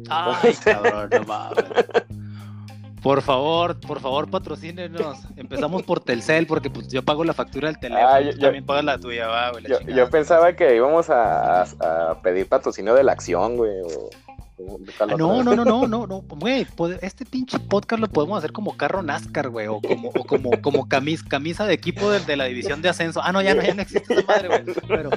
Ay, 0.09 0.53
cabrón, 0.63 1.09
no 1.11 1.23
mames. 1.23 1.65
Por 3.03 3.21
favor, 3.21 3.79
por 3.79 4.01
favor, 4.01 4.29
patrocínenos. 4.29 5.19
Empezamos 5.37 5.83
por 5.83 5.99
Telcel, 5.99 6.47
porque 6.47 6.69
pues 6.69 6.87
yo 6.87 7.03
pago 7.03 7.23
la 7.23 7.33
factura 7.33 7.69
del 7.69 7.79
teléfono. 7.79 8.05
Ah, 8.05 8.19
yo, 8.19 8.37
también 8.37 8.65
pagas 8.65 8.83
la 8.83 8.97
tuya, 8.97 9.27
va, 9.27 9.51
güey. 9.51 9.63
yo, 9.95 10.09
pensaba 10.09 10.53
que 10.53 10.75
íbamos 10.75 11.09
a, 11.09 11.61
a, 11.61 12.21
pedir 12.21 12.49
patrocinio 12.49 12.95
de 12.95 13.03
la 13.03 13.11
acción, 13.11 13.55
güey. 13.55 13.71
O... 13.81 14.09
No, 15.17 15.43
no, 15.43 15.55
no, 15.55 15.63
no, 15.63 15.87
no, 15.87 16.07
no, 16.07 16.21
güey, 16.29 16.65
este 17.01 17.25
pinche 17.25 17.59
podcast 17.59 18.01
lo 18.01 18.07
podemos 18.07 18.39
hacer 18.39 18.51
como 18.51 18.75
carro 18.75 19.03
NASCAR, 19.03 19.49
güey, 19.49 19.67
o 19.67 19.79
como, 19.79 20.09
o 20.09 20.25
como, 20.25 20.61
como 20.61 20.89
camisa 20.89 21.65
de 21.65 21.73
equipo 21.73 22.09
de, 22.09 22.35
la 22.35 22.45
división 22.45 22.81
de 22.81 22.89
ascenso. 22.89 23.21
Ah, 23.23 23.31
no, 23.31 23.41
ya 23.43 23.53
no, 23.53 23.61
ya 23.61 23.75
no 23.75 23.83
existe 23.83 24.15
esa 24.15 24.25
madre, 24.25 24.47
güey. 24.47 24.75
Pero 24.87 25.11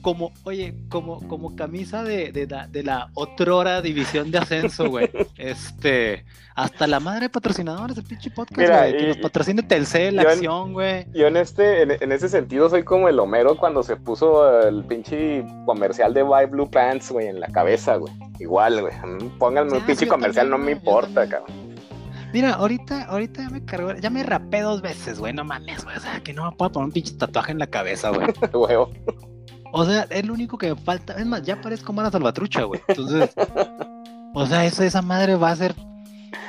como, 0.00 0.32
oye, 0.44 0.74
como, 0.88 1.26
como 1.28 1.56
camisa 1.56 2.02
de, 2.02 2.32
de, 2.32 2.46
de 2.46 2.82
la 2.82 3.10
otrora 3.14 3.82
división 3.82 4.30
de 4.30 4.38
ascenso, 4.38 4.88
güey. 4.88 5.10
Este, 5.36 6.24
hasta 6.54 6.86
la 6.86 7.00
madre 7.00 7.22
de 7.22 7.28
patrocinadores 7.30 7.96
del 7.96 8.04
pinche 8.04 8.30
podcast, 8.30 8.60
güey. 8.60 8.96
Que 8.96 9.08
nos 9.08 9.16
patrocine 9.18 9.62
Telcel, 9.62 10.16
la 10.16 10.22
acción, 10.22 10.72
güey. 10.72 11.06
Yo 11.12 11.26
en 11.26 11.36
este, 11.36 11.82
en, 11.82 12.12
ese 12.12 12.28
sentido 12.28 12.68
soy 12.68 12.82
como 12.82 13.08
el 13.08 13.18
Homero 13.18 13.56
cuando 13.56 13.82
se 13.82 13.96
puso 13.96 14.60
el 14.68 14.84
pinche 14.84 15.44
comercial 15.64 16.12
de 16.12 16.22
Buy 16.22 16.46
Blue 16.46 16.70
Pants, 16.70 17.10
güey, 17.10 17.28
en 17.28 17.40
la 17.40 17.48
cabeza, 17.48 17.96
güey. 17.96 18.12
Igual, 18.38 18.80
güey. 18.80 18.92
Pónganme 19.38 19.78
un 19.78 19.86
pinche 19.86 20.06
comercial, 20.06 20.50
no 20.50 20.58
me 20.58 20.72
importa, 20.72 21.28
cabrón. 21.28 21.70
Mira, 22.32 22.52
ahorita, 22.54 23.04
ahorita 23.04 23.42
ya 23.42 23.50
me 23.50 23.64
cargó, 23.64 23.94
ya 23.94 24.08
me 24.08 24.22
rapé 24.22 24.60
dos 24.60 24.82
veces, 24.82 25.18
güey, 25.18 25.32
no 25.32 25.44
mames, 25.44 25.84
güey. 25.84 25.96
O 25.96 26.00
sea, 26.00 26.20
que 26.20 26.32
no 26.32 26.48
me 26.48 26.56
puedo 26.56 26.70
poner 26.70 26.86
un 26.86 26.92
pinche 26.92 27.14
tatuaje 27.14 27.50
en 27.52 27.58
la 27.58 27.66
cabeza, 27.66 28.10
güey. 28.10 28.28
Huevo. 28.52 28.90
O 29.72 29.84
sea, 29.84 30.06
es 30.10 30.26
lo 30.26 30.34
único 30.34 30.58
que 30.58 30.74
me 30.74 30.80
falta. 30.80 31.14
Es 31.14 31.26
más, 31.26 31.42
ya 31.42 31.60
parezco 31.60 31.92
mala 31.92 32.10
salvatrucha, 32.10 32.64
güey. 32.64 32.80
Entonces, 32.88 33.30
o 34.34 34.46
sea, 34.46 34.64
eso, 34.64 34.82
esa 34.82 35.02
madre 35.02 35.36
va 35.36 35.50
a 35.50 35.56
ser. 35.56 35.74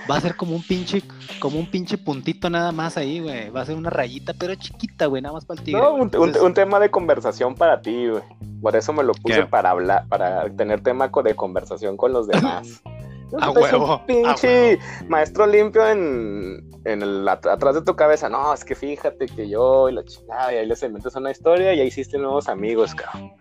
Va 0.10 0.18
a 0.18 0.22
ser 0.22 0.36
como 0.36 0.56
un 0.56 0.64
pinche, 0.64 1.04
como 1.40 1.60
un 1.60 1.68
pinche 1.68 1.98
puntito 1.98 2.50
nada 2.50 2.72
más 2.72 2.98
ahí, 2.98 3.20
güey. 3.20 3.50
Va 3.50 3.62
a 3.62 3.66
ser 3.66 3.76
una 3.76 3.90
rayita, 3.90 4.34
pero 4.34 4.56
chiquita, 4.56 5.06
güey, 5.06 5.22
nada 5.22 5.34
más 5.34 5.46
para 5.46 5.60
el 5.60 5.66
tigre. 5.66 5.80
No, 5.80 5.94
un, 5.94 6.54
tema 6.54 6.80
de 6.80 6.90
conversación 6.90 7.56
para 7.56 7.82
ti, 7.82 8.08
güey. 8.08 8.24
Por 8.62 8.76
eso 8.76 8.94
me 8.94 9.04
lo 9.04 9.14
puse 9.14 9.46
para 9.46 9.70
hablar, 9.70 10.06
para 10.08 10.50
tener 10.50 10.82
tema 10.82 11.10
de 11.24 11.36
conversación 11.36 11.98
con 11.98 12.14
los 12.14 12.28
demás. 12.28 12.82
A 13.40 13.52
huevo. 13.52 14.06
pinche 14.06 14.80
maestro 15.08 15.48
limpio 15.48 15.88
en, 15.88 16.64
en 16.86 17.02
el, 17.02 17.28
atrás 17.28 17.76
de 17.76 17.82
tu 17.82 17.96
cabeza. 17.96 18.30
No, 18.30 18.54
es 18.54 18.66
que 18.66 18.76
fíjate 18.76 19.28
que 19.28 19.50
yo 19.50 19.90
y 19.90 19.94
la 19.94 20.04
chingada, 20.04 20.54
y 20.54 20.58
ahí 20.58 20.66
les 20.66 20.84
inventas 20.84 21.16
una 21.16 21.32
historia 21.32 21.74
y 21.74 21.80
ahí 21.80 21.88
hiciste 21.88 22.18
nuevos 22.18 22.50
amigos, 22.50 22.94
cabrón. 22.96 23.32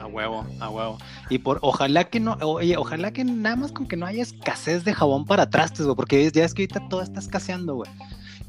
A 0.00 0.06
huevo, 0.06 0.44
a 0.60 0.70
huevo. 0.70 0.98
Y 1.28 1.38
por, 1.38 1.58
ojalá 1.62 2.04
que 2.04 2.18
no, 2.18 2.36
oye, 2.42 2.76
ojalá 2.76 3.12
que 3.12 3.24
nada 3.24 3.56
más 3.56 3.72
con 3.72 3.86
que 3.86 3.96
no 3.96 4.06
haya 4.06 4.22
escasez 4.22 4.84
de 4.84 4.94
jabón 4.94 5.24
para 5.24 5.48
trastes, 5.48 5.86
güey, 5.86 5.94
porque 5.94 6.30
ya 6.30 6.44
es 6.44 6.54
que 6.54 6.62
ahorita 6.62 6.88
todo 6.88 7.02
está 7.02 7.20
escaseando, 7.20 7.74
güey 7.76 7.90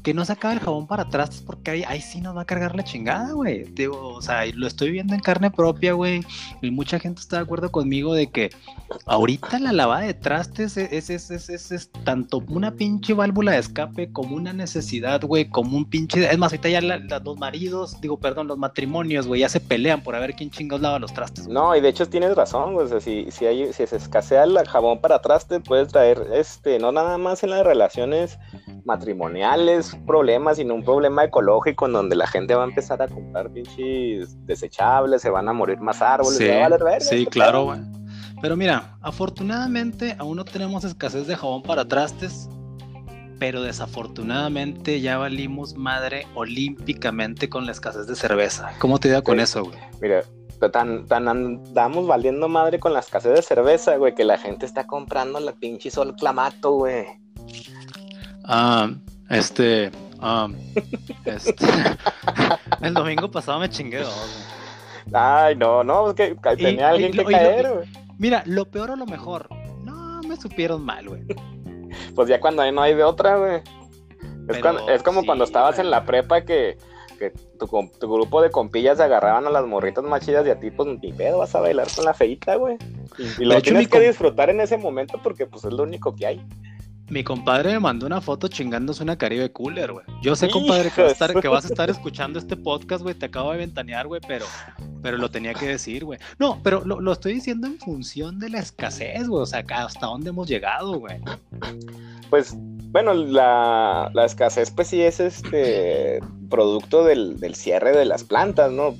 que 0.02 0.14
no 0.14 0.24
se 0.24 0.32
acabe 0.32 0.54
el 0.54 0.60
jabón 0.60 0.86
para 0.86 1.04
atrás 1.04 1.42
porque 1.46 1.70
ahí, 1.70 1.84
ahí 1.86 2.00
sí 2.00 2.20
nos 2.20 2.36
va 2.36 2.42
a 2.42 2.44
cargar 2.44 2.74
la 2.74 2.82
chingada, 2.82 3.32
güey. 3.32 3.64
Digo, 3.64 4.14
o 4.14 4.22
sea, 4.22 4.44
lo 4.46 4.66
estoy 4.66 4.90
viendo 4.90 5.14
en 5.14 5.20
carne 5.20 5.50
propia, 5.50 5.92
güey. 5.92 6.22
Y 6.60 6.70
mucha 6.70 6.98
gente 6.98 7.20
está 7.20 7.36
de 7.36 7.42
acuerdo 7.42 7.70
conmigo 7.70 8.14
de 8.14 8.28
que 8.28 8.50
ahorita 9.06 9.58
la 9.60 9.72
lavada 9.72 10.02
de 10.02 10.14
trastes 10.14 10.76
es, 10.76 11.10
es, 11.10 11.30
es, 11.30 11.48
es, 11.70 11.90
tanto 12.04 12.42
una 12.48 12.72
pinche 12.72 13.14
válvula 13.14 13.52
de 13.52 13.58
escape 13.58 14.10
como 14.12 14.36
una 14.36 14.52
necesidad, 14.52 15.22
güey, 15.22 15.48
como 15.48 15.76
un 15.76 15.84
pinche... 15.84 16.30
Es 16.30 16.38
más, 16.38 16.52
ahorita 16.52 16.68
ya 16.68 16.80
los 16.80 17.38
maridos, 17.38 18.00
digo, 18.00 18.18
perdón, 18.18 18.48
los 18.48 18.58
matrimonios, 18.58 19.26
güey, 19.26 19.42
ya 19.42 19.48
se 19.48 19.60
pelean 19.60 20.02
por 20.02 20.16
a 20.16 20.20
ver 20.20 20.34
quién 20.34 20.50
chingados 20.50 20.82
lava 20.82 20.98
los 20.98 21.12
trastes. 21.12 21.46
No, 21.46 21.76
y 21.76 21.80
de 21.80 21.88
hecho 21.88 22.08
tienes 22.08 22.34
razón, 22.34 22.74
güey. 22.74 22.86
O 22.86 22.88
sea, 22.88 23.00
si, 23.00 23.30
si, 23.30 23.46
hay, 23.46 23.72
si 23.72 23.86
se 23.86 23.96
escasea 23.96 24.44
el 24.44 24.58
jabón 24.66 25.00
para 25.00 25.20
trastes, 25.20 25.62
puedes 25.64 25.88
traer, 25.88 26.26
este, 26.32 26.78
no 26.78 26.92
nada 26.92 27.18
más 27.18 27.42
en 27.44 27.50
las 27.50 27.64
relaciones 27.64 28.38
matrimoniales, 28.84 29.96
problema, 30.06 30.54
sino 30.54 30.74
un 30.74 30.82
problema 30.82 31.24
ecológico 31.24 31.86
en 31.86 31.92
donde 31.92 32.16
la 32.16 32.26
gente 32.26 32.54
va 32.54 32.62
a 32.64 32.66
empezar 32.66 33.02
a 33.02 33.08
comprar 33.08 33.50
pinches 33.50 34.36
desechables, 34.46 35.22
se 35.22 35.30
van 35.30 35.48
a 35.48 35.52
morir 35.52 35.80
más 35.80 36.02
árboles, 36.02 36.38
sí, 36.38 36.46
va 36.46 36.66
a 36.66 36.68
valer 36.68 37.02
Sí, 37.02 37.26
claro, 37.26 37.64
güey. 37.64 37.80
Pero 38.40 38.56
mira, 38.56 38.96
afortunadamente 39.00 40.16
aún 40.18 40.36
no 40.36 40.44
tenemos 40.44 40.84
escasez 40.84 41.26
de 41.26 41.36
jabón 41.36 41.62
para 41.62 41.86
trastes, 41.86 42.48
pero 43.38 43.62
desafortunadamente 43.62 45.00
ya 45.00 45.18
valimos 45.18 45.76
madre 45.76 46.26
olímpicamente 46.34 47.48
con 47.48 47.66
la 47.66 47.72
escasez 47.72 48.06
de 48.06 48.16
cerveza. 48.16 48.72
¿Cómo 48.78 48.98
te 48.98 49.08
da 49.08 49.22
con 49.22 49.38
eso, 49.38 49.64
güey? 49.64 49.78
Mira, 50.00 50.22
tan, 50.70 51.06
tan 51.06 51.28
andamos 51.28 52.06
valiendo 52.06 52.48
madre 52.48 52.78
con 52.78 52.92
la 52.92 53.00
escasez 53.00 53.34
de 53.34 53.42
cerveza, 53.42 53.96
güey, 53.96 54.14
que 54.14 54.24
la 54.24 54.38
gente 54.38 54.66
está 54.66 54.86
comprando 54.86 55.40
la 55.40 55.52
pinche 55.52 55.90
sol 55.90 56.14
clamato, 56.16 56.72
güey. 56.72 57.21
Ah, 58.44 58.90
este, 59.30 59.90
um, 60.20 60.54
este 61.24 61.66
el 62.82 62.94
domingo 62.94 63.30
pasado 63.30 63.60
me 63.60 63.68
chingué 63.68 63.98
dos. 63.98 64.48
Ay, 65.12 65.56
no, 65.56 65.82
no, 65.84 66.10
es 66.10 66.14
que 66.14 66.36
tenía 66.56 66.90
alguien 66.90 67.12
que 67.12 67.24
caer, 67.24 67.72
güey. 67.72 67.88
Mira, 68.18 68.42
lo 68.46 68.66
peor 68.66 68.90
o 68.90 68.96
lo 68.96 69.06
mejor, 69.06 69.48
no 69.84 70.20
me 70.22 70.36
supieron 70.36 70.84
mal, 70.84 71.08
güey. 71.08 71.22
Pues 72.14 72.26
ya 72.26 72.40
cuando 72.40 72.70
no 72.72 72.80
hay 72.80 72.94
de 72.94 73.04
otra, 73.04 73.36
güey. 73.36 73.60
Es, 74.88 75.02
como 75.02 75.24
cuando 75.24 75.44
estabas 75.44 75.78
en 75.78 75.90
la 75.90 76.04
prepa 76.04 76.40
que, 76.42 76.78
que 77.18 77.30
tu, 77.58 77.66
tu, 78.00 78.12
grupo 78.12 78.40
de 78.42 78.50
compillas 78.50 78.96
se 78.96 79.04
agarraban 79.04 79.46
a 79.46 79.50
las 79.50 79.66
morritas 79.66 80.02
más 80.02 80.24
chidas 80.24 80.46
y 80.46 80.50
a 80.50 80.58
ti, 80.58 80.70
pues 80.70 80.88
ni 81.00 81.12
pedo, 81.12 81.38
vas 81.38 81.54
a 81.54 81.60
bailar 81.60 81.86
con 81.94 82.04
la 82.04 82.14
feita, 82.14 82.56
güey. 82.56 82.76
Y, 83.38 83.44
lo 83.44 83.60
tienes 83.60 83.88
que 83.88 84.00
disfrutar 84.00 84.50
en 84.50 84.60
ese 84.60 84.78
momento 84.78 85.20
porque 85.22 85.46
pues 85.46 85.64
es 85.64 85.72
lo 85.72 85.82
único 85.82 86.14
que 86.14 86.26
hay. 86.26 86.46
Mi 87.08 87.24
compadre 87.24 87.72
me 87.72 87.80
mandó 87.80 88.06
una 88.06 88.20
foto 88.20 88.48
chingándose 88.48 89.02
una 89.02 89.16
Caribe 89.16 89.52
Cooler, 89.52 89.92
güey. 89.92 90.06
Yo 90.22 90.34
sé, 90.34 90.48
compadre, 90.48 90.90
que 90.90 91.02
vas, 91.02 91.10
a 91.10 91.12
estar, 91.12 91.40
que 91.40 91.48
vas 91.48 91.64
a 91.64 91.68
estar 91.68 91.90
escuchando 91.90 92.38
este 92.38 92.56
podcast, 92.56 93.02
güey. 93.02 93.14
Te 93.14 93.26
acabo 93.26 93.52
de 93.52 93.58
ventanear, 93.58 94.06
güey, 94.06 94.20
pero, 94.26 94.46
pero 95.02 95.18
lo 95.18 95.30
tenía 95.30 95.52
que 95.52 95.66
decir, 95.66 96.04
güey. 96.04 96.18
No, 96.38 96.60
pero 96.62 96.84
lo, 96.84 97.12
estoy 97.12 97.34
diciendo 97.34 97.66
en 97.66 97.78
función 97.78 98.38
de 98.38 98.50
la 98.50 98.60
escasez, 98.60 99.28
güey. 99.28 99.42
O 99.42 99.46
sea, 99.46 99.64
hasta 99.68 100.06
dónde 100.06 100.30
hemos 100.30 100.48
llegado, 100.48 100.98
güey. 100.98 101.20
Pues, 102.30 102.54
bueno, 102.56 103.12
la, 103.12 104.10
escasez, 104.24 104.70
pues 104.70 104.88
sí 104.88 105.02
es 105.02 105.20
este 105.20 106.20
producto 106.48 107.04
del, 107.04 107.54
cierre 107.54 107.96
de 107.96 108.06
las 108.06 108.24
plantas, 108.24 108.72
¿no? 108.72 108.94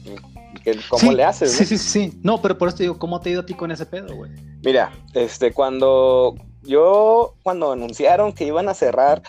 ¿Cómo 0.91 1.13
le 1.13 1.25
haces? 1.25 1.53
Sí, 1.53 1.65
sí, 1.65 1.79
sí. 1.79 2.21
No, 2.23 2.43
pero 2.43 2.59
por 2.59 2.69
eso 2.69 2.77
te 2.77 2.83
digo, 2.85 2.99
¿cómo 2.99 3.21
te 3.21 3.31
ha 3.31 3.33
ido 3.33 3.41
a 3.41 3.47
ti 3.47 3.55
con 3.55 3.71
ese 3.71 3.87
pedo, 3.87 4.15
güey? 4.15 4.31
Mira, 4.63 4.93
este, 5.15 5.53
cuando 5.53 6.35
yo 6.63 7.35
cuando 7.43 7.73
anunciaron 7.73 8.33
que 8.33 8.45
iban 8.45 8.69
a 8.69 8.75
cerrar 8.75 9.23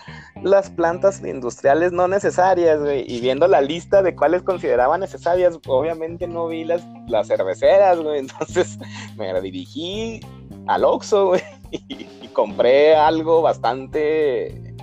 las 0.44 0.70
plantas 0.70 1.22
industriales 1.24 1.92
no 1.92 2.08
necesarias, 2.08 2.80
güey, 2.80 3.06
y 3.08 3.22
viendo 3.22 3.48
la 3.48 3.62
lista 3.62 4.02
de 4.02 4.16
cuáles 4.16 4.44
consideraban 4.44 5.00
necesarias, 5.00 5.60
obviamente 5.68 6.28
no 6.28 6.48
vi 6.48 6.64
las, 6.64 6.84
las 7.08 7.28
cerveceras, 7.28 8.00
güey, 8.00 8.20
entonces 8.20 8.78
me 9.18 9.40
dirigí 9.42 10.20
al 10.68 10.84
Oxxo, 10.86 11.28
güey, 11.28 11.42
y, 11.72 12.28
compré 12.34 12.96
algo 12.96 13.42
bastante, 13.42 14.76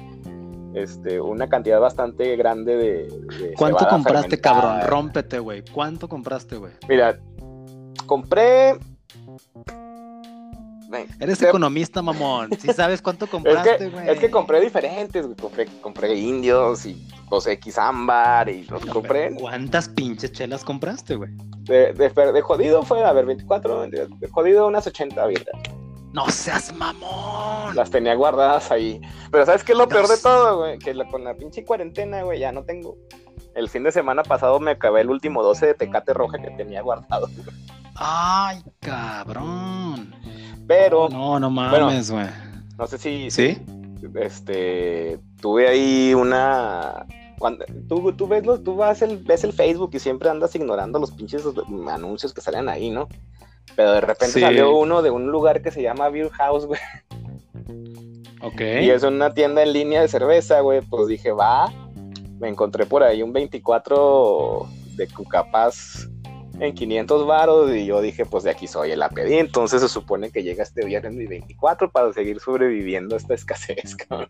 este, 0.74 1.20
una 1.20 1.48
cantidad 1.48 1.80
bastante 1.80 2.36
grande 2.36 2.76
de... 2.76 3.54
¿Cuánto 3.56 3.86
compraste, 3.88 4.40
cabrón? 4.40 4.80
Rómpete, 4.86 5.38
güey, 5.40 5.64
¿cuánto 5.72 6.08
compraste, 6.08 6.56
güey? 6.56 6.72
Mira, 6.88 7.18
compré 8.06 8.78
Eres 11.18 11.42
economista, 11.42 12.02
mamón. 12.02 12.50
Sí 12.58 12.72
sabes 12.72 13.00
cuánto 13.02 13.26
compraste, 13.26 13.88
güey. 13.90 14.08
Es, 14.08 14.18
que 14.18 14.30
compré 14.30 14.60
diferentes, 14.60 15.24
güey. 15.24 15.36
Compré, 15.36 15.66
compré 15.80 16.14
indios 16.14 16.86
y 16.86 17.06
2X 17.30 17.78
ámbar 17.78 18.48
y 18.48 18.64
los 18.64 18.84
compré. 18.86 19.34
¿Cuántas 19.34 19.88
pinches 19.88 20.32
chelas 20.32 20.64
compraste, 20.64 21.16
güey? 21.16 21.30
De, 21.62 21.92
de, 21.92 22.42
jodido 22.42 22.82
fue, 22.82 23.04
a 23.04 23.12
ver, 23.12 23.26
24, 23.26 23.88
de, 23.88 24.08
jodido 24.32 24.66
unas 24.66 24.86
80 24.86 25.22
abiertas. 25.22 25.60
No 26.12 26.28
seas 26.28 26.74
mamón. 26.74 27.76
Las 27.76 27.90
tenía 27.90 28.14
guardadas 28.14 28.72
ahí. 28.72 29.00
Pero 29.30 29.46
¿sabes 29.46 29.62
qué 29.62 29.72
es 29.72 29.78
lo 29.78 29.88
peor 29.88 30.08
de 30.08 30.16
todo, 30.16 30.58
güey? 30.58 30.78
Que 30.78 30.92
con 31.08 31.22
la 31.22 31.34
pinche 31.34 31.64
cuarentena, 31.64 32.22
güey, 32.22 32.40
ya 32.40 32.50
no 32.50 32.64
tengo. 32.64 32.96
El 33.54 33.68
fin 33.68 33.84
de 33.84 33.92
semana 33.92 34.24
pasado 34.24 34.58
me 34.58 34.72
acabé 34.72 35.02
el 35.02 35.10
último 35.10 35.42
12 35.42 35.66
de 35.66 35.74
Tecate 35.74 36.12
Roja 36.12 36.38
que 36.38 36.50
tenía 36.50 36.82
guardado. 36.82 37.28
Ay, 37.94 38.62
cabrón. 38.80 40.14
Pero. 40.70 41.08
No, 41.08 41.40
no 41.40 41.50
mames, 41.50 42.12
güey. 42.12 42.26
no 42.78 42.86
sé 42.86 42.96
si. 42.96 43.28
¿Sí? 43.28 43.58
Este. 44.14 45.18
Tuve 45.40 45.66
ahí 45.66 46.14
una. 46.14 47.06
Cuando, 47.40 47.64
tú, 47.88 48.12
tú, 48.12 48.28
ves 48.28 48.46
los, 48.46 48.62
tú 48.62 48.76
vas 48.76 49.02
el, 49.02 49.18
ves 49.18 49.42
el 49.42 49.52
Facebook 49.52 49.90
y 49.94 49.98
siempre 49.98 50.30
andas 50.30 50.54
ignorando 50.54 51.00
los 51.00 51.10
pinches 51.10 51.42
anuncios 51.88 52.32
que 52.32 52.40
salen 52.40 52.68
ahí, 52.68 52.88
¿no? 52.88 53.08
Pero 53.74 53.94
de 53.94 54.00
repente 54.00 54.38
salió 54.38 54.76
uno 54.76 55.02
de 55.02 55.10
un 55.10 55.32
lugar 55.32 55.60
que 55.60 55.72
se 55.72 55.82
llama 55.82 56.08
Beer 56.08 56.30
House, 56.30 56.66
güey. 56.66 56.80
Ok. 58.40 58.60
Y 58.60 58.90
es 58.90 59.02
una 59.02 59.34
tienda 59.34 59.64
en 59.64 59.72
línea 59.72 60.02
de 60.02 60.08
cerveza, 60.08 60.60
güey. 60.60 60.82
Pues 60.82 61.08
dije, 61.08 61.32
va. 61.32 61.72
Me 62.38 62.48
encontré 62.48 62.86
por 62.86 63.02
ahí 63.02 63.24
un 63.24 63.32
24 63.32 64.68
de 64.94 65.08
Cucapaz 65.08 66.08
en 66.60 66.74
500 66.74 67.26
varos 67.26 67.74
y 67.74 67.86
yo 67.86 68.00
dije, 68.00 68.26
pues 68.26 68.44
de 68.44 68.50
aquí 68.50 68.66
soy, 68.66 68.90
el 68.90 69.02
pedí. 69.14 69.34
Entonces 69.34 69.80
se 69.80 69.88
supone 69.88 70.30
que 70.30 70.42
llega 70.42 70.62
este 70.62 70.84
viernes 70.84 71.14
mi 71.14 71.26
24 71.26 71.90
para 71.90 72.12
seguir 72.12 72.38
sobreviviendo 72.40 73.14
a 73.14 73.18
esta 73.18 73.34
escasez, 73.34 73.96
cabrón. 73.96 74.28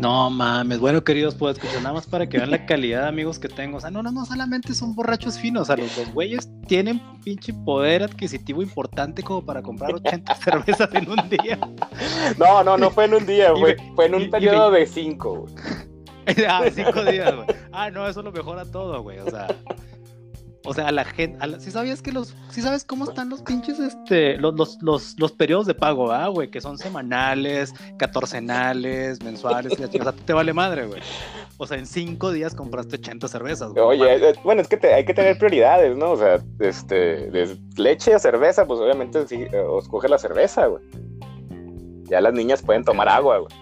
No 0.00 0.30
mames, 0.30 0.78
bueno 0.78 1.02
queridos, 1.04 1.34
pues 1.34 1.56
escuchar 1.56 1.82
nada 1.82 1.94
más 1.94 2.06
para 2.06 2.28
que 2.28 2.38
vean 2.38 2.50
la 2.50 2.64
calidad 2.66 3.02
de 3.02 3.08
amigos 3.08 3.38
que 3.38 3.48
tengo. 3.48 3.76
O 3.76 3.80
sea, 3.80 3.90
no, 3.90 4.02
no, 4.02 4.10
no 4.10 4.24
solamente 4.24 4.74
son 4.74 4.94
borrachos 4.94 5.38
finos, 5.38 5.62
o 5.62 5.64
sea, 5.66 5.76
los, 5.76 5.94
dos 5.96 6.12
güeyes 6.12 6.48
tienen 6.66 7.00
pinche 7.24 7.52
poder 7.52 8.04
adquisitivo 8.04 8.62
importante 8.62 9.22
como 9.22 9.44
para 9.44 9.60
comprar 9.60 9.94
80 9.94 10.34
cervezas 10.42 10.88
en 10.94 11.10
un 11.10 11.28
día. 11.28 11.58
No, 12.38 12.64
no, 12.64 12.78
no 12.78 12.90
fue 12.90 13.04
en 13.04 13.14
un 13.14 13.26
día, 13.26 13.50
güey. 13.52 13.76
Fue 13.94 14.06
en 14.06 14.14
un 14.14 14.30
periodo 14.30 14.70
de 14.70 14.86
5, 14.86 15.46
ah, 16.48 16.64
cinco 16.72 17.04
días, 17.04 17.34
güey. 17.34 17.46
Ah, 17.72 17.90
no, 17.90 18.06
eso 18.06 18.22
lo 18.22 18.32
mejora 18.32 18.64
todo, 18.64 19.02
güey. 19.02 19.18
O 19.18 19.30
sea, 19.30 19.48
o 20.68 20.74
sea, 20.74 20.88
a 20.88 20.92
la 20.92 21.04
gente, 21.04 21.38
si 21.60 21.70
sabías 21.70 22.02
que 22.02 22.12
los, 22.12 22.34
si 22.50 22.60
sabes 22.60 22.84
cómo 22.84 23.04
están 23.04 23.30
los 23.30 23.40
pinches, 23.40 23.78
este, 23.78 24.36
los, 24.36 24.54
los, 24.54 24.76
los, 24.82 25.18
los 25.18 25.32
periodos 25.32 25.66
de 25.66 25.72
pago, 25.72 26.12
ah, 26.12 26.28
güey, 26.28 26.50
que 26.50 26.60
son 26.60 26.76
semanales, 26.76 27.72
catorcenales, 27.96 29.22
mensuales, 29.22 29.72
o 29.72 29.76
sea, 29.76 30.12
te 30.12 30.32
vale 30.34 30.52
madre, 30.52 30.86
güey. 30.86 31.00
O 31.56 31.66
sea, 31.66 31.78
en 31.78 31.86
cinco 31.86 32.32
días 32.32 32.54
compraste 32.54 32.96
80 32.96 33.28
cervezas, 33.28 33.72
güey. 33.72 33.82
Oye, 33.82 34.28
eh, 34.28 34.34
bueno, 34.44 34.60
es 34.60 34.68
que 34.68 34.78
hay 34.86 35.06
que 35.06 35.14
tener 35.14 35.38
prioridades, 35.38 35.96
¿no? 35.96 36.10
O 36.10 36.16
sea, 36.18 36.38
este, 36.60 37.30
de 37.30 37.56
leche 37.76 38.12
a 38.12 38.18
cerveza, 38.18 38.66
pues 38.66 38.78
obviamente 38.78 39.26
sí, 39.26 39.46
eh, 39.50 39.58
os 39.58 39.88
coge 39.88 40.08
la 40.08 40.18
cerveza, 40.18 40.66
güey. 40.66 40.84
Ya 42.04 42.20
las 42.20 42.34
niñas 42.34 42.60
pueden 42.60 42.84
tomar 42.84 43.08
agua, 43.08 43.38
güey. 43.38 43.52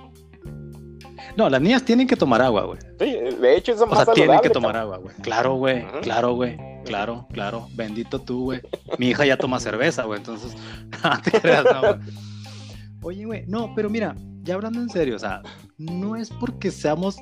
No, 1.37 1.49
las 1.49 1.61
niñas 1.61 1.85
tienen 1.85 2.09
que 2.09 2.17
tomar 2.17 2.43
agua, 2.43 2.65
güey. 2.65 2.79
Sí, 2.99 3.17
de 3.41 3.57
hecho, 3.57 3.73
eso 3.73 3.87
más 3.87 4.01
O 4.01 4.05
sea, 4.07 4.15
tienen 4.15 4.41
que 4.41 4.51
tomar 4.51 4.77
agua, 4.77 4.97
güey. 4.99 5.15
Claro, 5.23 5.55
güey. 5.55 5.87
Claro, 6.03 6.35
güey. 6.35 6.76
Claro, 6.87 7.27
claro. 7.33 7.69
Bendito 7.75 8.21
tú, 8.21 8.45
güey. 8.45 8.61
Mi 8.99 9.09
hija 9.09 9.27
ya 9.27 9.37
toma 9.37 9.61
cerveza, 9.61 10.05
güey. 10.05 10.19
Entonces, 10.19 10.57
no 11.03 11.21
te 11.25 11.33
creas, 11.33 11.65
no, 11.65 11.81
güey. 11.81 11.95
Oye, 13.03 13.25
güey. 13.25 13.45
No, 13.47 13.75
pero 13.75 13.91
mira, 13.91 14.15
ya 14.43 14.55
hablando 14.55 14.81
en 14.81 14.89
serio, 14.89 15.17
o 15.17 15.19
sea, 15.19 15.43
no 15.79 16.17
es 16.17 16.31
porque 16.31 16.71
seamos 16.71 17.17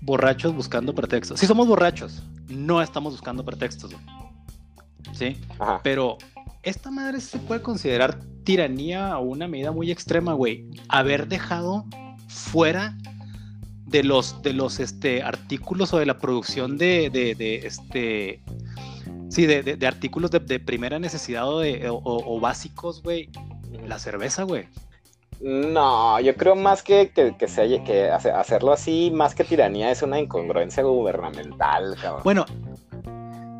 borrachos 0.00 0.54
buscando 0.54 0.94
pretextos. 0.94 1.40
Sí 1.40 1.46
somos 1.46 1.66
borrachos. 1.66 2.22
No 2.48 2.80
estamos 2.80 3.12
buscando 3.12 3.44
pretextos, 3.44 3.92
güey. 3.92 4.04
¿Sí? 5.12 5.36
Pero 5.82 6.18
esta 6.62 6.90
madre 6.90 7.20
se 7.20 7.38
puede 7.38 7.62
considerar 7.62 8.18
tiranía 8.44 9.18
o 9.18 9.22
una 9.22 9.48
medida 9.48 9.72
muy 9.72 9.90
extrema, 9.90 10.32
güey. 10.34 10.70
Haber 10.88 11.28
dejado 11.28 11.84
fuera 12.28 12.96
de 13.86 14.04
los, 14.04 14.42
de 14.42 14.52
los 14.52 14.80
este, 14.80 15.22
artículos 15.22 15.92
o 15.92 15.98
de 15.98 16.06
la 16.06 16.18
producción 16.18 16.76
de, 16.76 17.10
de, 17.10 17.62
este, 17.64 18.42
sí, 19.28 19.46
de, 19.46 19.62
de 19.62 19.86
artículos 19.86 20.30
de, 20.30 20.60
primera 20.60 20.98
necesidad 20.98 21.48
o, 21.48 21.62
o, 21.90 22.40
básicos, 22.40 23.02
güey, 23.02 23.30
la 23.86 23.98
cerveza, 23.98 24.42
güey. 24.42 24.66
No, 25.40 26.18
yo 26.18 26.34
creo 26.34 26.56
más 26.56 26.82
que, 26.82 27.10
que, 27.10 27.48
se 27.48 27.60
haya, 27.60 27.84
que 27.84 28.10
hacerlo 28.10 28.72
así, 28.72 29.10
más 29.12 29.34
que 29.34 29.44
tiranía, 29.44 29.90
es 29.90 30.02
una 30.02 30.18
incongruencia 30.18 30.82
gubernamental, 30.82 31.96
cabrón. 32.00 32.22
Bueno, 32.24 32.44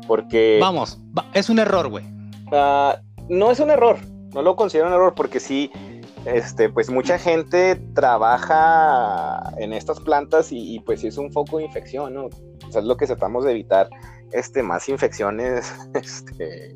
porque. 0.07 0.57
Vamos, 0.59 0.99
es 1.33 1.49
un 1.49 1.59
error, 1.59 1.87
güey. 1.87 2.03
Ah, 2.51 2.99
no 3.29 3.51
es 3.51 3.59
un 3.59 3.69
error, 3.69 3.97
no 4.33 4.41
lo 4.41 4.55
considero 4.55 4.87
un 4.87 4.93
error, 4.93 5.13
porque 5.15 5.39
sí, 5.39 5.71
este, 6.25 6.69
pues 6.69 6.89
mucha 6.89 7.17
gente 7.17 7.75
trabaja 7.93 9.53
en 9.57 9.71
estas 9.71 9.99
plantas 9.99 10.49
y, 10.51 10.79
pues 10.79 11.03
es 11.03 11.17
un 11.17 11.31
foco 11.31 11.59
de 11.59 11.65
infección, 11.65 12.13
¿no? 12.13 12.25
O 12.25 12.71
sea, 12.71 12.81
es 12.81 12.87
lo 12.87 12.97
que 12.97 13.07
tratamos 13.07 13.45
de 13.45 13.51
evitar, 13.51 13.89
este, 14.31 14.63
más 14.63 14.87
infecciones, 14.89 15.73
este, 15.93 16.75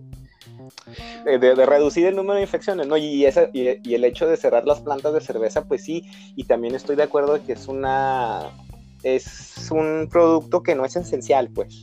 de, 1.25 1.65
reducir 1.65 2.07
el 2.07 2.15
número 2.15 2.35
de 2.35 2.41
infecciones, 2.41 2.87
¿no? 2.87 2.97
Y, 2.97 3.25
esa, 3.25 3.49
y, 3.53 3.93
el 3.93 4.03
hecho 4.03 4.27
de 4.27 4.37
cerrar 4.37 4.65
las 4.65 4.81
plantas 4.81 5.13
de 5.13 5.21
cerveza, 5.21 5.65
pues 5.65 5.83
sí, 5.83 6.03
y 6.35 6.45
también 6.45 6.75
estoy 6.75 6.95
de 6.95 7.03
acuerdo 7.03 7.43
que 7.45 7.53
es 7.53 7.67
una, 7.67 8.43
es 9.03 9.69
un 9.71 10.07
producto 10.11 10.63
que 10.63 10.75
no 10.75 10.85
es 10.85 10.95
esencial, 10.95 11.49
pues. 11.49 11.81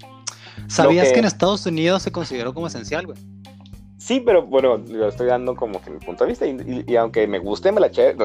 ¿Sabías 0.68 1.12
que 1.12 1.18
en 1.18 1.24
Estados 1.24 1.64
Unidos 1.66 2.02
se 2.02 2.12
consideró 2.12 2.52
como 2.52 2.66
esencial, 2.66 3.06
güey? 3.06 3.18
Sí, 4.00 4.20
pero 4.24 4.42
bueno, 4.42 4.78
lo 4.78 5.08
estoy 5.08 5.26
dando 5.26 5.54
como 5.54 5.80
que 5.82 5.90
mi 5.90 5.98
punto 5.98 6.24
de 6.24 6.30
vista. 6.30 6.46
Y, 6.46 6.96
aunque 6.96 7.26
me 7.26 7.38
guste, 7.38 7.70
me 7.70 7.80
la 7.80 7.88
eché. 7.88 8.16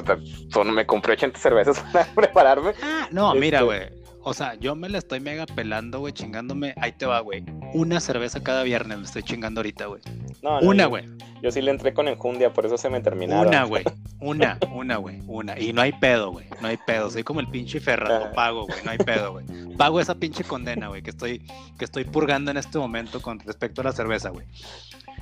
solo 0.50 0.72
me 0.72 0.86
compré 0.86 1.14
80 1.14 1.38
cervezas 1.38 1.80
para 1.94 2.06
prepararme. 2.06 2.72
Ah, 2.82 3.08
no, 3.12 3.36
mira, 3.36 3.60
este, 3.60 3.66
güey. 3.66 4.05
O 4.28 4.34
sea, 4.34 4.56
yo 4.56 4.76
me 4.76 4.90
la 4.90 4.98
estoy 4.98 5.20
mega 5.20 5.46
pelando, 5.46 6.00
güey, 6.00 6.12
chingándome. 6.12 6.74
Ahí 6.78 6.94
te 6.94 7.06
va, 7.06 7.20
güey. 7.20 7.44
Una 7.76 8.00
cerveza 8.00 8.42
cada 8.42 8.64
viernes 8.64 8.98
me 8.98 9.06
estoy 9.06 9.22
chingando 9.22 9.60
ahorita, 9.60 9.86
güey. 9.86 10.02
No, 10.42 10.60
una, 10.62 10.88
güey. 10.88 11.06
Yo, 11.44 11.52
sí 11.52 11.62
le 11.62 11.70
entré 11.70 11.94
con 11.94 12.08
enjundia, 12.08 12.52
por 12.52 12.66
eso 12.66 12.76
se 12.76 12.90
me 12.90 13.02
terminaron. 13.02 13.48
Una, 13.48 13.66
güey. 13.66 13.84
Una, 14.20 14.58
una, 14.74 14.98
güey. 14.98 15.22
Una. 15.28 15.60
Y 15.60 15.74
no 15.74 15.84
hay 15.84 15.92
pedo, 15.92 16.32
güey. 16.32 16.48
No 16.60 16.70
hay 16.70 16.78
pedo. 16.88 17.12
Soy 17.12 17.24
como 17.24 17.42
el 17.42 17.48
pinche 17.48 17.80
Ferrado. 17.80 18.32
Pago, 18.32 18.66
güey. 18.66 18.80
No 18.84 18.92
hay 18.92 18.98
pedo, 18.98 19.34
güey. 19.34 19.46
Pago 19.78 20.00
esa 20.00 20.16
pinche 20.16 20.44
condena, 20.44 20.88
güey, 20.88 21.04
que 21.04 21.12
estoy, 21.12 21.46
que 21.78 21.86
estoy 21.86 22.06
purgando 22.06 22.50
en 22.50 22.58
este 22.58 22.80
momento 22.80 23.22
con 23.22 23.40
respecto 23.40 23.82
a 23.82 23.84
la 23.84 23.92
cerveza, 23.92 24.30
güey. 24.30 24.48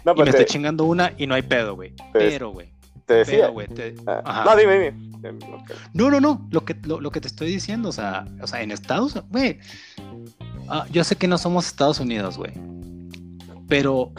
No, 0.06 0.14
y 0.14 0.16
pues 0.16 0.26
me 0.28 0.30
estoy 0.30 0.46
chingando 0.46 0.86
una 0.86 1.12
y 1.18 1.28
no 1.28 1.36
hay 1.36 1.42
pedo, 1.42 1.76
güey. 1.76 1.94
Pero, 2.14 2.52
güey. 2.52 2.72
Te 3.06 3.16
decía. 3.16 3.50
güey. 3.50 3.68
Ah, 4.08 4.44
no, 4.46 4.56
dime, 4.56 4.74
dime. 4.74 5.14
No, 5.94 6.10
no, 6.10 6.20
no. 6.20 6.48
Lo 6.52 6.66
que, 6.66 6.76
lo, 6.84 7.12
que 7.12 7.22
te 7.22 7.28
estoy 7.28 7.48
diciendo, 7.50 7.90
o 7.90 7.92
sea, 7.92 8.26
o 8.42 8.48
sea 8.48 8.62
en 8.62 8.72
Estados 8.72 9.14
Unidos, 9.14 9.30
güey. 9.32 9.60
Ah, 10.68 10.86
yo 10.92 11.04
sé 11.04 11.16
que 11.16 11.28
no 11.28 11.38
somos 11.38 11.68
Estados 11.68 12.00
Unidos, 12.00 12.38
güey. 12.38 12.54
Pero 13.68 14.12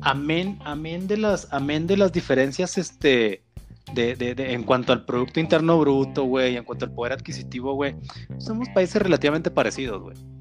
amén, 0.00 0.58
amén 0.64 1.06
de 1.06 1.16
las, 1.16 1.48
amén 1.52 1.86
de 1.86 1.96
las 1.96 2.12
diferencias, 2.12 2.78
este, 2.78 3.44
de, 3.92 4.14
de, 4.14 4.34
de, 4.34 4.52
en 4.52 4.62
cuanto 4.62 4.92
al 4.92 5.04
Producto 5.04 5.40
Interno 5.40 5.78
Bruto, 5.78 6.24
güey, 6.24 6.56
en 6.56 6.64
cuanto 6.64 6.84
al 6.84 6.92
poder 6.92 7.12
adquisitivo, 7.12 7.74
güey, 7.74 7.96
somos 8.38 8.68
países 8.70 9.00
relativamente 9.02 9.50
parecidos, 9.50 10.02
güey 10.02 10.37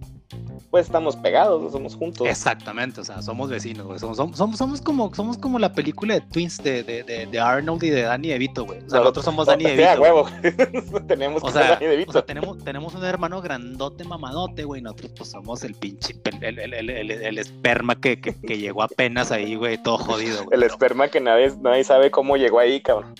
pues 0.70 0.86
estamos 0.86 1.16
pegados, 1.16 1.72
somos 1.72 1.96
juntos. 1.96 2.28
Exactamente, 2.28 3.02
o 3.02 3.04
sea, 3.04 3.22
somos 3.22 3.50
vecinos, 3.50 3.86
güey. 3.86 4.00
Somos, 4.00 4.18
somos, 4.18 4.58
somos, 4.58 4.82
como, 4.82 5.14
somos 5.14 5.38
como 5.38 5.60
la 5.60 5.72
película 5.74 6.16
de 6.16 6.22
Twins 6.22 6.62
de, 6.62 6.84
de, 6.84 7.04
de, 7.04 7.40
Arnold 7.40 7.84
y 7.84 7.90
de 7.90 8.02
Danny 8.02 8.30
DeVito, 8.30 8.66
güey. 8.66 8.80
O 8.80 8.90
sea, 8.90 9.00
nosotros 9.00 9.26
somos 9.26 9.48
Danny 9.48 9.64
DeVito. 9.64 10.02
huevo. 10.02 10.28
tenemos 11.08 11.44
o 11.44 11.50
sea, 11.50 11.72
Danny 11.72 11.86
DeVito. 11.86 12.10
O 12.10 12.14
sea, 12.14 12.26
tenemos, 12.26 12.64
tenemos 12.64 12.94
un 12.96 13.04
hermano 13.06 13.42
grandote, 13.42 14.04
mamadote, 14.04 14.66
güey. 14.66 14.82
Nosotros 14.82 15.12
pues 15.18 15.30
somos 15.30 15.64
el 15.64 15.74
pinche, 15.74 16.16
el, 16.42 16.60
el, 16.60 16.74
el, 16.74 17.12
el 17.12 17.38
esperma 17.38 17.96
que, 17.96 18.20
que, 18.20 18.36
que, 18.36 18.58
llegó 18.58 18.84
apenas 18.84 19.32
ahí, 19.32 19.56
güey, 19.56 19.82
todo 19.82 19.98
jodido. 19.98 20.46
el 20.52 20.64
esperma 20.64 21.08
que 21.08 21.22
nadie, 21.22 21.54
nadie 21.62 21.84
sabe 21.84 22.12
cómo 22.12 22.36
llegó 22.36 22.60
ahí, 22.60 22.82
cabrón 22.82 23.16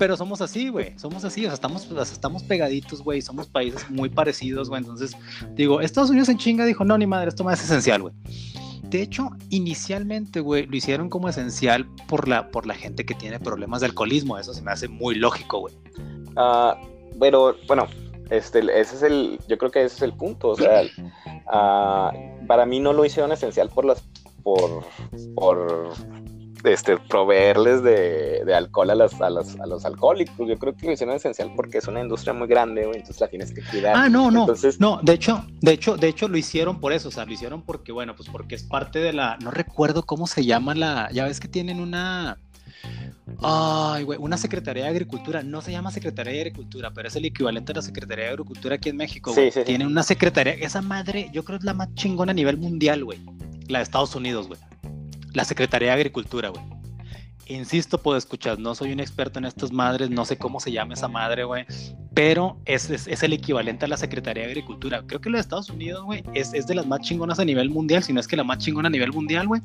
pero 0.00 0.16
somos 0.16 0.40
así, 0.40 0.70
güey. 0.70 0.98
Somos 0.98 1.26
así, 1.26 1.44
o 1.44 1.48
sea, 1.48 1.54
estamos, 1.56 1.86
estamos 2.10 2.42
pegaditos, 2.42 3.04
güey. 3.04 3.20
Somos 3.20 3.48
países 3.48 3.90
muy 3.90 4.08
parecidos, 4.08 4.70
güey. 4.70 4.80
Entonces, 4.80 5.14
digo, 5.52 5.82
Estados 5.82 6.08
Unidos 6.08 6.30
en 6.30 6.38
chinga 6.38 6.64
dijo, 6.64 6.86
no, 6.86 6.96
ni 6.96 7.06
madre, 7.06 7.28
esto 7.28 7.44
más 7.44 7.58
es 7.58 7.66
esencial, 7.66 8.00
güey. 8.00 8.14
De 8.84 9.02
hecho, 9.02 9.28
inicialmente, 9.50 10.40
güey, 10.40 10.64
lo 10.64 10.74
hicieron 10.74 11.10
como 11.10 11.28
esencial 11.28 11.86
por 12.08 12.28
la, 12.28 12.50
por 12.50 12.64
la 12.64 12.72
gente 12.72 13.04
que 13.04 13.14
tiene 13.14 13.38
problemas 13.38 13.82
de 13.82 13.88
alcoholismo. 13.88 14.38
Eso 14.38 14.54
se 14.54 14.62
me 14.62 14.72
hace 14.72 14.88
muy 14.88 15.16
lógico, 15.16 15.58
güey. 15.58 15.74
Ah, 16.34 16.80
pero, 17.20 17.56
bueno, 17.68 17.86
este, 18.30 18.60
ese 18.60 18.96
es 18.96 19.02
el, 19.02 19.38
yo 19.48 19.58
creo 19.58 19.70
que 19.70 19.84
ese 19.84 19.96
es 19.96 20.02
el 20.02 20.14
punto. 20.14 20.48
O 20.48 20.56
sea, 20.56 20.80
uh, 21.52 22.46
para 22.46 22.64
mí 22.64 22.80
no 22.80 22.94
lo 22.94 23.04
hicieron 23.04 23.32
esencial 23.32 23.68
por 23.68 23.84
las, 23.84 24.02
por, 24.42 24.82
por 25.34 25.92
este, 26.64 26.96
proveerles 26.98 27.82
de, 27.82 28.44
de 28.44 28.54
alcohol 28.54 28.90
a 28.90 28.94
los, 28.94 29.20
a, 29.20 29.30
los, 29.30 29.58
a 29.58 29.66
los 29.66 29.84
alcohólicos. 29.84 30.36
Yo 30.46 30.58
creo 30.58 30.76
que 30.76 30.86
lo 30.86 30.92
hicieron 30.92 31.16
esencial 31.16 31.52
porque 31.54 31.78
es 31.78 31.88
una 31.88 32.00
industria 32.00 32.32
muy 32.32 32.48
grande, 32.48 32.84
güey, 32.84 32.96
entonces 32.96 33.20
la 33.20 33.28
tienes 33.28 33.52
que 33.52 33.62
cuidar. 33.62 33.96
Ah, 33.96 34.08
no, 34.08 34.30
no. 34.30 34.40
Entonces, 34.40 34.80
No, 34.80 35.00
de 35.02 35.14
hecho, 35.14 35.44
de 35.60 35.72
hecho, 35.72 35.96
de 35.96 36.08
hecho 36.08 36.28
lo 36.28 36.36
hicieron 36.36 36.80
por 36.80 36.92
eso, 36.92 37.08
o 37.08 37.12
sea, 37.12 37.24
lo 37.24 37.32
hicieron 37.32 37.62
porque, 37.62 37.92
bueno, 37.92 38.14
pues 38.16 38.28
porque 38.28 38.54
es 38.54 38.62
parte 38.62 38.98
de 38.98 39.12
la, 39.12 39.36
no 39.42 39.50
recuerdo 39.50 40.04
cómo 40.04 40.26
se 40.26 40.44
llama 40.44 40.74
la, 40.74 41.08
ya 41.12 41.24
ves 41.24 41.40
que 41.40 41.48
tienen 41.48 41.80
una, 41.80 42.38
ay, 43.42 44.04
güey, 44.04 44.18
una 44.20 44.36
Secretaría 44.36 44.84
de 44.84 44.90
Agricultura, 44.90 45.42
no 45.42 45.62
se 45.62 45.72
llama 45.72 45.90
Secretaría 45.90 46.32
de 46.34 46.40
Agricultura, 46.40 46.90
pero 46.92 47.08
es 47.08 47.16
el 47.16 47.24
equivalente 47.24 47.72
a 47.72 47.76
la 47.76 47.82
Secretaría 47.82 48.26
de 48.26 48.30
Agricultura 48.30 48.76
aquí 48.76 48.88
en 48.88 48.96
México, 48.96 49.32
güey. 49.32 49.50
sí, 49.50 49.60
sí. 49.60 49.64
Tienen 49.64 49.86
una 49.86 50.02
secretaría, 50.02 50.54
esa 50.54 50.82
madre, 50.82 51.30
yo 51.32 51.44
creo 51.44 51.58
es 51.58 51.64
la 51.64 51.74
más 51.74 51.94
chingona 51.94 52.32
a 52.32 52.34
nivel 52.34 52.56
mundial, 52.56 53.04
güey, 53.04 53.18
la 53.68 53.78
de 53.78 53.82
Estados 53.84 54.14
Unidos, 54.14 54.48
güey. 54.48 54.60
La 55.32 55.44
Secretaría 55.44 55.88
de 55.88 55.94
Agricultura, 55.94 56.48
güey. 56.48 56.64
Insisto, 57.46 57.98
puedo 57.98 58.16
escuchar, 58.16 58.58
no 58.58 58.74
soy 58.76 58.92
un 58.92 59.00
experto 59.00 59.40
en 59.40 59.44
estas 59.44 59.72
madres, 59.72 60.08
no 60.08 60.24
sé 60.24 60.38
cómo 60.38 60.60
se 60.60 60.70
llama 60.70 60.94
esa 60.94 61.08
madre, 61.08 61.42
güey, 61.42 61.66
pero 62.14 62.56
es, 62.64 62.90
es, 62.90 63.22
el 63.22 63.32
equivalente 63.32 63.84
a 63.84 63.88
la 63.88 63.96
Secretaría 63.96 64.44
de 64.44 64.50
Agricultura. 64.50 65.02
Creo 65.06 65.20
que 65.20 65.30
de 65.30 65.38
Estados 65.38 65.70
Unidos, 65.70 66.04
güey, 66.04 66.24
es, 66.34 66.52
es 66.54 66.66
de 66.66 66.74
las 66.74 66.86
más 66.86 67.00
chingonas 67.00 67.38
a 67.38 67.44
nivel 67.44 67.70
mundial, 67.70 68.02
si 68.02 68.12
no 68.12 68.20
es 68.20 68.26
que 68.26 68.36
la 68.36 68.44
más 68.44 68.58
chingona 68.58 68.88
a 68.88 68.90
nivel 68.90 69.12
mundial, 69.12 69.46
güey. 69.46 69.62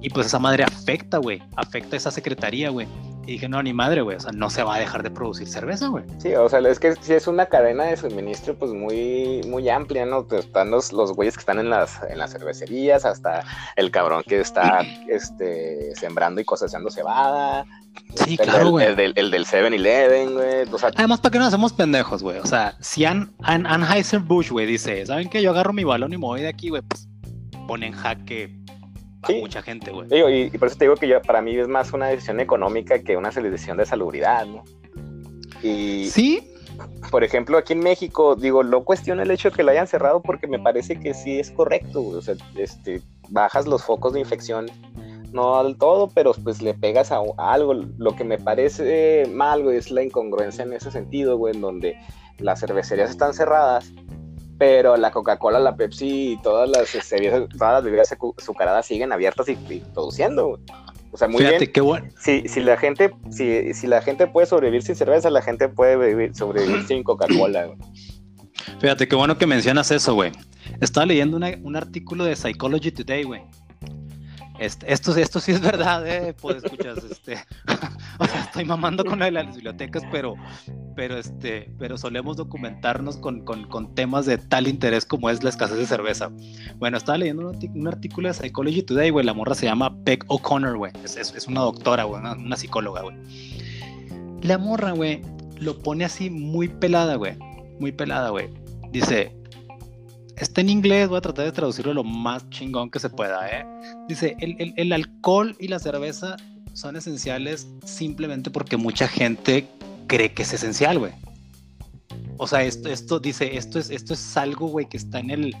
Y 0.00 0.10
pues 0.10 0.26
esa 0.26 0.38
madre 0.38 0.64
afecta, 0.64 1.18
güey, 1.18 1.42
afecta 1.56 1.94
a 1.94 1.98
esa 1.98 2.10
secretaría, 2.10 2.70
güey. 2.70 2.88
Y 3.26 3.32
dije, 3.32 3.48
no, 3.48 3.62
ni 3.62 3.72
madre, 3.72 4.02
güey, 4.02 4.16
o 4.16 4.20
sea, 4.20 4.32
no 4.32 4.50
se 4.50 4.62
va 4.62 4.74
a 4.74 4.78
dejar 4.78 5.02
de 5.02 5.10
producir 5.10 5.48
cerveza, 5.48 5.88
güey. 5.88 6.04
Sí, 6.18 6.34
o 6.34 6.48
sea, 6.48 6.58
es 6.60 6.78
que 6.78 6.94
si 6.96 7.14
es 7.14 7.26
una 7.26 7.46
cadena 7.46 7.84
de 7.84 7.96
suministro 7.96 8.54
pues 8.54 8.72
muy, 8.72 9.40
muy 9.46 9.68
amplia, 9.68 10.04
¿no? 10.04 10.26
Están 10.30 10.70
los, 10.70 10.92
los 10.92 11.12
güeyes 11.12 11.34
que 11.34 11.40
están 11.40 11.58
en 11.58 11.70
las, 11.70 12.02
en 12.08 12.18
las 12.18 12.32
cervecerías, 12.32 13.04
hasta 13.04 13.44
el 13.76 13.90
cabrón 13.90 14.24
que 14.26 14.40
está 14.40 14.82
este, 15.08 15.94
sembrando 15.94 16.40
y 16.40 16.44
cosechando 16.44 16.90
cebada. 16.90 17.64
Sí, 18.24 18.36
el 18.38 18.46
claro, 18.46 18.70
güey. 18.70 18.86
El 18.86 18.96
del, 18.96 19.12
el 19.16 19.30
del 19.30 19.44
7-Eleven, 19.46 20.32
güey. 20.32 20.68
O 20.72 20.78
sea, 20.78 20.90
Además, 20.94 21.20
¿para 21.20 21.32
qué 21.32 21.38
nos 21.38 21.48
hacemos 21.48 21.72
pendejos, 21.72 22.22
güey? 22.22 22.38
O 22.38 22.46
sea, 22.46 22.76
si 22.80 23.04
An 23.04 23.32
An 23.42 23.66
Anheuser-Busch, 23.66 24.50
güey, 24.50 24.66
dice, 24.66 25.04
¿saben 25.06 25.28
qué? 25.28 25.42
Yo 25.42 25.50
agarro 25.50 25.72
mi 25.72 25.84
balón 25.84 26.12
y 26.12 26.16
me 26.16 26.24
voy 26.26 26.40
de 26.42 26.48
aquí, 26.48 26.68
güey, 26.70 26.82
pues 26.82 27.08
pone 27.66 27.86
en 27.86 27.92
jaque 27.92 28.54
a 29.22 29.26
Sí. 29.28 29.34
mucha 29.40 29.62
gente, 29.62 29.90
güey. 29.90 30.06
y 30.54 30.58
por 30.58 30.68
eso 30.68 30.76
te 30.76 30.84
digo 30.84 30.96
que 30.96 31.08
yo, 31.08 31.20
para 31.22 31.40
mí 31.42 31.56
es 31.56 31.66
más 31.68 31.92
una 31.92 32.06
decisión 32.08 32.40
económica 32.40 32.98
que 33.02 33.16
una 33.16 33.30
decisión 33.30 33.76
de 33.78 33.86
salubridad, 33.86 34.46
¿no? 34.46 34.64
Y, 35.62 36.08
Sí, 36.10 36.50
por 37.10 37.24
ejemplo, 37.24 37.56
aquí 37.56 37.72
en 37.72 37.80
México, 37.80 38.36
digo, 38.36 38.62
no 38.62 38.84
cuestiono 38.84 39.22
el 39.22 39.30
hecho 39.30 39.50
de 39.50 39.56
que 39.56 39.62
lo 39.62 39.70
hayan 39.70 39.86
cerrado 39.86 40.20
porque 40.20 40.46
me 40.46 40.58
parece 40.58 40.98
que 41.00 41.14
sí 41.14 41.38
es 41.38 41.50
correcto, 41.50 42.02
güey. 42.02 42.18
O 42.18 42.22
sea, 42.22 42.34
este, 42.56 43.00
bajas 43.28 43.66
los 43.66 43.82
focos 43.82 44.12
de 44.12 44.20
infección, 44.20 44.66
no 45.34 45.62
del 45.64 45.76
todo, 45.76 46.08
pero 46.14 46.32
pues 46.32 46.62
le 46.62 46.72
pegas 46.74 47.12
a, 47.12 47.18
a 47.38 47.52
algo. 47.52 47.74
Lo 47.74 48.16
que 48.16 48.24
me 48.24 48.38
parece 48.38 49.28
mal, 49.32 49.62
güey, 49.62 49.76
es 49.76 49.90
la 49.90 50.02
incongruencia 50.02 50.64
en 50.64 50.72
ese 50.72 50.90
sentido, 50.90 51.36
güey, 51.36 51.54
en 51.54 51.60
donde 51.60 51.96
las 52.38 52.60
cervecerías 52.60 53.10
están 53.10 53.34
cerradas, 53.34 53.92
pero 54.58 54.96
la 54.96 55.10
Coca-Cola, 55.10 55.58
la 55.58 55.76
Pepsi 55.76 56.32
y 56.32 56.36
todas 56.42 56.70
las, 56.70 56.94
este, 56.94 57.16
bebidas- 57.16 57.48
todas 57.58 57.72
las 57.74 57.84
bebidas 57.84 58.16
azucaradas 58.38 58.86
siguen 58.86 59.12
abiertas 59.12 59.48
y, 59.48 59.52
y 59.68 59.82
produciendo, 59.92 60.46
güey. 60.48 60.62
O 61.12 61.16
sea, 61.16 61.28
muy 61.28 61.38
fíjate 61.38 61.58
bien 61.58 61.72
qué 61.72 61.80
bueno. 61.80 62.08
si, 62.18 62.48
si 62.48 62.60
la 62.60 62.76
gente 62.76 63.12
si, 63.30 63.72
si 63.72 63.86
la 63.86 64.02
gente 64.02 64.26
puede 64.26 64.46
sobrevivir 64.48 64.82
sin 64.82 64.96
cerveza, 64.96 65.30
la 65.30 65.42
gente 65.42 65.68
puede 65.68 65.96
vivir- 65.96 66.34
sobrevivir 66.34 66.82
sin 66.88 67.02
Coca-Cola. 67.04 67.66
güey. 67.66 67.78
Fíjate 68.80 69.06
qué 69.06 69.14
bueno 69.16 69.36
que 69.38 69.46
mencionas 69.46 69.90
eso, 69.90 70.14
güey. 70.14 70.32
Estaba 70.80 71.06
leyendo 71.06 71.36
una- 71.36 71.56
un 71.62 71.76
artículo 71.76 72.24
de 72.24 72.34
Psychology 72.36 72.90
Today, 72.92 73.22
güey. 73.24 73.42
Esto, 74.64 75.14
esto 75.16 75.40
sí 75.40 75.52
es 75.52 75.60
verdad, 75.60 76.06
eh, 76.06 76.34
pues 76.40 76.64
escuchas, 76.64 76.98
este, 77.10 77.34
o 78.18 78.26
sea, 78.26 78.40
estoy 78.42 78.64
mamando 78.64 79.04
con 79.04 79.18
lo 79.18 79.24
de 79.24 79.30
las 79.30 79.54
bibliotecas, 79.54 80.02
pero, 80.10 80.34
pero 80.96 81.18
este, 81.18 81.70
pero 81.78 81.98
solemos 81.98 82.36
documentarnos 82.36 83.18
con, 83.18 83.44
temas 83.94 84.26
de 84.26 84.38
tal 84.38 84.66
interés 84.66 85.04
como 85.04 85.28
es 85.28 85.42
la 85.42 85.50
escasez 85.50 85.76
de 85.76 85.86
cerveza. 85.86 86.30
Bueno, 86.76 86.96
estaba 86.96 87.18
leyendo 87.18 87.50
un, 87.50 87.88
artículo 87.88 88.28
de 88.28 88.34
Psychology 88.34 88.82
Today, 88.82 89.10
güey, 89.10 89.26
la 89.26 89.34
morra 89.34 89.54
se 89.54 89.66
llama 89.66 89.94
Beck 89.94 90.24
O'Connor, 90.28 90.76
güey, 90.78 90.92
es, 91.04 91.46
una 91.46 91.60
doctora, 91.60 92.04
güey, 92.04 92.20
una 92.22 92.56
psicóloga, 92.56 93.02
güey. 93.02 93.16
La 94.42 94.58
morra, 94.58 94.92
güey, 94.92 95.22
lo 95.58 95.78
pone 95.78 96.04
así 96.04 96.30
muy 96.30 96.68
pelada, 96.68 97.16
güey, 97.16 97.36
muy 97.78 97.92
pelada, 97.92 98.30
güey. 98.30 98.48
Dice, 98.90 99.34
está 100.36 100.60
en 100.60 100.70
inglés, 100.70 101.08
voy 101.08 101.18
a 101.18 101.20
tratar 101.20 101.44
de 101.44 101.52
traducirlo 101.52 101.94
lo 101.94 102.04
más 102.04 102.48
chingón 102.50 102.90
que 102.90 102.98
se 102.98 103.10
pueda, 103.10 103.48
¿eh? 103.48 103.64
Dice, 104.08 104.36
el, 104.40 104.74
el- 104.76 104.92
alcohol 104.92 105.56
y 105.58 105.68
la 105.68 105.78
cerveza 105.78 106.36
son 106.72 106.96
esenciales 106.96 107.68
simplemente 107.84 108.50
porque 108.50 108.76
mucha 108.76 109.06
gente 109.08 109.66
cree 110.06 110.32
que 110.32 110.42
es 110.42 110.52
esencial, 110.52 110.98
güey. 110.98 111.12
O 112.36 112.46
sea, 112.46 112.64
esto, 112.64 112.88
esto 112.88 113.20
dice, 113.20 113.56
esto 113.56 113.78
es, 113.78 113.90
esto 113.90 114.14
es 114.14 114.36
algo, 114.36 114.66
güey, 114.66 114.88
que 114.88 114.96
está 114.96 115.20
en 115.20 115.30
el, 115.30 115.56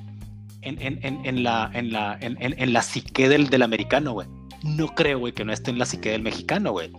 en, 0.62 0.80
en, 0.82 0.98
en, 1.04 1.24
en 1.24 1.42
la, 1.44 1.70
en 1.72 1.92
la, 1.92 2.18
en 2.20 2.72
la 2.72 2.82
psique 2.82 3.28
del, 3.28 3.48
del 3.48 3.62
americano, 3.62 4.12
güey. 4.12 4.26
No 4.64 4.88
creo, 4.94 5.18
güey, 5.20 5.32
que 5.32 5.44
no 5.44 5.52
esté 5.52 5.70
en 5.70 5.78
la 5.78 5.86
psique 5.86 6.10
del 6.10 6.22
mexicano, 6.22 6.72
güey. 6.72 6.90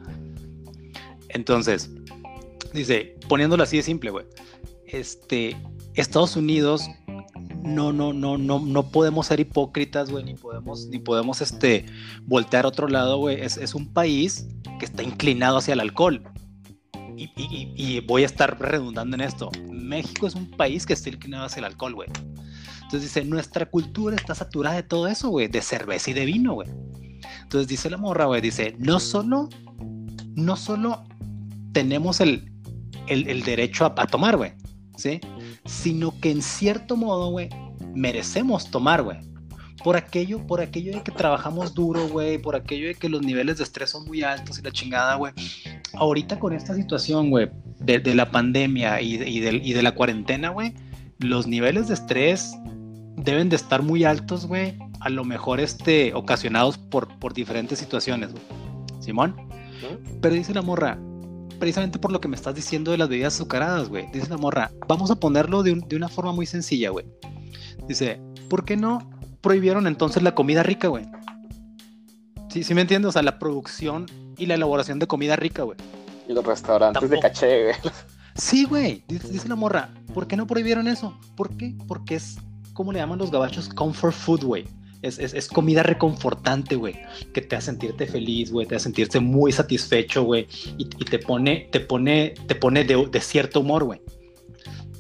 Entonces, 1.29 1.91
dice, 2.73 3.15
poniéndolo 3.27 3.63
así 3.63 3.77
de 3.77 3.83
simple, 3.83 4.11
güey. 4.11 4.25
Este, 4.85 5.57
Estados 5.95 6.35
Unidos 6.35 6.87
no, 7.65 7.91
no, 7.91 8.13
no, 8.13 8.37
no, 8.37 8.59
no 8.59 8.83
podemos 8.91 9.27
ser 9.27 9.39
hipócritas, 9.39 10.09
güey, 10.11 10.23
ni 10.23 10.35
podemos, 10.35 10.87
ni 10.87 10.99
podemos, 10.99 11.41
este, 11.41 11.85
voltear 12.23 12.65
a 12.65 12.69
otro 12.69 12.87
lado, 12.87 13.17
güey. 13.17 13.41
Es, 13.41 13.57
es 13.57 13.73
un 13.75 13.87
país 13.91 14.47
que 14.79 14.85
está 14.85 15.03
inclinado 15.03 15.57
hacia 15.57 15.73
el 15.73 15.79
alcohol. 15.79 16.23
Y, 17.17 17.23
y- 17.37 17.73
y- 17.75 17.99
voy 18.01 18.23
a 18.23 18.25
estar 18.25 18.59
redundando 18.59 19.15
en 19.15 19.21
esto. 19.21 19.49
México 19.71 20.27
es 20.27 20.35
un 20.35 20.51
país 20.51 20.85
que 20.85 20.93
está 20.93 21.09
inclinado 21.09 21.45
hacia 21.45 21.59
el 21.59 21.65
alcohol, 21.65 21.95
güey. 21.95 22.09
Entonces 22.83 23.01
dice, 23.03 23.23
nuestra 23.25 23.65
cultura 23.65 24.15
está 24.15 24.35
saturada 24.35 24.75
de 24.75 24.83
todo 24.83 25.07
eso, 25.07 25.29
güey, 25.29 25.47
de 25.47 25.61
cerveza 25.61 26.11
y 26.11 26.13
de 26.13 26.25
vino, 26.25 26.53
güey. 26.53 26.67
Entonces 27.41 27.67
dice 27.67 27.89
la 27.89 27.97
morra, 27.97 28.25
güey, 28.25 28.41
dice, 28.41 28.75
no 28.77 28.99
solo, 28.99 29.49
no 30.35 30.55
solo 30.57 31.03
tenemos 31.71 32.19
el, 32.21 32.51
el, 33.07 33.27
el 33.27 33.43
derecho 33.43 33.85
a, 33.85 33.93
a 33.97 34.07
tomar, 34.07 34.37
güey, 34.37 34.51
¿sí? 34.97 35.19
Sino 35.65 36.19
que 36.19 36.31
en 36.31 36.41
cierto 36.41 36.95
modo, 36.95 37.31
güey, 37.31 37.49
merecemos 37.93 38.69
tomar, 38.71 39.03
güey. 39.03 39.17
Por 39.83 39.95
aquello, 39.97 40.45
por 40.47 40.61
aquello 40.61 40.93
de 40.93 41.03
que 41.03 41.11
trabajamos 41.11 41.73
duro, 41.75 42.07
güey, 42.07 42.39
por 42.39 42.55
aquello 42.55 42.87
de 42.87 42.95
que 42.95 43.07
los 43.09 43.21
niveles 43.21 43.57
de 43.57 43.63
estrés 43.65 43.91
son 43.91 44.05
muy 44.05 44.23
altos 44.23 44.57
y 44.57 44.61
la 44.63 44.71
chingada, 44.71 45.15
güey. 45.15 45.33
Ahorita 45.93 46.39
con 46.39 46.53
esta 46.53 46.73
situación, 46.73 47.29
güey, 47.29 47.49
de, 47.79 47.99
de 47.99 48.15
la 48.15 48.31
pandemia 48.31 48.99
y 49.01 49.17
de, 49.17 49.29
y 49.29 49.39
de- 49.41 49.61
y 49.63 49.73
de 49.73 49.83
la 49.83 49.93
cuarentena, 49.93 50.49
güey, 50.49 50.73
los 51.19 51.45
niveles 51.45 51.87
de 51.87 51.93
estrés 51.93 52.55
deben 53.17 53.49
de 53.49 53.55
estar 53.57 53.81
muy 53.83 54.03
altos, 54.05 54.47
güey, 54.47 54.77
a 55.01 55.09
lo 55.09 55.23
mejor 55.23 55.59
este, 55.59 56.13
ocasionados 56.15 56.77
por, 56.77 57.07
por 57.19 57.33
diferentes 57.33 57.77
situaciones, 57.79 58.31
güey. 58.31 58.43
Simón. 58.99 59.35
Pero 60.21 60.33
dice 60.33 60.53
la 60.53 60.63
morra, 60.63 60.97
precisamente 61.65 61.97
por 61.97 62.11
lo 62.11 62.21
que 62.21 62.27
me 62.27 62.35
estás 62.35 62.53
diciendo 62.53 62.91
de 62.91 62.99
las 62.99 63.09
bebidas 63.09 63.33
azucaradas, 63.33 63.89
güey. 63.89 64.05
Dice 64.13 64.29
la 64.29 64.37
morra, 64.37 64.69
vamos 64.87 65.09
a 65.09 65.15
ponerlo 65.15 65.63
de, 65.63 65.71
un- 65.71 65.79
de 65.79 65.95
una 65.95 66.07
forma 66.09 66.31
muy 66.31 66.45
sencilla, 66.45 66.91
güey. 66.91 67.07
Dice, 67.87 68.21
¿por 68.51 68.65
qué 68.65 68.77
no 68.77 69.09
prohibieron 69.41 69.87
entonces 69.87 70.21
la 70.21 70.35
comida 70.35 70.61
rica, 70.61 70.89
güey? 70.89 71.07
Sí, 72.49 72.63
sí 72.63 72.75
me 72.75 72.81
entiendes, 72.81 73.09
o 73.09 73.11
sea, 73.13 73.23
la 73.23 73.39
producción 73.39 74.05
y 74.37 74.45
la 74.45 74.53
elaboración 74.53 74.99
de 74.99 75.07
comida 75.07 75.35
rica, 75.37 75.63
güey. 75.63 75.75
Y 76.29 76.33
los 76.33 76.45
restaurantes 76.45 77.09
de 77.09 77.19
caché, 77.19 77.63
güey. 77.63 77.75
Sí, 78.35 78.65
güey, 78.65 79.03
dice, 79.07 79.27
dice 79.29 79.47
la 79.49 79.55
morra, 79.55 79.89
¿por 80.13 80.27
qué 80.27 80.37
no 80.37 80.45
prohibieron 80.45 80.87
eso? 80.87 81.17
¿Por 81.35 81.57
qué? 81.57 81.73
Porque 81.87 82.13
es, 82.13 82.37
como 82.73 82.91
le 82.93 82.99
llaman 82.99 83.17
los 83.17 83.31
gabachos, 83.31 83.69
comfort 83.69 84.13
food, 84.13 84.43
güey. 84.43 84.67
Es, 85.01 85.19
es, 85.19 85.47
comida 85.47 85.83
reconfortante, 85.83 86.75
güey, 86.75 86.95
que 87.33 87.41
te 87.41 87.55
hace 87.55 87.67
sentirte 87.67 88.07
feliz, 88.07 88.51
güey, 88.51 88.65
te 88.65 88.75
hace 88.75 88.85
sentirte 88.85 89.19
muy 89.19 89.51
satisfecho, 89.51 90.23
güey, 90.23 90.47
y, 90.77 90.85
te 90.85 91.19
pone, 91.19 91.67
te 91.71 91.79
pone, 91.79 92.33
te 92.47 92.55
pone 92.55 92.83
de, 92.83 93.21
cierto 93.21 93.59
humor, 93.59 93.83
güey. 93.83 94.01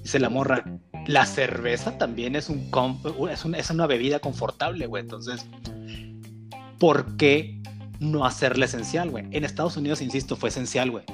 Dice 0.03 0.19
la 0.19 0.29
morra, 0.29 0.63
la 1.07 1.25
cerveza 1.25 1.97
también 1.97 2.35
es, 2.35 2.49
un 2.49 2.69
es, 3.31 3.45
una, 3.45 3.57
es 3.57 3.69
una 3.71 3.87
bebida 3.87 4.19
confortable, 4.19 4.85
güey. 4.85 5.01
Entonces, 5.01 5.47
¿por 6.77 7.17
qué 7.17 7.59
no 7.99 8.25
hacerla 8.25 8.65
esencial, 8.65 9.09
güey? 9.09 9.25
En 9.31 9.43
Estados 9.43 9.77
Unidos, 9.77 10.01
insisto, 10.01 10.35
fue 10.35 10.49
esencial, 10.49 10.91
güey. 10.91 11.05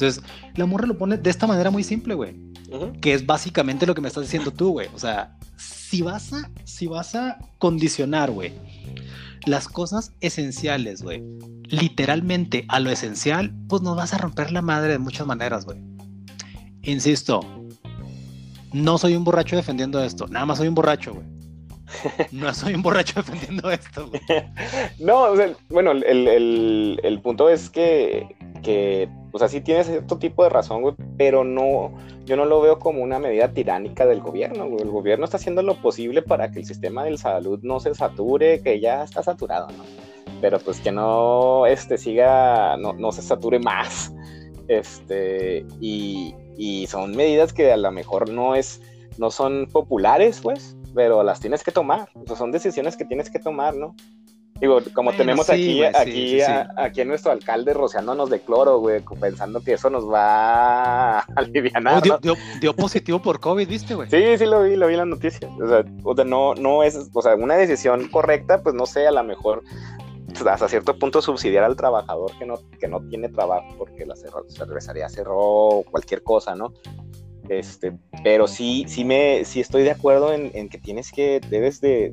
Entonces, 0.00 0.22
la 0.54 0.66
morra 0.66 0.86
lo 0.86 0.96
pone 0.96 1.18
de 1.18 1.30
esta 1.30 1.46
manera 1.46 1.70
muy 1.70 1.84
simple, 1.84 2.14
güey. 2.14 2.34
Que 3.00 3.12
es 3.12 3.26
básicamente 3.26 3.86
lo 3.86 3.94
que 3.94 4.00
me 4.00 4.08
estás 4.08 4.24
diciendo 4.24 4.50
tú, 4.50 4.70
güey. 4.70 4.88
O 4.94 4.98
sea, 4.98 5.36
si 5.56 6.02
vas 6.02 6.32
a, 6.32 6.50
si 6.64 6.86
vas 6.86 7.14
a 7.14 7.38
condicionar, 7.58 8.30
güey, 8.30 8.52
las 9.44 9.68
cosas 9.68 10.12
esenciales, 10.20 11.02
güey, 11.02 11.22
literalmente 11.64 12.64
a 12.68 12.80
lo 12.80 12.90
esencial, 12.90 13.52
pues 13.68 13.82
nos 13.82 13.96
vas 13.96 14.14
a 14.14 14.18
romper 14.18 14.52
la 14.52 14.62
madre 14.62 14.92
de 14.92 14.98
muchas 14.98 15.26
maneras, 15.26 15.64
güey. 15.64 15.78
Insisto, 16.82 17.40
no 18.72 18.98
soy 18.98 19.16
un 19.16 19.24
borracho 19.24 19.56
defendiendo 19.56 20.02
esto, 20.02 20.26
nada 20.28 20.46
más 20.46 20.58
soy 20.58 20.68
un 20.68 20.74
borracho, 20.74 21.14
güey. 21.14 21.26
No 22.30 22.54
soy 22.54 22.74
un 22.74 22.82
borracho 22.82 23.14
defendiendo 23.16 23.70
esto, 23.70 24.08
güey. 24.08 24.22
no, 24.98 25.22
o 25.24 25.36
sea, 25.36 25.52
bueno, 25.68 25.90
el, 25.90 26.04
el, 26.04 27.00
el, 27.02 27.20
punto 27.20 27.48
es 27.50 27.68
que, 27.68 28.36
que, 28.60 29.08
o 29.32 29.38
sea, 29.38 29.48
sí 29.48 29.60
tienes 29.60 29.86
cierto 29.86 30.18
tipo 30.18 30.42
de 30.44 30.50
razón, 30.50 30.82
güey, 30.82 30.94
pero 31.16 31.44
no, 31.44 31.92
yo 32.24 32.36
no 32.36 32.44
lo 32.44 32.60
veo 32.60 32.78
como 32.78 33.02
una 33.02 33.18
medida 33.18 33.52
tiránica 33.52 34.06
del 34.06 34.20
gobierno, 34.20 34.68
güey. 34.68 34.82
El 34.82 34.90
gobierno 34.90 35.24
está 35.24 35.36
haciendo 35.36 35.62
lo 35.62 35.80
posible 35.80 36.22
para 36.22 36.50
que 36.50 36.60
el 36.60 36.64
sistema 36.64 37.04
de 37.04 37.16
salud 37.16 37.60
no 37.62 37.80
se 37.80 37.94
sature, 37.94 38.60
que 38.60 38.80
ya 38.80 39.02
está 39.04 39.22
saturado, 39.22 39.68
¿no? 39.68 39.84
Pero 40.40 40.58
pues 40.58 40.80
que 40.80 40.92
no, 40.92 41.66
este, 41.66 41.98
siga, 41.98 42.76
no, 42.76 42.92
no 42.92 43.12
se 43.12 43.22
sature 43.22 43.58
más. 43.58 44.12
Este, 44.68 45.66
y, 45.80 46.34
y 46.56 46.86
son 46.86 47.16
medidas 47.16 47.52
que 47.52 47.72
a 47.72 47.76
lo 47.76 47.90
mejor 47.90 48.30
no 48.30 48.54
es, 48.54 48.80
no 49.18 49.30
son 49.30 49.66
populares, 49.66 50.40
pues, 50.42 50.76
pero 50.94 51.22
las 51.22 51.40
tienes 51.40 51.64
que 51.64 51.72
tomar. 51.72 52.08
O 52.14 52.26
sea, 52.26 52.36
son 52.36 52.52
decisiones 52.52 52.96
que 52.96 53.04
tienes 53.04 53.30
que 53.30 53.38
tomar, 53.38 53.74
¿no? 53.74 53.94
Digo, 54.60 54.80
como 54.92 55.12
tenemos 55.12 55.48
aquí, 55.48 55.82
aquí, 55.82 56.40
aquí 56.76 57.00
a 57.00 57.04
nuestro 57.04 57.32
alcalde 57.32 57.72
rociándonos 57.72 58.28
de 58.28 58.40
cloro, 58.40 58.78
güey, 58.78 59.02
pensando 59.20 59.60
que 59.62 59.72
eso 59.72 59.88
nos 59.88 60.08
va 60.08 61.18
a 61.18 61.26
aliviar. 61.36 61.82
Oh, 61.86 62.36
dio, 62.60 62.76
positivo 62.76 63.20
por 63.20 63.40
COVID, 63.40 63.66
¿viste, 63.66 63.94
güey? 63.94 64.10
Sí, 64.10 64.36
sí 64.36 64.44
lo 64.44 64.62
vi, 64.64 64.76
lo 64.76 64.86
vi 64.86 64.94
en 64.94 64.98
las 64.98 65.06
noticias. 65.06 65.50
O 65.60 65.66
sea, 65.66 65.84
o 66.04 66.14
sea, 66.14 66.24
no, 66.24 66.54
no 66.54 66.82
es, 66.82 67.10
o 67.12 67.22
sea, 67.22 67.34
una 67.36 67.56
decisión 67.56 68.08
correcta, 68.08 68.62
pues 68.62 68.74
no 68.74 68.86
sé, 68.86 69.06
a 69.06 69.12
lo 69.12 69.24
mejor 69.24 69.62
hasta 70.46 70.68
cierto 70.68 70.98
punto 70.98 71.20
subsidiar 71.20 71.64
al 71.64 71.76
trabajador 71.76 72.30
que 72.38 72.46
no, 72.46 72.58
que 72.78 72.88
no 72.88 73.00
tiene 73.08 73.28
trabajo 73.28 73.66
porque 73.76 74.06
la 74.06 74.14
cervecería 74.16 75.08
cerró 75.08 75.82
cualquier 75.90 76.22
cosa, 76.22 76.54
¿no? 76.54 76.72
Este, 77.48 77.92
pero 78.22 78.46
sí, 78.46 78.84
sí 78.86 79.04
me, 79.04 79.44
sí 79.44 79.60
estoy 79.60 79.82
de 79.82 79.90
acuerdo 79.90 80.32
en, 80.32 80.68
que 80.68 80.78
tienes 80.78 81.10
que, 81.10 81.40
debes 81.48 81.80
de, 81.80 82.12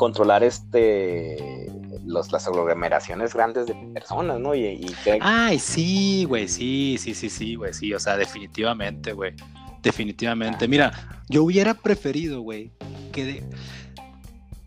controlar 0.00 0.42
este 0.42 1.70
los, 2.06 2.32
las 2.32 2.46
aglomeraciones 2.46 3.34
grandes 3.34 3.66
de 3.66 3.74
personas, 3.92 4.40
¿no? 4.40 4.54
Y, 4.54 4.90
Ay, 5.20 5.58
sí, 5.58 6.24
güey, 6.24 6.48
sí, 6.48 6.96
sí, 6.98 7.14
sí, 7.14 7.28
sí, 7.28 7.54
güey, 7.54 7.74
sí, 7.74 7.92
o 7.92 8.00
sea, 8.00 8.16
definitivamente, 8.16 9.12
güey, 9.12 9.34
definitivamente. 9.82 10.66
Mira, 10.66 10.90
yo 11.28 11.44
hubiera 11.44 11.74
preferido, 11.74 12.40
güey, 12.40 12.72
que 13.12 13.24
de... 13.26 13.44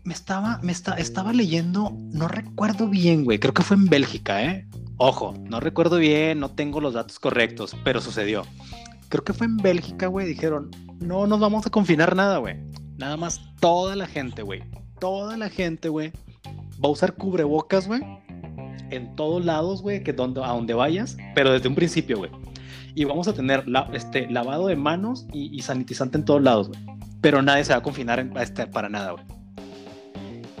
me 0.04 0.14
estaba, 0.14 0.60
me 0.62 0.70
estaba 0.70 1.32
leyendo, 1.32 1.90
no 2.12 2.28
recuerdo 2.28 2.86
bien, 2.86 3.24
güey, 3.24 3.40
creo 3.40 3.54
que 3.54 3.64
fue 3.64 3.76
en 3.76 3.86
Bélgica, 3.86 4.40
¿eh? 4.40 4.68
Ojo, 4.98 5.34
no 5.40 5.58
recuerdo 5.58 5.96
bien, 5.96 6.38
no 6.38 6.52
tengo 6.52 6.80
los 6.80 6.94
datos 6.94 7.18
correctos, 7.18 7.76
pero 7.82 8.00
sucedió. 8.00 8.44
Creo 9.08 9.24
que 9.24 9.32
fue 9.32 9.48
en 9.48 9.56
Bélgica, 9.56 10.06
güey, 10.06 10.28
dijeron, 10.28 10.70
no 11.00 11.26
nos 11.26 11.40
vamos 11.40 11.66
a 11.66 11.70
confinar 11.70 12.14
nada, 12.14 12.38
güey. 12.38 12.56
Nada 12.98 13.16
más 13.16 13.40
toda 13.58 13.96
la 13.96 14.06
gente, 14.06 14.42
güey. 14.42 14.62
Toda 15.04 15.36
la 15.36 15.50
gente, 15.50 15.90
güey. 15.90 16.12
Va 16.82 16.88
a 16.88 16.92
usar 16.92 17.12
cubrebocas, 17.12 17.86
güey. 17.86 18.00
En 18.88 19.14
todos 19.16 19.44
lados, 19.44 19.82
güey, 19.82 20.02
que 20.02 20.14
donde, 20.14 20.42
a 20.42 20.48
donde 20.48 20.72
vayas, 20.72 21.18
pero 21.34 21.52
desde 21.52 21.68
un 21.68 21.74
principio, 21.74 22.16
güey. 22.16 22.30
Y 22.94 23.04
vamos 23.04 23.28
a 23.28 23.34
tener 23.34 23.66
este, 23.92 24.30
lavado 24.30 24.68
de 24.68 24.76
manos 24.76 25.26
y, 25.30 25.60
sanitizante 25.60 26.16
en 26.16 26.24
todos 26.24 26.40
lados, 26.40 26.68
güey. 26.70 26.80
Pero 27.20 27.42
nadie 27.42 27.66
se 27.66 27.72
va 27.74 27.80
a 27.80 27.82
confinar 27.82 28.32
este, 28.40 28.66
para 28.66 28.88
nada, 28.88 29.10
güey. 29.12 29.24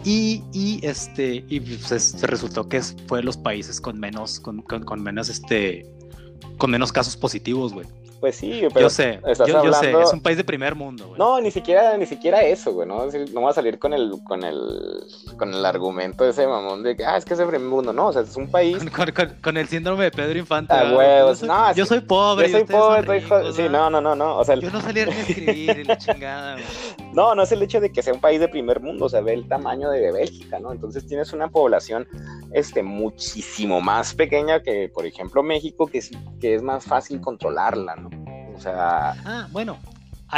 Y, 0.04 0.78
este, 0.82 1.42
y 1.48 1.60
pues, 1.60 2.02
se 2.02 2.26
resultó 2.26 2.68
que 2.68 2.82
fue 2.82 3.20
de 3.20 3.24
los 3.24 3.38
países 3.38 3.80
con 3.80 3.98
menos, 3.98 4.40
con, 4.40 4.60
con, 4.60 5.02
menos, 5.02 5.30
este, 5.30 5.86
con 6.58 6.70
menos 6.70 6.92
casos 6.92 7.16
positivos, 7.16 7.72
güey. 7.72 7.86
Pues 8.24 8.36
sí, 8.36 8.62
pero 8.72 8.86
yo 8.86 8.88
sé, 8.88 9.20
yo, 9.46 9.74
sé, 9.74 9.92
es 10.00 10.12
un 10.14 10.22
país 10.22 10.38
de 10.38 10.44
primer 10.44 10.74
mundo, 10.74 11.08
güey. 11.08 11.18
No, 11.18 11.38
ni 11.42 11.50
siquiera, 11.50 11.94
ni 11.98 12.06
siquiera 12.06 12.40
eso, 12.40 12.72
güey, 12.72 12.88
¿no? 12.88 13.04
No 13.34 13.42
va 13.42 13.50
a 13.50 13.52
salir 13.52 13.78
con 13.78 13.92
el, 13.92 14.14
con 14.24 14.42
el, 14.42 15.04
con 15.36 15.52
el 15.52 15.62
argumento 15.66 16.24
de 16.24 16.30
ese 16.30 16.46
mamón 16.46 16.82
de 16.82 16.96
que, 16.96 17.04
ah, 17.04 17.18
es 17.18 17.26
que 17.26 17.34
es 17.34 17.38
de 17.38 17.44
primer 17.44 17.68
mundo, 17.68 17.92
no, 17.92 18.06
o 18.06 18.12
sea, 18.14 18.22
es 18.22 18.34
un 18.34 18.50
país. 18.50 18.78
Con, 19.42 19.58
el 19.58 19.68
síndrome 19.68 20.04
de 20.04 20.10
Pedro 20.10 20.38
Infante. 20.38 20.72
Ah, 20.72 20.94
huevos, 20.96 21.42
yo 21.42 21.46
no, 21.48 21.74
yo 21.74 21.84
soy 21.84 22.00
pobre. 22.00 22.50
Yo 22.50 22.56
soy 22.56 22.64
pobre, 22.64 23.20
sí, 23.52 23.68
no, 23.70 23.90
no, 23.90 24.00
no, 24.00 24.16
no, 24.16 24.38
o 24.38 24.44
sea. 24.46 24.54
Yo 24.54 24.70
no 24.70 24.80
salía 24.80 25.04
ni 25.04 25.12
a 25.12 25.20
escribir 25.20 25.78
y 25.80 25.84
la 25.84 25.98
chingada, 25.98 26.54
güey. 26.54 26.64
No, 27.12 27.34
no 27.34 27.42
es 27.42 27.52
el 27.52 27.62
hecho 27.62 27.78
de 27.78 27.92
que 27.92 28.02
sea 28.02 28.14
un 28.14 28.20
país 28.20 28.40
de 28.40 28.48
primer 28.48 28.80
mundo, 28.80 29.04
o 29.04 29.08
sea, 29.10 29.20
ve 29.20 29.34
el 29.34 29.46
tamaño 29.46 29.90
de 29.90 30.10
Bélgica, 30.10 30.58
¿no? 30.58 30.72
Entonces 30.72 31.06
tienes 31.06 31.32
una 31.34 31.48
población, 31.48 32.08
este, 32.54 32.82
muchísimo 32.82 33.80
más 33.80 34.14
pequeña 34.14 34.62
que, 34.62 34.88
por 34.88 35.04
ejemplo, 35.04 35.42
México, 35.42 35.86
que 35.86 35.98
es, 35.98 36.10
que 36.40 36.54
es 36.54 36.62
más 36.62 36.84
fácil 36.84 37.20
controlarla, 37.20 37.96
¿no? 37.96 38.10
O 38.56 38.60
sea. 38.60 39.10
Ah, 39.24 39.48
bueno. 39.50 39.76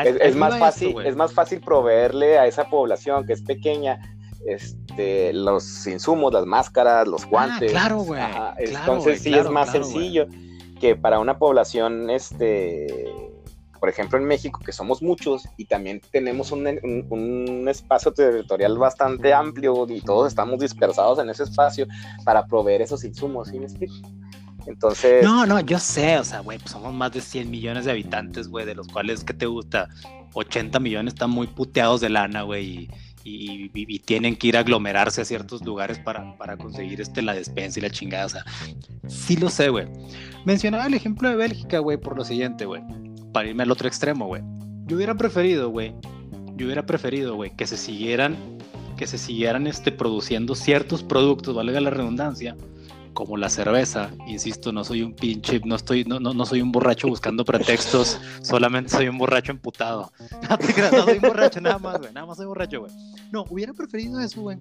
Es, 0.03 0.35
más 0.35 0.59
fácil, 0.59 0.97
es 1.05 1.17
más 1.17 1.33
fácil 1.33 1.61
proveerle 1.61 2.39
a 2.39 2.47
esa 2.47 2.69
población 2.69 3.25
que 3.25 3.33
es 3.33 3.43
pequeña 3.43 3.99
este, 4.47 5.33
los 5.33 5.87
insumos, 5.87 6.33
las 6.33 6.45
máscaras, 6.45 7.07
los 7.07 7.25
ah, 7.25 7.29
guantes. 7.31 7.71
claro, 7.71 7.99
güey. 7.99 8.21
Entonces 8.59 9.23
sí 9.23 9.35
es 9.35 9.49
más 9.49 9.71
sencillo 9.73 10.27
que 10.81 10.97
para 10.97 11.19
una 11.19 11.39
población, 11.39 12.11
este, 12.11 12.87
por 13.87 13.93
ejemplo, 13.93 14.18
en 14.18 14.24
México, 14.24 14.59
que 14.66 14.72
somos 14.72 15.01
muchos 15.01 15.45
y 15.57 15.66
también 15.66 16.01
tenemos 16.11 16.51
un, 16.51 16.66
un, 17.09 17.68
espacio 17.68 18.12
territorial 18.12 18.76
bastante 18.78 19.32
amplio 19.32 19.87
y 19.89 20.01
todos 20.01 20.26
estamos 20.26 20.59
dispersados 20.59 21.20
en 21.20 21.30
ese 21.30 21.45
espacio 21.45 21.87
para 22.24 22.45
proveer 22.49 22.82
esos 22.82 23.05
insumos, 23.05 23.47
¿sí 23.47 23.61
me 23.61 23.66
explico? 23.66 23.95
Entonces. 24.66 25.22
No, 25.22 25.47
no, 25.47 25.61
yo 25.61 25.78
sé, 25.78 26.18
o 26.18 26.24
sea, 26.24 26.41
güey, 26.41 26.59
pues 26.59 26.72
somos 26.72 26.93
más 26.95 27.12
de 27.12 27.20
100 27.20 27.49
millones 27.49 27.84
de 27.84 27.93
habitantes, 27.93 28.49
güey, 28.49 28.66
de 28.66 28.74
los 28.74 28.89
cuales, 28.89 29.22
¿qué 29.22 29.34
te 29.34 29.47
gusta? 29.47 29.89
80 30.34 30.80
millones 30.80 31.14
están 31.14 31.30
muy 31.30 31.47
puteados 31.47 32.01
de 32.01 32.09
lana, 32.09 32.43
güey, 32.43 32.89
y, 33.22 33.70
y, 33.72 33.99
tienen 34.01 34.34
que 34.34 34.49
ir 34.49 34.57
a 34.57 34.61
aglomerarse 34.61 35.20
a 35.20 35.24
ciertos 35.24 35.64
lugares 35.64 36.01
para, 36.01 36.37
para 36.39 36.57
conseguir 36.57 37.01
este, 37.01 37.22
la 37.22 37.34
despensa 37.34 37.78
y 37.78 37.82
la 37.82 37.91
chingada, 37.91 38.26
o 38.26 38.30
sea, 38.30 38.45
sí 39.07 39.37
lo 39.37 39.49
sé, 39.49 39.68
güey. 39.68 39.87
Mencionaba 40.45 40.87
el 40.87 40.95
ejemplo 40.95 41.28
de 41.28 41.37
Bélgica, 41.37 41.78
güey, 41.78 41.99
por 41.99 42.16
lo 42.16 42.24
siguiente, 42.24 42.66
güey, 42.66 42.82
para 43.37 43.51
irme 43.51 43.64
al 43.64 43.70
otro 43.70 43.87
extremo, 43.87 44.24
güey. 44.28 44.41
Yo 44.87 44.97
hubiera 44.97 45.14
preferido, 45.14 45.68
güey, 45.68 45.95
yo 46.55 46.64
hubiera 46.64 46.87
preferido, 46.87 47.34
güey, 47.34 47.55
que 47.55 47.66
se 47.66 47.76
siguieran, 47.76 48.34
que 48.97 49.07
se 49.07 49.18
siguieran, 49.18 49.66
este, 49.66 49.93
produciendo 49.93 50.55
ciertos 50.55 51.03
productos, 51.03 51.55
valga 51.55 51.78
la 51.82 51.91
redundancia, 51.91 52.57
como 53.12 53.37
la 53.37 53.51
cerveza, 53.51 54.11
insisto, 54.26 54.72
no 54.72 54.84
soy 54.84 55.03
un 55.03 55.12
pinche, 55.12 55.61
no 55.66 55.76
estoy, 55.76 56.05
no, 56.05 56.18
no, 56.18 56.32
no 56.32 56.47
soy 56.47 56.62
un 56.62 56.72
borracho 56.72 57.09
buscando 57.09 57.45
pretextos, 57.45 58.18
solamente 58.41 58.89
soy 58.89 59.09
un 59.09 59.18
borracho 59.18 59.53
emputado. 59.53 60.11
No, 60.93 61.05
soy 61.05 61.16
un 61.16 61.28
borracho, 61.28 61.61
nada 61.61 61.78
más, 61.78 61.99
güey, 61.99 62.14
nada 62.14 62.26
más 62.26 62.39
soy 62.39 62.47
borracho, 62.47 62.80
güey. 62.80 62.93
No, 63.30 63.45
hubiera 63.51 63.74
preferido 63.74 64.18
eso, 64.18 64.41
güey. 64.41 64.57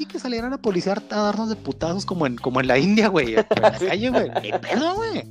Y 0.00 0.06
que 0.06 0.18
salieran 0.18 0.50
a 0.54 0.56
policiar 0.56 1.02
a 1.10 1.16
darnos 1.16 1.50
de 1.50 1.56
putazos 1.56 2.06
como 2.06 2.26
en, 2.26 2.38
como 2.38 2.58
en 2.58 2.68
la 2.68 2.78
India, 2.78 3.08
güey. 3.08 3.34
En 3.50 3.62
la 3.62 3.72
calle, 3.72 4.08
güey. 4.08 4.30
Ni 4.40 4.50
pedo, 4.50 4.94
güey. 4.94 5.30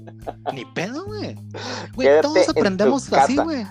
Ni 0.54 0.66
pedo, 0.66 1.06
güey. 1.06 1.36
Güey, 1.96 2.22
todos 2.22 2.50
aprendemos 2.50 3.12
así, 3.12 3.36
güey. 3.36 3.66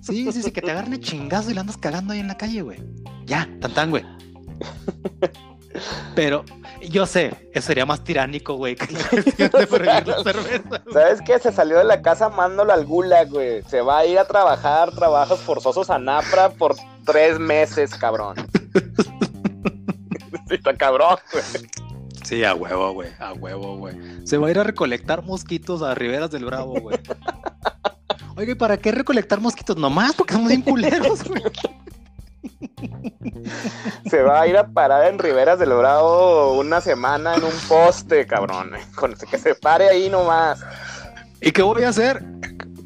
Sí, 0.00 0.30
sí, 0.30 0.42
sí, 0.44 0.52
que 0.52 0.62
te 0.62 0.70
agarren 0.70 0.92
el 0.92 1.00
chingazo 1.00 1.50
y 1.50 1.54
la 1.54 1.62
andas 1.62 1.76
cagando 1.76 2.12
ahí 2.12 2.20
en 2.20 2.28
la 2.28 2.36
calle, 2.36 2.62
güey. 2.62 2.80
Ya, 3.26 3.48
tan 3.60 3.74
tan, 3.74 3.90
güey. 3.90 4.04
Pero 6.14 6.44
yo 6.88 7.04
sé, 7.04 7.50
eso 7.52 7.66
sería 7.66 7.84
más 7.84 8.04
tiránico, 8.04 8.54
güey, 8.54 8.76
que 8.76 8.92
la 8.92 9.48
de 9.58 9.66
prohibir. 9.66 10.62
¿Sabes 10.92 11.20
qué? 11.26 11.40
Se 11.40 11.50
salió 11.50 11.78
de 11.78 11.84
la 11.84 12.00
casa 12.00 12.28
mándolo 12.28 12.72
al 12.72 12.86
gulag, 12.86 13.28
güey. 13.28 13.62
Se 13.64 13.80
va 13.80 13.98
a 13.98 14.06
ir 14.06 14.20
a 14.20 14.24
trabajar, 14.24 14.92
trabajos 14.92 15.40
forzosos 15.40 15.90
a 15.90 15.98
Napra 15.98 16.50
por 16.50 16.76
tres 17.04 17.40
meses, 17.40 17.92
cabrón. 17.96 18.36
Sí, 20.48 20.54
está 20.54 20.76
cabrón, 20.76 21.16
güey. 21.32 21.44
Sí, 22.24 22.44
a 22.44 22.54
huevo, 22.54 22.92
güey, 22.92 23.10
a 23.18 23.32
huevo, 23.32 23.76
güey. 23.78 23.96
Se 24.24 24.36
va 24.36 24.48
a 24.48 24.50
ir 24.50 24.58
a 24.58 24.64
recolectar 24.64 25.22
mosquitos 25.22 25.82
a 25.82 25.94
Riberas 25.94 26.30
del 26.30 26.44
Bravo, 26.44 26.80
güey. 26.80 26.98
Oye, 28.36 28.54
¿para 28.54 28.76
qué 28.76 28.92
recolectar 28.92 29.40
mosquitos? 29.40 29.76
Nomás 29.76 30.14
porque 30.14 30.34
somos 30.34 30.48
bien 30.48 30.62
culeros, 30.62 31.24
güey. 31.24 31.42
Se 34.08 34.22
va 34.22 34.42
a 34.42 34.46
ir 34.46 34.56
a 34.56 34.66
parar 34.66 35.06
en 35.06 35.18
Riberas 35.18 35.58
del 35.58 35.70
Bravo 35.70 36.58
una 36.58 36.80
semana 36.80 37.34
en 37.34 37.44
un 37.44 37.52
poste, 37.68 38.26
cabrón. 38.26 38.72
Con 38.94 39.14
que 39.14 39.38
se 39.38 39.54
pare 39.54 39.88
ahí 39.88 40.08
nomás. 40.08 40.60
¿Y 41.40 41.50
qué 41.52 41.62
voy 41.62 41.82
a 41.82 41.88
hacer? 41.88 42.22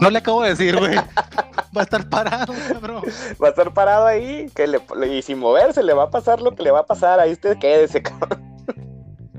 No 0.03 0.11
le 0.11 0.18
acabo 0.18 0.42
de 0.42 0.50
decir, 0.50 0.76
güey. 0.76 0.96
Va 0.96 1.80
a 1.80 1.84
estar 1.84 2.09
parado, 2.09 2.53
cabrón. 2.68 3.03
Va 3.42 3.46
a 3.46 3.50
estar 3.50 3.72
parado 3.72 4.07
ahí. 4.07 4.50
Que 4.55 4.66
le, 4.66 4.80
y 5.09 5.22
sin 5.22 5.38
moverse 5.38 5.82
le 5.82 5.94
va 5.94 6.05
a 6.05 6.11
pasar 6.11 6.42
lo 6.42 6.55
que 6.55 6.64
le 6.64 6.70
va 6.72 6.80
a 6.80 6.86
pasar. 6.86 7.20
Ahí 7.20 7.32
usted 7.32 7.57
quédese, 7.59 8.03
cabrón. 8.03 8.53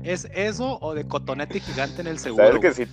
¿Es 0.02 0.26
eso 0.34 0.78
o 0.80 0.94
de 0.94 1.06
cotonete 1.06 1.60
gigante 1.60 2.00
en 2.00 2.06
el 2.08 2.18
seguro? 2.18 2.46
Sabes 2.46 2.76
que 2.76 2.86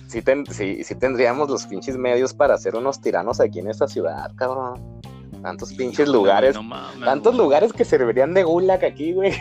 sí, 0.52 0.84
sí 0.84 0.94
tendríamos 0.94 1.50
los 1.50 1.66
pinches 1.66 1.96
medios 1.96 2.32
para 2.32 2.54
hacer 2.54 2.74
unos 2.74 3.00
tiranos 3.00 3.40
aquí 3.40 3.58
en 3.58 3.68
esta 3.68 3.88
ciudad, 3.88 4.30
cabrón. 4.36 5.00
Tantos 5.42 5.72
pinches 5.72 6.08
lugares. 6.08 6.56
tantos 7.04 7.34
lugares 7.34 7.72
que 7.72 7.84
servirían 7.84 8.32
de 8.32 8.44
gulag 8.44 8.84
aquí, 8.84 9.12
güey. 9.12 9.32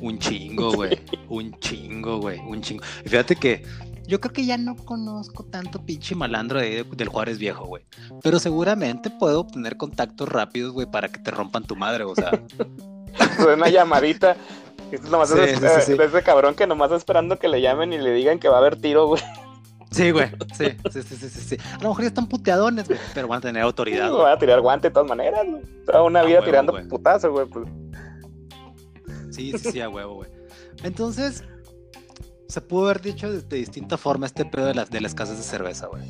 Un 0.00 0.18
chingo, 0.18 0.72
güey. 0.72 0.98
Un 1.28 1.52
chingo, 1.60 2.20
güey. 2.20 2.40
Un 2.40 2.60
chingo. 2.62 2.82
fíjate 3.04 3.36
que 3.36 3.62
yo 4.10 4.20
creo 4.20 4.32
que 4.32 4.44
ya 4.44 4.58
no 4.58 4.74
conozco 4.74 5.44
tanto 5.44 5.86
pinche 5.86 6.16
malandro 6.16 6.58
de, 6.58 6.82
del 6.82 7.08
Juárez 7.08 7.38
viejo, 7.38 7.64
güey. 7.64 7.84
Pero 8.24 8.40
seguramente 8.40 9.08
puedo 9.08 9.38
obtener 9.38 9.76
contactos 9.76 10.28
rápidos, 10.28 10.72
güey, 10.72 10.90
para 10.90 11.08
que 11.08 11.20
te 11.20 11.30
rompan 11.30 11.62
tu 11.62 11.76
madre, 11.76 12.02
o 12.02 12.14
sea. 12.16 12.32
una 13.54 13.68
llamadita. 13.68 14.36
Esto 14.90 15.08
nomás 15.10 15.30
es, 15.30 15.62
ese 15.62 16.22
cabrón 16.24 16.56
que 16.56 16.66
nomás 16.66 16.86
está 16.86 16.96
esperando 16.96 17.38
que 17.38 17.46
le 17.46 17.60
llamen 17.60 17.92
y 17.92 17.98
le 17.98 18.10
digan 18.10 18.40
que 18.40 18.48
va 18.48 18.56
a 18.56 18.58
haber 18.58 18.80
tiro, 18.80 19.06
güey. 19.06 19.22
Sí, 19.92 20.10
güey. 20.10 20.28
Sí, 20.58 20.76
sí, 20.90 21.02
sí, 21.02 21.16
sí, 21.16 21.28
sí, 21.28 21.56
A 21.74 21.82
lo 21.82 21.90
mejor 21.90 22.02
ya 22.02 22.08
están 22.08 22.26
puteadones, 22.26 22.88
güey, 22.88 22.98
pero 23.14 23.28
van 23.28 23.38
a 23.38 23.42
tener 23.42 23.62
autoridad. 23.62 24.10
Sí, 24.10 24.16
van 24.16 24.32
a 24.32 24.38
tirar 24.40 24.60
guante 24.60 24.88
de 24.88 24.92
todas 24.92 25.08
maneras, 25.08 25.46
güey. 25.48 25.62
Toda 25.86 26.02
una 26.02 26.24
vida 26.24 26.44
tirando 26.44 26.72
putazo, 26.88 27.30
güey. 27.30 27.46
Pues. 27.46 27.68
Sí, 29.30 29.52
sí, 29.56 29.70
sí, 29.70 29.80
a 29.80 29.88
huevo, 29.88 30.14
güey. 30.14 30.30
Entonces, 30.82 31.44
se 32.50 32.60
pudo 32.60 32.86
haber 32.86 33.00
dicho 33.00 33.30
de, 33.32 33.56
distinta 33.56 33.96
forma 33.96 34.26
este 34.26 34.44
pedo 34.44 34.66
de 34.66 34.74
las, 34.74 34.90
de 34.90 35.00
las 35.00 35.14
casas 35.14 35.36
de 35.36 35.42
cerveza, 35.42 35.86
güey. 35.86 36.02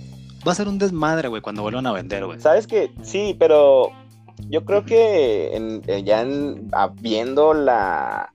Va 0.47 0.53
a 0.53 0.55
ser 0.55 0.68
un 0.68 0.78
desmadre, 0.78 1.28
güey, 1.28 1.43
cuando 1.43 1.62
vuelvan 1.62 1.86
a 1.86 1.93
vender, 1.93 2.24
güey. 2.24 2.41
¿Sabes 2.41 2.66
qué? 2.66 2.91
Sí, 3.03 3.36
pero 3.38 3.91
yo 4.49 4.64
creo 4.64 4.84
que 4.84 5.55
en, 5.55 5.82
eh, 5.86 6.03
ya 6.03 6.26
viendo 6.95 7.53
la, 7.53 8.32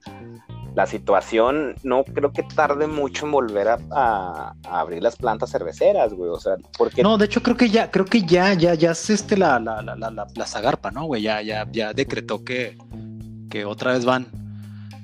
la 0.74 0.86
situación, 0.86 1.74
no 1.82 2.04
creo 2.04 2.32
que 2.32 2.44
tarde 2.44 2.86
mucho 2.86 3.26
en 3.26 3.32
volver 3.32 3.68
a, 3.68 4.54
abrir 4.70 5.02
las 5.02 5.16
plantas 5.16 5.50
cerveceras, 5.50 6.14
güey. 6.14 6.30
O 6.30 6.38
sea, 6.38 6.56
porque. 6.78 7.02
No, 7.02 7.18
de 7.18 7.24
hecho, 7.24 7.42
creo 7.42 7.56
que 7.56 7.70
ya, 7.70 7.90
creo 7.90 8.04
que 8.04 8.22
ya, 8.22 8.54
ya, 8.54 8.74
ya 8.74 8.92
es 8.92 9.10
este 9.10 9.36
la, 9.36 9.58
la, 9.58 9.82
la, 9.82 9.96
la, 9.96 10.26
la 10.32 10.46
Zagarpa, 10.46 10.92
¿no, 10.92 11.06
güey? 11.06 11.22
Ya, 11.22 11.42
ya, 11.42 11.66
ya 11.72 11.92
decretó 11.92 12.44
que, 12.44 12.78
que 13.50 13.64
otra 13.64 13.92
vez 13.92 14.04
van 14.04 14.45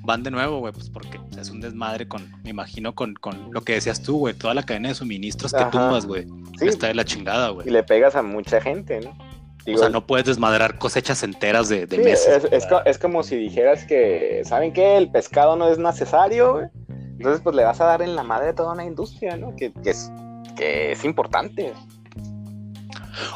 van 0.03 0.21
de 0.21 0.31
nuevo, 0.31 0.59
güey, 0.59 0.73
pues 0.73 0.89
porque 0.89 1.19
es 1.39 1.49
un 1.49 1.61
desmadre 1.61 2.07
con, 2.07 2.29
me 2.43 2.49
imagino, 2.49 2.93
con, 2.93 3.13
con 3.15 3.51
lo 3.51 3.61
que 3.61 3.73
decías 3.73 4.01
tú, 4.01 4.19
güey, 4.19 4.33
toda 4.33 4.53
la 4.53 4.63
cadena 4.63 4.89
de 4.89 4.95
suministros 4.95 5.53
que 5.53 5.65
tumbas, 5.65 6.05
güey. 6.05 6.27
Está 6.61 6.87
de 6.87 6.95
la 6.95 7.05
chingada, 7.05 7.49
güey. 7.49 7.67
Y 7.67 7.71
le 7.71 7.83
pegas 7.83 8.15
a 8.15 8.21
mucha 8.21 8.61
gente, 8.61 8.99
¿no? 9.01 9.17
o 9.65 9.77
sea, 9.77 9.89
no 9.89 10.05
puedes 10.05 10.25
desmadrar 10.25 10.77
cosechas 10.77 11.23
enteras 11.23 11.69
de, 11.69 11.87
de 11.87 11.97
meses. 11.99 12.47
Es, 12.51 12.97
como 12.97 13.23
si 13.23 13.37
dijeras 13.37 13.85
que, 13.85 14.41
¿saben 14.43 14.73
qué? 14.73 14.97
El 14.97 15.09
pescado 15.09 15.55
no 15.55 15.69
es 15.69 15.77
necesario, 15.77 16.53
güey. 16.53 16.65
Entonces, 17.17 17.41
pues 17.41 17.55
le 17.55 17.63
vas 17.63 17.79
a 17.79 17.85
dar 17.85 18.01
en 18.01 18.15
la 18.15 18.23
madre 18.23 18.53
toda 18.53 18.73
una 18.73 18.83
industria, 18.83 19.37
¿no? 19.37 19.55
Que, 19.55 19.71
que, 19.71 19.91
es, 19.91 20.11
que 20.57 20.91
es 20.91 21.05
importante. 21.05 21.71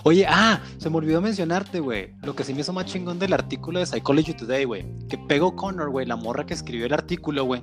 Oye, 0.04 0.26
ah, 0.28 0.60
se 0.78 0.90
me 0.90 0.98
olvidó 0.98 1.22
mencionarte, 1.22 1.80
güey. 1.80 2.14
Lo 2.24 2.36
que 2.36 2.44
se 2.44 2.54
me 2.54 2.62
hizo 2.62 2.74
más 2.74 2.86
chingón 2.86 3.20
del 3.20 3.34
artículo 3.34 3.80
de 3.80 3.86
Psychology 3.86 4.34
Today, 4.34 4.66
güey. 4.66 4.86
Que 5.08 5.18
pegó 5.18 5.56
Connor, 5.56 5.90
güey, 5.90 6.06
la 6.06 6.16
morra 6.16 6.46
que 6.46 6.54
escribió 6.54 6.86
el 6.86 6.94
artículo, 6.94 7.44
güey. 7.46 7.62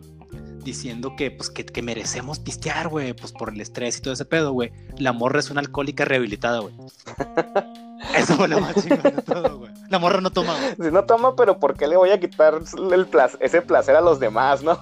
Diciendo 0.62 1.14
que, 1.16 1.30
pues, 1.30 1.50
que, 1.50 1.82
merecemos 1.82 2.38
pistear, 2.38 2.88
güey, 2.88 3.12
pues 3.12 3.32
por 3.32 3.52
el 3.52 3.60
estrés 3.60 3.98
y 3.98 4.02
todo 4.02 4.14
ese 4.14 4.24
pedo, 4.24 4.52
güey. 4.52 4.72
La 4.96 5.12
morra 5.12 5.40
es 5.40 5.50
una 5.50 5.60
alcohólica 5.60 6.04
rehabilitada, 6.04 6.60
güey. 6.60 6.74
Eso 8.16 8.34
fue 8.34 8.48
lo 8.48 8.60
más 8.60 8.74
chingón 8.74 9.02
de 9.02 9.22
todo, 9.22 9.58
güey. 9.58 9.72
La 9.90 9.98
morra 9.98 10.20
no 10.20 10.30
toma, 10.30 10.54
güey. 10.76 10.90
no 10.90 11.04
toma, 11.04 11.36
pero 11.36 11.58
¿por 11.58 11.76
qué 11.76 11.86
le 11.86 11.96
voy 11.96 12.10
a 12.10 12.20
quitar 12.20 12.54
el 12.54 13.08
ese 13.40 13.62
placer 13.62 13.96
a 13.96 14.00
los 14.00 14.18
demás, 14.20 14.62
no? 14.62 14.78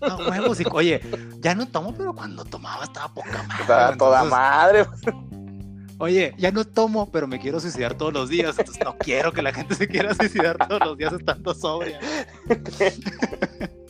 No, 0.00 0.16
huevos, 0.28 0.58
oye, 0.72 1.00
ya 1.40 1.54
no 1.54 1.66
tomo, 1.66 1.94
pero 1.94 2.14
cuando 2.14 2.44
tomaba 2.44 2.84
estaba 2.84 3.08
poca 3.08 3.42
madre. 3.42 3.62
Estaba 3.62 3.96
toda 3.96 4.24
madre 4.24 4.86
oye, 5.98 6.34
ya 6.38 6.50
no 6.50 6.64
tomo, 6.64 7.10
pero 7.10 7.26
me 7.26 7.38
quiero 7.38 7.60
suicidar 7.60 7.94
todos 7.94 8.12
los 8.12 8.28
días, 8.28 8.58
entonces 8.58 8.84
no 8.84 8.96
quiero 8.98 9.32
que 9.32 9.42
la 9.42 9.52
gente 9.52 9.74
se 9.74 9.88
quiera 9.88 10.14
suicidar 10.14 10.56
todos 10.68 10.80
los 10.84 10.98
días 10.98 11.12
estando 11.12 11.54
sobria. 11.54 12.00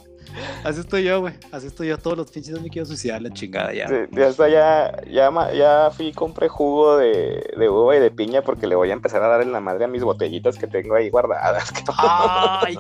Así 0.65 0.81
estoy 0.81 1.05
yo, 1.05 1.21
güey. 1.21 1.35
Así 1.53 1.67
estoy 1.67 1.89
yo. 1.89 1.99
Todos 1.99 2.17
los 2.17 2.31
pinches 2.31 2.61
me 2.61 2.69
quiero 2.69 2.87
suicidar 2.87 3.23
la 3.23 3.31
chingada 3.31 3.73
ya. 3.73 3.89
Sí, 3.89 3.95
ya 4.11 4.29
está, 4.29 4.49
ya, 4.49 5.03
ya, 5.07 5.31
ya 5.53 5.91
fui 5.91 6.09
y 6.09 6.13
compré 6.13 6.49
jugo 6.49 6.97
de, 6.97 7.53
de 7.57 7.69
uva 7.69 7.97
y 7.97 8.01
de 8.01 8.11
piña 8.11 8.43
porque 8.43 8.67
le 8.67 8.75
voy 8.75 8.91
a 8.91 8.95
empezar 8.95 9.23
a 9.23 9.29
dar 9.29 9.43
en 9.43 9.53
la 9.53 9.61
madre 9.61 9.85
a 9.85 9.89
mis 9.89 10.03
botellitas 10.03 10.59
que 10.59 10.67
tengo 10.67 10.95
ahí 10.95 11.11
guardadas. 11.11 11.73
Ay, 11.99 12.77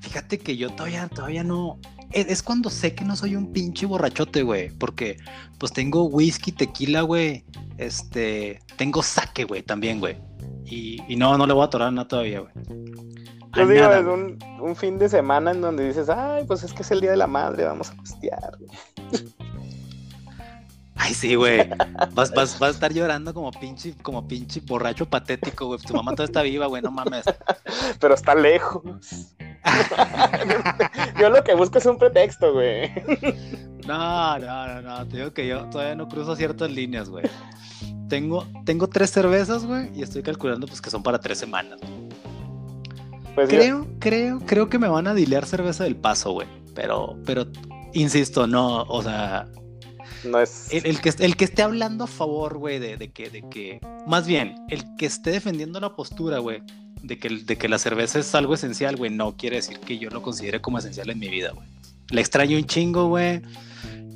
fíjate 0.00 0.38
que 0.38 0.56
yo 0.56 0.70
todavía, 0.70 1.08
todavía 1.08 1.44
no, 1.44 1.78
es, 2.14 2.42
cuando 2.42 2.70
sé 2.70 2.94
que 2.94 3.04
no 3.04 3.16
soy 3.16 3.36
un 3.36 3.52
pinche 3.52 3.86
borrachote, 3.86 4.42
güey. 4.42 4.70
Porque 4.70 5.16
pues 5.58 5.72
tengo 5.72 6.04
whisky, 6.04 6.52
tequila, 6.52 7.02
güey. 7.02 7.44
Este, 7.78 8.60
tengo 8.76 9.02
saque, 9.02 9.44
güey, 9.44 9.62
también, 9.62 10.00
güey. 10.00 10.16
Y, 10.66 11.16
no, 11.16 11.36
no 11.36 11.46
le 11.46 11.52
voy 11.52 11.62
a 11.62 11.66
atorar 11.66 11.92
nada 11.92 12.08
todavía, 12.08 12.40
güey. 12.40 12.52
Yo 13.54 13.68
digo, 13.68 13.90
es 13.92 14.06
un, 14.06 14.38
un, 14.60 14.74
fin 14.74 14.98
de 14.98 15.08
semana 15.08 15.52
en 15.52 15.60
donde 15.60 15.86
dices, 15.86 16.08
ay, 16.08 16.44
pues 16.44 16.64
es 16.64 16.72
que 16.72 16.82
es 16.82 16.90
el 16.90 17.00
día 17.00 17.12
de 17.12 17.16
la 17.16 17.28
madre, 17.28 17.64
vamos 17.64 17.90
a 17.90 17.94
pistear, 17.94 18.58
Ay, 20.96 21.12
sí, 21.12 21.34
güey. 21.34 21.68
Vas, 22.14 22.32
vas, 22.32 22.58
vas, 22.58 22.62
a 22.62 22.70
estar 22.70 22.92
llorando 22.92 23.34
como 23.34 23.50
pinche, 23.50 23.94
como 24.02 24.26
pinche 24.26 24.60
borracho 24.60 25.06
patético, 25.06 25.66
güey. 25.66 25.80
Tu 25.80 25.92
mamá 25.92 26.12
todavía 26.12 26.26
está 26.26 26.42
viva, 26.42 26.66
güey, 26.66 26.82
no 26.82 26.90
mames. 26.90 27.24
Pero 28.00 28.14
está 28.14 28.34
lejos. 28.34 29.34
yo 31.20 31.30
lo 31.30 31.42
que 31.42 31.54
busco 31.54 31.78
es 31.78 31.86
un 31.86 31.98
pretexto, 31.98 32.52
güey. 32.52 32.90
No, 33.86 34.38
no, 34.38 34.66
no, 34.66 34.82
no. 34.82 35.06
Te 35.06 35.18
digo 35.18 35.32
que 35.32 35.46
yo 35.46 35.68
todavía 35.70 35.94
no 35.94 36.08
cruzo 36.08 36.36
ciertas 36.36 36.70
líneas, 36.70 37.08
güey. 37.08 37.24
Tengo, 38.08 38.46
tengo 38.64 38.88
tres 38.88 39.10
cervezas, 39.10 39.64
güey, 39.64 39.90
y 39.94 40.02
estoy 40.02 40.22
calculando 40.22 40.66
pues 40.66 40.80
que 40.80 40.90
son 40.90 41.02
para 41.02 41.18
tres 41.18 41.38
semanas. 41.38 41.80
Pues 43.34 43.48
creo, 43.48 43.86
creo, 43.98 44.40
creo 44.46 44.68
que 44.68 44.78
me 44.78 44.88
van 44.88 45.06
a 45.06 45.14
dilear 45.14 45.44
cerveza 45.46 45.84
del 45.84 45.96
paso, 45.96 46.32
güey. 46.32 46.46
Pero, 46.74 47.18
pero, 47.24 47.46
insisto, 47.92 48.46
no, 48.46 48.82
o 48.82 49.02
sea. 49.02 49.48
No 50.24 50.40
es. 50.40 50.68
El, 50.72 51.00
que, 51.00 51.12
el 51.18 51.36
que 51.36 51.44
esté 51.44 51.62
hablando 51.62 52.04
a 52.04 52.06
favor, 52.06 52.58
güey, 52.58 52.78
de, 52.78 52.96
de, 52.96 53.12
que, 53.12 53.30
de 53.30 53.42
que. 53.48 53.80
Más 54.06 54.26
bien, 54.26 54.54
el 54.68 54.84
que 54.96 55.06
esté 55.06 55.30
defendiendo 55.30 55.80
la 55.80 55.94
postura, 55.94 56.38
güey, 56.38 56.62
de 57.04 57.18
que, 57.18 57.28
de 57.28 57.56
que 57.56 57.68
la 57.68 57.78
cerveza 57.78 58.18
es 58.18 58.34
algo 58.34 58.54
esencial, 58.54 58.96
güey, 58.96 59.10
no 59.10 59.36
quiere 59.36 59.56
decir 59.56 59.78
que 59.78 59.98
yo 59.98 60.08
lo 60.10 60.22
considere 60.22 60.60
como 60.60 60.78
esencial 60.78 61.10
en 61.10 61.18
mi 61.18 61.28
vida, 61.28 61.52
güey. 61.52 61.66
La 62.10 62.20
extraño 62.20 62.56
un 62.56 62.64
chingo, 62.64 63.08
güey. 63.08 63.42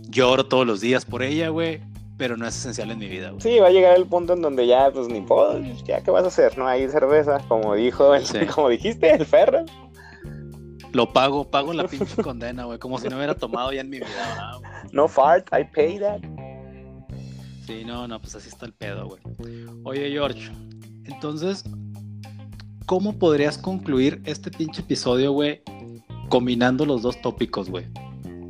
Lloro 0.09 0.47
todos 0.47 0.67
los 0.67 0.81
días 0.81 1.05
por 1.05 1.23
ella, 1.23 1.51
güey. 1.51 1.81
Pero 2.17 2.37
no 2.37 2.47
es 2.47 2.57
esencial 2.57 2.91
en 2.91 2.99
mi 2.99 3.07
vida, 3.07 3.31
güey. 3.31 3.43
Sí, 3.43 3.59
va 3.61 3.69
a 3.69 3.71
llegar 3.71 3.97
el 3.97 4.07
punto 4.07 4.33
en 4.33 4.43
donde 4.43 4.67
ya, 4.67 4.91
pues 4.91 5.09
ni 5.09 5.21
puedo, 5.21 5.61
ya, 5.87 6.01
¿qué 6.01 6.11
vas 6.11 6.25
a 6.25 6.29
hacer? 6.29 6.59
No 6.59 6.67
hay 6.67 6.89
cerveza, 6.89 7.39
como 7.47 7.75
dijo, 7.75 8.13
como 8.55 8.71
dijiste, 8.71 9.11
el 9.13 9.25
ferro. 9.25 9.65
Lo 10.93 11.13
pago, 11.13 11.49
pago 11.49 11.73
la 11.75 11.87
pinche 11.87 12.21
condena, 12.23 12.65
güey, 12.65 12.79
como 12.79 12.99
si 12.99 13.09
no 13.09 13.17
hubiera 13.17 13.35
tomado 13.35 13.73
ya 13.73 13.83
en 13.83 13.91
mi 13.91 13.99
vida, 13.99 14.59
No 14.91 15.07
fart, 15.07 15.47
I 15.53 15.65
pay 15.65 15.99
that. 15.99 16.21
Sí, 17.67 17.85
no, 17.85 18.09
no, 18.09 18.19
pues 18.19 18.35
así 18.35 18.49
está 18.49 18.65
el 18.65 18.73
pedo, 18.73 19.07
güey. 19.07 19.21
Oye, 19.85 20.11
George, 20.11 20.51
entonces, 21.05 21.65
¿cómo 22.89 23.19
podrías 23.19 23.59
concluir 23.59 24.23
este 24.25 24.51
pinche 24.51 24.81
episodio, 24.81 25.33
güey, 25.33 25.63
combinando 26.31 26.87
los 26.87 27.03
dos 27.03 27.21
tópicos, 27.21 27.69
güey? 27.69 27.85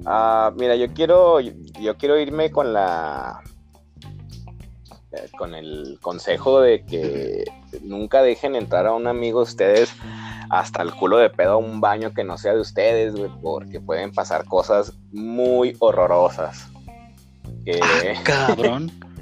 Ah, 0.07 0.53
mira, 0.57 0.77
yo 0.77 0.95
quiero, 0.95 1.41
yo 1.41 1.97
quiero 1.99 2.17
irme 2.21 2.53
con 2.53 2.73
la, 2.73 3.43
eh, 5.11 5.29
con 5.37 5.57
el 5.57 5.99
consejo 6.01 6.61
de 6.61 6.85
que 6.85 7.45
nunca 7.83 8.23
dejen 8.23 8.55
entrar 8.55 8.87
a 8.87 8.95
un 8.95 9.09
amigo 9.09 9.43
ustedes 9.43 9.93
hasta 10.51 10.83
el 10.83 10.95
culo 10.95 11.19
de 11.19 11.31
pedo 11.31 11.55
a 11.55 11.57
un 11.57 11.81
baño 11.81 12.15
que 12.15 12.23
no 12.23 12.39
sea 12.39 12.55
de 12.55 12.61
ustedes, 12.61 13.17
güey, 13.17 13.31
porque 13.43 13.81
pueden 13.81 14.13
pasar 14.13 14.45
cosas 14.45 14.93
muy 15.11 15.77
horrorosas. 15.81 16.69
Ah, 17.83 18.23
cabrón. 18.23 18.93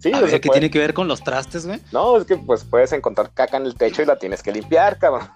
Sí, 0.00 0.10
¿qué 0.12 0.48
tiene 0.48 0.70
que 0.70 0.78
ver 0.78 0.94
con 0.94 1.08
los 1.08 1.22
trastes, 1.22 1.66
güey? 1.66 1.78
No, 1.92 2.16
es 2.16 2.24
que 2.24 2.38
pues 2.38 2.64
puedes 2.64 2.90
encontrar 2.92 3.32
caca 3.34 3.58
en 3.58 3.66
el 3.66 3.74
techo 3.74 4.02
y 4.02 4.06
la 4.06 4.16
tienes 4.16 4.42
que 4.42 4.50
limpiar, 4.50 4.98
cabrón. 4.98 5.28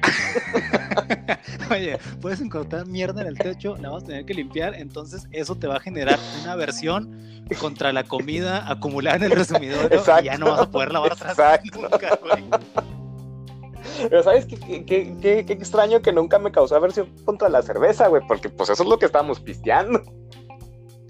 Oye, 1.70 1.98
puedes 2.20 2.40
encontrar 2.40 2.86
mierda 2.86 3.20
en 3.20 3.28
el 3.28 3.38
techo, 3.38 3.76
la 3.76 3.90
vas 3.90 4.02
a 4.04 4.06
tener 4.06 4.24
que 4.24 4.32
limpiar, 4.32 4.74
entonces 4.74 5.28
eso 5.32 5.54
te 5.54 5.66
va 5.66 5.76
a 5.76 5.80
generar 5.80 6.18
una 6.42 6.56
versión 6.56 7.44
contra 7.60 7.92
la 7.92 8.04
comida 8.04 8.70
acumulada 8.70 9.16
en 9.16 9.24
el 9.24 9.32
resumidor 9.32 9.90
y 9.92 10.24
ya 10.24 10.38
no 10.38 10.46
vas 10.46 10.60
a 10.60 10.70
poder 10.70 10.92
lavar 10.92 11.16
trastes 11.16 11.72
nunca, 11.74 12.18
güey. 12.22 12.44
Pero 14.08 14.22
¿sabes 14.22 14.46
qué, 14.46 14.84
qué, 14.84 15.16
qué, 15.20 15.52
extraño 15.52 16.00
que 16.00 16.12
nunca 16.12 16.38
me 16.38 16.52
causó 16.52 16.76
aversión 16.76 17.08
contra 17.24 17.48
la 17.48 17.62
cerveza, 17.62 18.08
güey? 18.08 18.22
Porque 18.26 18.48
pues 18.48 18.70
eso 18.70 18.82
es 18.82 18.88
lo 18.88 18.98
que 18.98 19.06
estábamos 19.06 19.40
pisteando. 19.40 20.02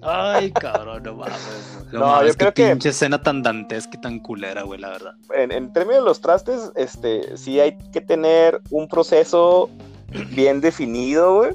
Ay, 0.03 0.51
cabrón, 0.53 1.03
no 1.03 1.14
mames. 1.14 1.84
No, 1.92 2.26
yo 2.26 2.34
creo 2.34 2.55
que. 2.55 2.68
Pinche 2.70 2.90
escena 2.90 3.20
tan 3.20 3.42
dantesca 3.42 3.90
y 3.94 4.01
tan 4.01 4.20
culera, 4.20 4.62
güey, 4.62 4.80
la 4.80 4.90
verdad. 4.90 5.14
En, 5.34 5.53
en 5.53 5.72
términos 5.72 6.03
de 6.03 6.09
los 6.09 6.20
trastes, 6.20 6.72
este, 6.76 7.36
sí 7.36 7.61
hay 7.61 7.76
que 7.92 8.01
tener 8.01 8.61
un 8.70 8.88
proceso 8.88 9.68
bien 10.30 10.61
definido, 10.61 11.36
güey. 11.36 11.51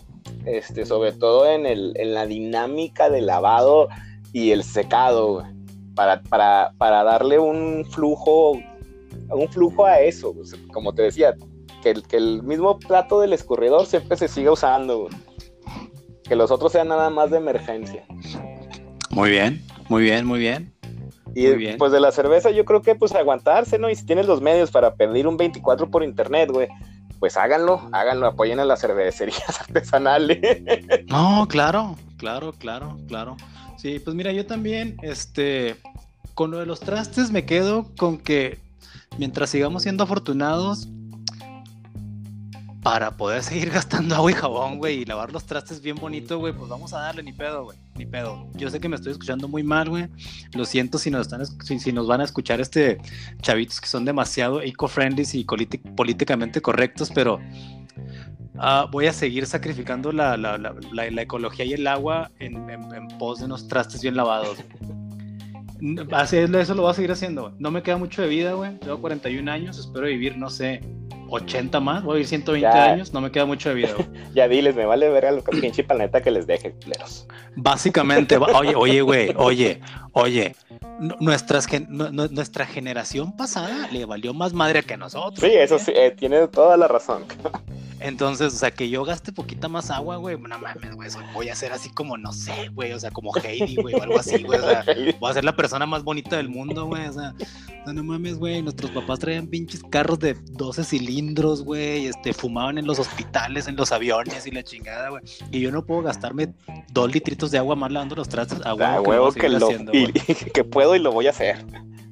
Este, 0.45 0.85
sobre 0.85 1.11
todo 1.11 1.47
en, 1.47 1.65
el, 1.65 1.93
en 1.95 2.13
la 2.13 2.27
dinámica 2.27 3.09
del 3.09 3.25
lavado 3.25 3.87
y 4.31 4.51
el 4.51 4.63
secado, 4.63 5.33
güey. 5.33 5.45
Para, 5.95 6.21
para, 6.23 6.73
para 6.77 7.03
darle 7.03 7.39
un 7.39 7.85
flujo, 7.89 8.59
un 9.29 9.47
flujo 9.49 9.85
a 9.85 10.01
eso, 10.01 10.35
como 10.73 10.93
te 10.93 11.03
decía, 11.03 11.33
que 11.81 11.91
el, 11.91 12.03
que 12.03 12.17
el 12.17 12.43
mismo 12.43 12.77
plato 12.77 13.21
del 13.21 13.31
escurridor 13.31 13.85
siempre 13.85 14.17
se 14.17 14.27
siga 14.27 14.51
usando, 14.51 15.03
güey 15.03 15.24
que 16.27 16.35
los 16.35 16.51
otros 16.51 16.71
sean 16.71 16.87
nada 16.87 17.09
más 17.09 17.31
de 17.31 17.37
emergencia. 17.37 18.03
Muy 19.11 19.29
bien, 19.29 19.63
Muy 19.89 20.03
bien, 20.03 20.25
muy 20.25 20.39
bien. 20.39 20.73
Y 21.35 21.47
Muy 21.47 21.55
bien. 21.57 21.77
pues 21.77 21.91
de 21.91 21.99
la 21.99 22.11
cerveza 22.11 22.49
yo 22.51 22.63
creo 22.65 22.81
que 22.81 22.95
pues 22.95 23.13
aguantarse, 23.13 23.77
¿no? 23.77 23.89
Y 23.89 23.95
si 23.95 24.05
tienes 24.05 24.25
los 24.25 24.41
medios 24.41 24.71
para 24.71 24.95
pedir 24.95 25.27
un 25.27 25.35
24 25.37 25.89
por 25.91 26.01
internet, 26.03 26.49
güey, 26.49 26.69
pues 27.19 27.35
háganlo, 27.37 27.81
háganlo, 27.91 28.25
apoyen 28.27 28.59
a 28.59 28.65
las 28.65 28.79
cervecerías 28.81 29.59
artesanales. 29.61 30.39
No, 31.07 31.45
claro, 31.49 31.95
claro, 32.17 32.53
claro, 32.53 32.97
claro. 33.07 33.35
Sí, 33.77 33.99
pues 33.99 34.15
mira, 34.15 34.31
yo 34.31 34.45
también, 34.45 34.97
este, 35.01 35.75
con 36.33 36.51
lo 36.51 36.57
de 36.59 36.65
los 36.65 36.79
trastes 36.79 37.31
me 37.31 37.45
quedo 37.45 37.85
con 37.97 38.17
que 38.17 38.59
mientras 39.17 39.49
sigamos 39.49 39.83
siendo 39.83 40.03
afortunados 40.05 40.87
para 42.85 43.09
poder 43.17 43.41
seguir 43.41 43.71
gastando 43.79 44.13
agua 44.13 44.29
y 44.29 44.35
jabón, 44.35 44.77
güey, 44.77 45.01
y 45.01 45.05
lavar 45.05 45.31
los 45.31 45.43
trastes 45.45 45.81
bien 45.81 45.95
bonito, 45.95 46.37
güey, 46.37 46.53
pues 46.53 46.69
vamos 46.69 46.93
a 46.93 46.99
darle 46.99 47.23
ni 47.23 47.33
pedo, 47.33 47.63
güey, 47.63 47.79
ni 47.95 48.05
pedo. 48.05 48.47
Yo 48.53 48.69
sé 48.69 48.79
que 48.79 48.87
me 48.87 48.95
estoy 48.95 49.11
escuchando 49.13 49.47
muy 49.47 49.63
mal, 49.63 49.89
güey. 49.89 50.07
Lo 50.53 50.65
siento 50.65 50.99
si 50.99 51.09
nos 51.09 51.21
están, 51.21 51.41
es- 51.41 51.57
si, 51.63 51.79
si 51.79 51.91
nos 51.91 52.05
van 52.05 52.21
a 52.21 52.25
escuchar 52.25 52.61
este 52.61 52.99
chavitos 53.41 53.81
que 53.81 53.87
son 53.87 54.05
demasiado 54.05 54.61
eco-friendly 54.61 55.25
y 55.33 55.43
políticamente 55.95 56.61
correctos, 56.61 57.09
pero 57.13 57.39
Ah, 58.57 58.87
voy 58.89 59.07
a 59.07 59.11
seguir 59.13 59.45
sacrificando 59.47 60.13
la, 60.13 60.37
la- 60.37 60.57
la- 60.57 61.21
ecología 61.21 61.65
y 61.65 61.73
el 61.73 61.85
agua 61.87 62.31
en, 62.39 62.69
en- 62.69 62.93
en 62.95 63.07
pos 63.17 63.39
de 63.39 63.45
unos 63.45 63.67
trastes 63.67 64.01
bien 64.01 64.15
lavados. 64.15 64.59
Así 66.11 66.37
es, 66.37 66.49
eso 66.49 66.73
lo 66.75 66.83
voy 66.83 66.91
a 66.91 66.93
seguir 66.93 67.11
haciendo. 67.11 67.43
güey. 67.43 67.53
No 67.59 67.71
me 67.71 67.83
queda 67.83 67.97
mucho 67.97 68.21
de 68.21 68.27
vida, 68.27 68.53
güey. 68.53 68.77
Tengo 68.79 68.99
41 69.01 69.51
años, 69.51 69.77
espero 69.77 70.07
vivir, 70.07 70.37
no 70.37 70.49
sé, 70.49 70.81
80 71.29 71.79
más. 71.79 72.03
Voy 72.03 72.13
a 72.13 72.15
vivir 72.15 72.27
120 72.27 72.61
Ya. 72.67 72.83
años, 72.91 73.13
no 73.13 73.21
me 73.21 73.31
queda 73.31 73.45
mucho 73.45 73.69
de 73.69 73.75
vida. 73.75 73.89
güey. 73.95 74.07
ya 74.33 74.47
diles, 74.47 74.75
me 74.75 74.85
vale 74.85 75.09
ver 75.09 75.25
a 75.25 75.31
lo 75.31 75.43
que 75.43 75.57
pinche 75.59 75.83
planeta 75.83 76.21
que 76.21 76.31
les 76.31 76.47
deje, 76.47 76.71
culeros. 76.83 77.27
Básicamente, 77.55 78.37
oye, 78.37 78.75
oye, 78.75 79.01
güey, 79.01 79.33
oye, 79.37 79.81
oye. 80.13 80.55
nu- 80.99 81.15
Nuestras, 81.19 81.67
nuestra 81.89 82.65
generación 82.65 83.35
pasada 83.35 83.87
le 83.91 84.05
valió 84.05 84.33
más 84.33 84.53
madre 84.53 84.83
que 84.83 84.97
nosotros. 84.97 85.39
Sí, 85.39 85.51
eso 85.55 85.77
sí, 85.79 85.91
eh, 85.95 86.11
tiene 86.11 86.47
toda 86.47 86.77
la 86.77 86.87
razón. 86.87 87.23
Entonces, 87.99 88.53
o 88.53 88.57
sea, 88.57 88.71
que 88.71 88.89
yo 88.89 89.03
gaste 89.05 89.31
poquita 89.31 89.67
más 89.67 89.89
agua, 89.89 90.17
güey, 90.17 90.37
no 90.37 90.59
mames, 90.59 90.93
güey, 90.95 91.09
voy 91.33 91.49
a 91.49 91.55
ser 91.55 91.71
así 91.71 91.89
como, 91.89 92.17
no 92.17 92.33
sé, 92.33 92.69
güey, 92.73 92.91
o 92.91 92.99
sea, 92.99 93.09
como 93.11 93.31
Heidi, 93.35 93.75
güey, 93.75 93.95
o 93.95 94.01
algo 94.03 94.19
así, 94.19 94.43
güey, 94.43 94.59
o 94.59 94.63
sea, 94.69 94.83
voy 95.19 95.31
a 95.31 95.33
ser 95.33 95.45
la 95.45 95.55
persona 95.55 95.85
más 95.85 96.03
bonita 96.03 96.37
del 96.37 96.49
mundo, 96.49 96.85
güey, 96.85 97.07
o 97.07 97.13
sea, 97.13 97.33
no 97.85 98.03
mames, 98.03 98.37
güey, 98.37 98.61
nuestros 98.61 98.91
papás 98.91 99.19
traían 99.19 99.47
pinches 99.47 99.81
carros 99.89 100.19
de 100.19 100.33
12 100.51 100.83
cilindros, 100.83 101.63
güey, 101.63 102.07
este, 102.07 102.33
fumaban 102.33 102.77
en 102.77 102.85
los 102.85 102.99
hospitales, 102.99 103.67
en 103.67 103.75
los 103.75 103.91
aviones 103.91 104.45
y 104.45 104.51
la 104.51 104.63
chingada, 104.63 105.09
güey, 105.09 105.23
y 105.51 105.61
yo 105.61 105.71
no 105.71 105.85
puedo 105.85 106.01
gastarme 106.01 106.53
dos 106.91 107.11
litritos 107.11 107.51
de 107.51 107.57
agua 107.59 107.75
más 107.75 107.91
lavando 107.91 108.15
los 108.15 108.27
trastes, 108.29 108.59
a 108.65 108.73
huevo, 108.73 108.91
Ah, 108.95 109.01
huevo 109.01 109.31
que 109.31 109.49
lo 109.49 109.65
haciendo, 109.67 109.93
y- 109.93 110.01
güey. 110.11 110.13
que 110.53 110.63
puedo 110.63 110.95
y 110.95 110.99
lo 110.99 111.11
voy 111.11 111.27
a 111.27 111.29
hacer. 111.31 111.65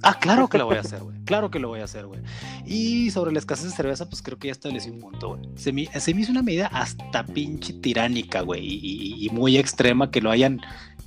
Ah, 0.04 0.18
claro 0.20 0.48
que 0.48 0.58
lo 0.58 0.66
voy 0.66 0.78
a 0.78 0.82
hacer, 0.82 1.02
güey. 1.02 1.18
Claro 1.26 1.50
que 1.50 1.60
lo 1.60 1.70
voy 1.70 1.80
a 1.80 1.86
hacer, 1.86 2.06
güey. 2.06 2.22
Y 2.66 3.10
sobre 3.12 3.32
la 3.32 3.40
escasez 3.40 3.66
de 3.66 3.76
cerveza, 3.76 4.10
pues 4.10 4.22
creo 4.22 4.38
que 4.38 4.48
ya 4.48 4.52
establecí 4.52 4.90
un 4.90 5.00
punto, 5.00 5.30
güey. 5.30 5.42
Se 5.56 5.72
me, 5.72 5.86
se 5.86 6.14
me 6.14 6.22
hizo 6.22 6.32
una 6.32 6.42
medida 6.42 6.68
hasta 6.68 7.26
pinche 7.26 7.74
tiránica, 7.74 8.42
güey. 8.42 8.62
Y, 8.64 9.30
muy 9.32 9.58
extrema 9.58 10.12
que 10.12 10.22
lo 10.22 10.30
hayan, 10.30 10.62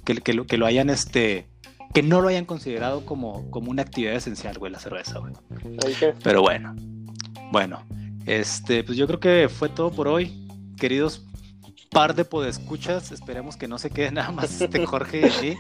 que, 0.05 0.17
que 0.17 0.35
lo, 0.35 0.47
que 0.47 0.57
lo 0.57 0.67
hayan, 0.67 0.91
este, 0.91 1.47
que 1.95 2.03
no 2.03 2.21
lo 2.21 2.29
hayan 2.29 2.45
considerado 2.45 3.05
como, 3.05 3.51
como 3.51 3.71
una 3.71 3.83
actividad 3.83 4.15
esencial, 4.15 4.59
güey, 4.59 4.73
la 4.73 4.81
cerveza, 4.81 5.19
güey. 5.19 5.33
Pero 6.23 6.43
bueno, 6.43 6.75
bueno, 7.53 7.83
este, 8.27 8.83
pues 8.83 8.99
yo 8.99 9.07
creo 9.07 9.21
que 9.21 9.49
fue 9.49 9.69
todo 9.69 9.91
por 9.91 10.09
hoy, 10.09 10.49
queridos 10.77 11.27
par 11.97 12.15
de 12.15 12.25
podescuchas. 12.25 13.11
Esperemos 13.13 13.57
que 13.57 13.67
no 13.69 13.79
se 13.79 13.91
quede 13.91 14.11
nada 14.13 14.31
más 14.31 14.61
este 14.61 14.85
Jorge 14.87 15.21
y 15.21 15.25
allí. 15.25 15.57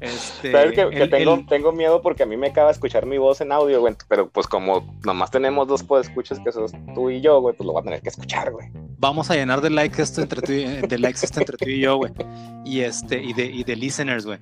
Este, 0.00 0.52
Sabes 0.52 0.72
que, 0.72 0.88
que 0.90 1.02
el- 1.02 1.10
tengo, 1.10 1.34
el- 1.34 1.46
tengo 1.46 1.72
miedo 1.72 2.02
porque 2.02 2.22
a 2.22 2.26
mí 2.26 2.36
me 2.36 2.48
acaba 2.48 2.68
de 2.68 2.72
escuchar 2.74 3.06
mi 3.06 3.18
voz 3.18 3.40
en 3.40 3.52
audio, 3.52 3.80
güey. 3.80 3.94
Pero 4.08 4.28
pues 4.28 4.46
como 4.46 4.98
nomás 5.04 5.30
tenemos 5.30 5.66
dos 5.66 5.82
podescuchas 5.82 6.38
que 6.40 6.52
sos 6.52 6.72
tú 6.94 7.10
y 7.10 7.20
yo, 7.20 7.40
güey, 7.40 7.54
pues 7.56 7.66
lo 7.66 7.72
voy 7.72 7.80
a 7.80 7.84
tener 7.84 8.00
que 8.02 8.08
escuchar, 8.10 8.52
güey. 8.52 8.68
vamos 8.98 9.30
a 9.30 9.34
llenar 9.34 9.60
de 9.60 9.70
likes 9.70 10.00
esto 10.00 10.22
entre 10.22 10.40
tú 10.42 10.52
y, 10.52 10.64
de 10.64 10.98
likes 10.98 11.20
esto 11.24 11.40
entre 11.40 11.56
tú 11.56 11.68
y 11.68 11.80
yo, 11.80 11.96
güey. 11.96 12.12
Y 12.64 12.80
este, 12.80 13.22
y 13.22 13.32
de, 13.32 13.44
y 13.46 13.64
de 13.64 13.76
listeners, 13.76 14.24
güey. 14.26 14.38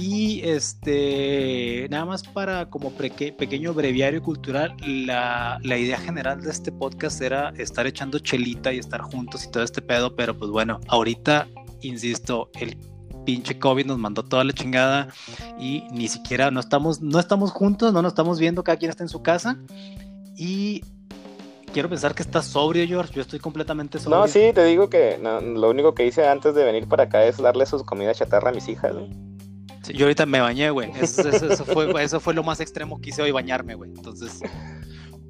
Y 0.00 0.42
este, 0.44 1.88
nada 1.90 2.04
más 2.04 2.22
para 2.22 2.70
como 2.70 2.92
preque- 2.92 3.34
pequeño 3.34 3.74
breviario 3.74 4.22
cultural, 4.22 4.76
la, 4.86 5.58
la 5.62 5.76
idea 5.76 5.98
general 5.98 6.40
de 6.40 6.50
este 6.50 6.70
podcast 6.70 7.20
era 7.20 7.52
estar 7.58 7.84
echando 7.86 8.20
chelita 8.20 8.72
y 8.72 8.78
estar 8.78 9.00
juntos 9.00 9.44
y 9.44 9.50
todo 9.50 9.64
este 9.64 9.82
pedo, 9.82 10.14
pero 10.14 10.38
pues 10.38 10.52
bueno, 10.52 10.78
ahorita, 10.86 11.48
insisto, 11.82 12.48
el 12.60 12.76
pinche 13.26 13.58
COVID 13.58 13.86
nos 13.86 13.98
mandó 13.98 14.24
toda 14.24 14.44
la 14.44 14.52
chingada 14.52 15.08
y 15.58 15.82
ni 15.90 16.06
siquiera 16.06 16.52
no 16.52 16.60
estamos, 16.60 17.00
no 17.00 17.18
estamos 17.18 17.50
juntos, 17.50 17.92
no 17.92 18.00
nos 18.00 18.12
estamos 18.12 18.38
viendo, 18.38 18.62
cada 18.62 18.78
quien 18.78 18.90
está 18.90 19.02
en 19.02 19.08
su 19.08 19.22
casa. 19.22 19.58
Y 20.36 20.84
quiero 21.72 21.88
pensar 21.88 22.14
que 22.14 22.22
estás 22.22 22.46
sobrio, 22.46 22.86
George. 22.86 23.12
Yo 23.14 23.22
estoy 23.22 23.40
completamente 23.40 23.98
sobrio. 23.98 24.20
No, 24.20 24.28
sí, 24.28 24.52
te 24.54 24.64
digo 24.64 24.88
que 24.88 25.18
no, 25.20 25.40
lo 25.40 25.68
único 25.68 25.92
que 25.94 26.06
hice 26.06 26.26
antes 26.28 26.54
de 26.54 26.62
venir 26.64 26.86
para 26.86 27.02
acá 27.02 27.24
es 27.24 27.38
darle 27.38 27.66
sus 27.66 27.82
comida 27.82 28.14
chatarra 28.14 28.50
a 28.50 28.52
mis 28.52 28.68
hijas. 28.68 28.94
Sí, 29.88 29.94
yo 29.94 30.04
ahorita 30.06 30.26
me 30.26 30.40
bañé, 30.40 30.70
güey. 30.70 30.90
Eso, 31.00 31.28
eso- 31.28 31.50
eso 31.52 31.64
fue, 31.64 32.02
eso 32.04 32.20
fue 32.20 32.34
lo 32.34 32.42
más 32.42 32.60
extremo 32.60 33.00
que 33.00 33.10
hice 33.10 33.22
hoy, 33.22 33.30
bañarme, 33.32 33.74
güey. 33.74 33.90
Entonces, 33.90 34.40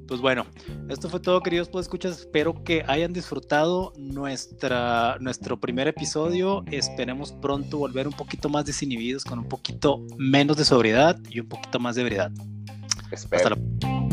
pues 0.07 0.21
bueno, 0.21 0.45
esto 0.89 1.09
fue 1.09 1.19
todo, 1.19 1.41
queridos 1.41 1.69
escuchas. 1.79 2.19
Espero 2.19 2.63
que 2.63 2.83
hayan 2.87 3.13
disfrutado 3.13 3.93
nuestra, 3.97 5.17
nuestro 5.19 5.59
primer 5.59 5.87
episodio. 5.87 6.63
Esperemos 6.71 7.31
pronto 7.31 7.77
volver 7.77 8.07
un 8.07 8.13
poquito 8.13 8.49
más 8.49 8.65
desinhibidos, 8.65 9.23
con 9.23 9.39
un 9.39 9.47
poquito 9.47 10.05
menos 10.17 10.57
de 10.57 10.65
sobriedad 10.65 11.17
y 11.29 11.39
un 11.39 11.47
poquito 11.47 11.79
más 11.79 11.95
de 11.95 12.03
veriedad. 12.03 12.31
Espero. 13.11 13.55
Hasta 13.55 13.55
la 13.55 14.08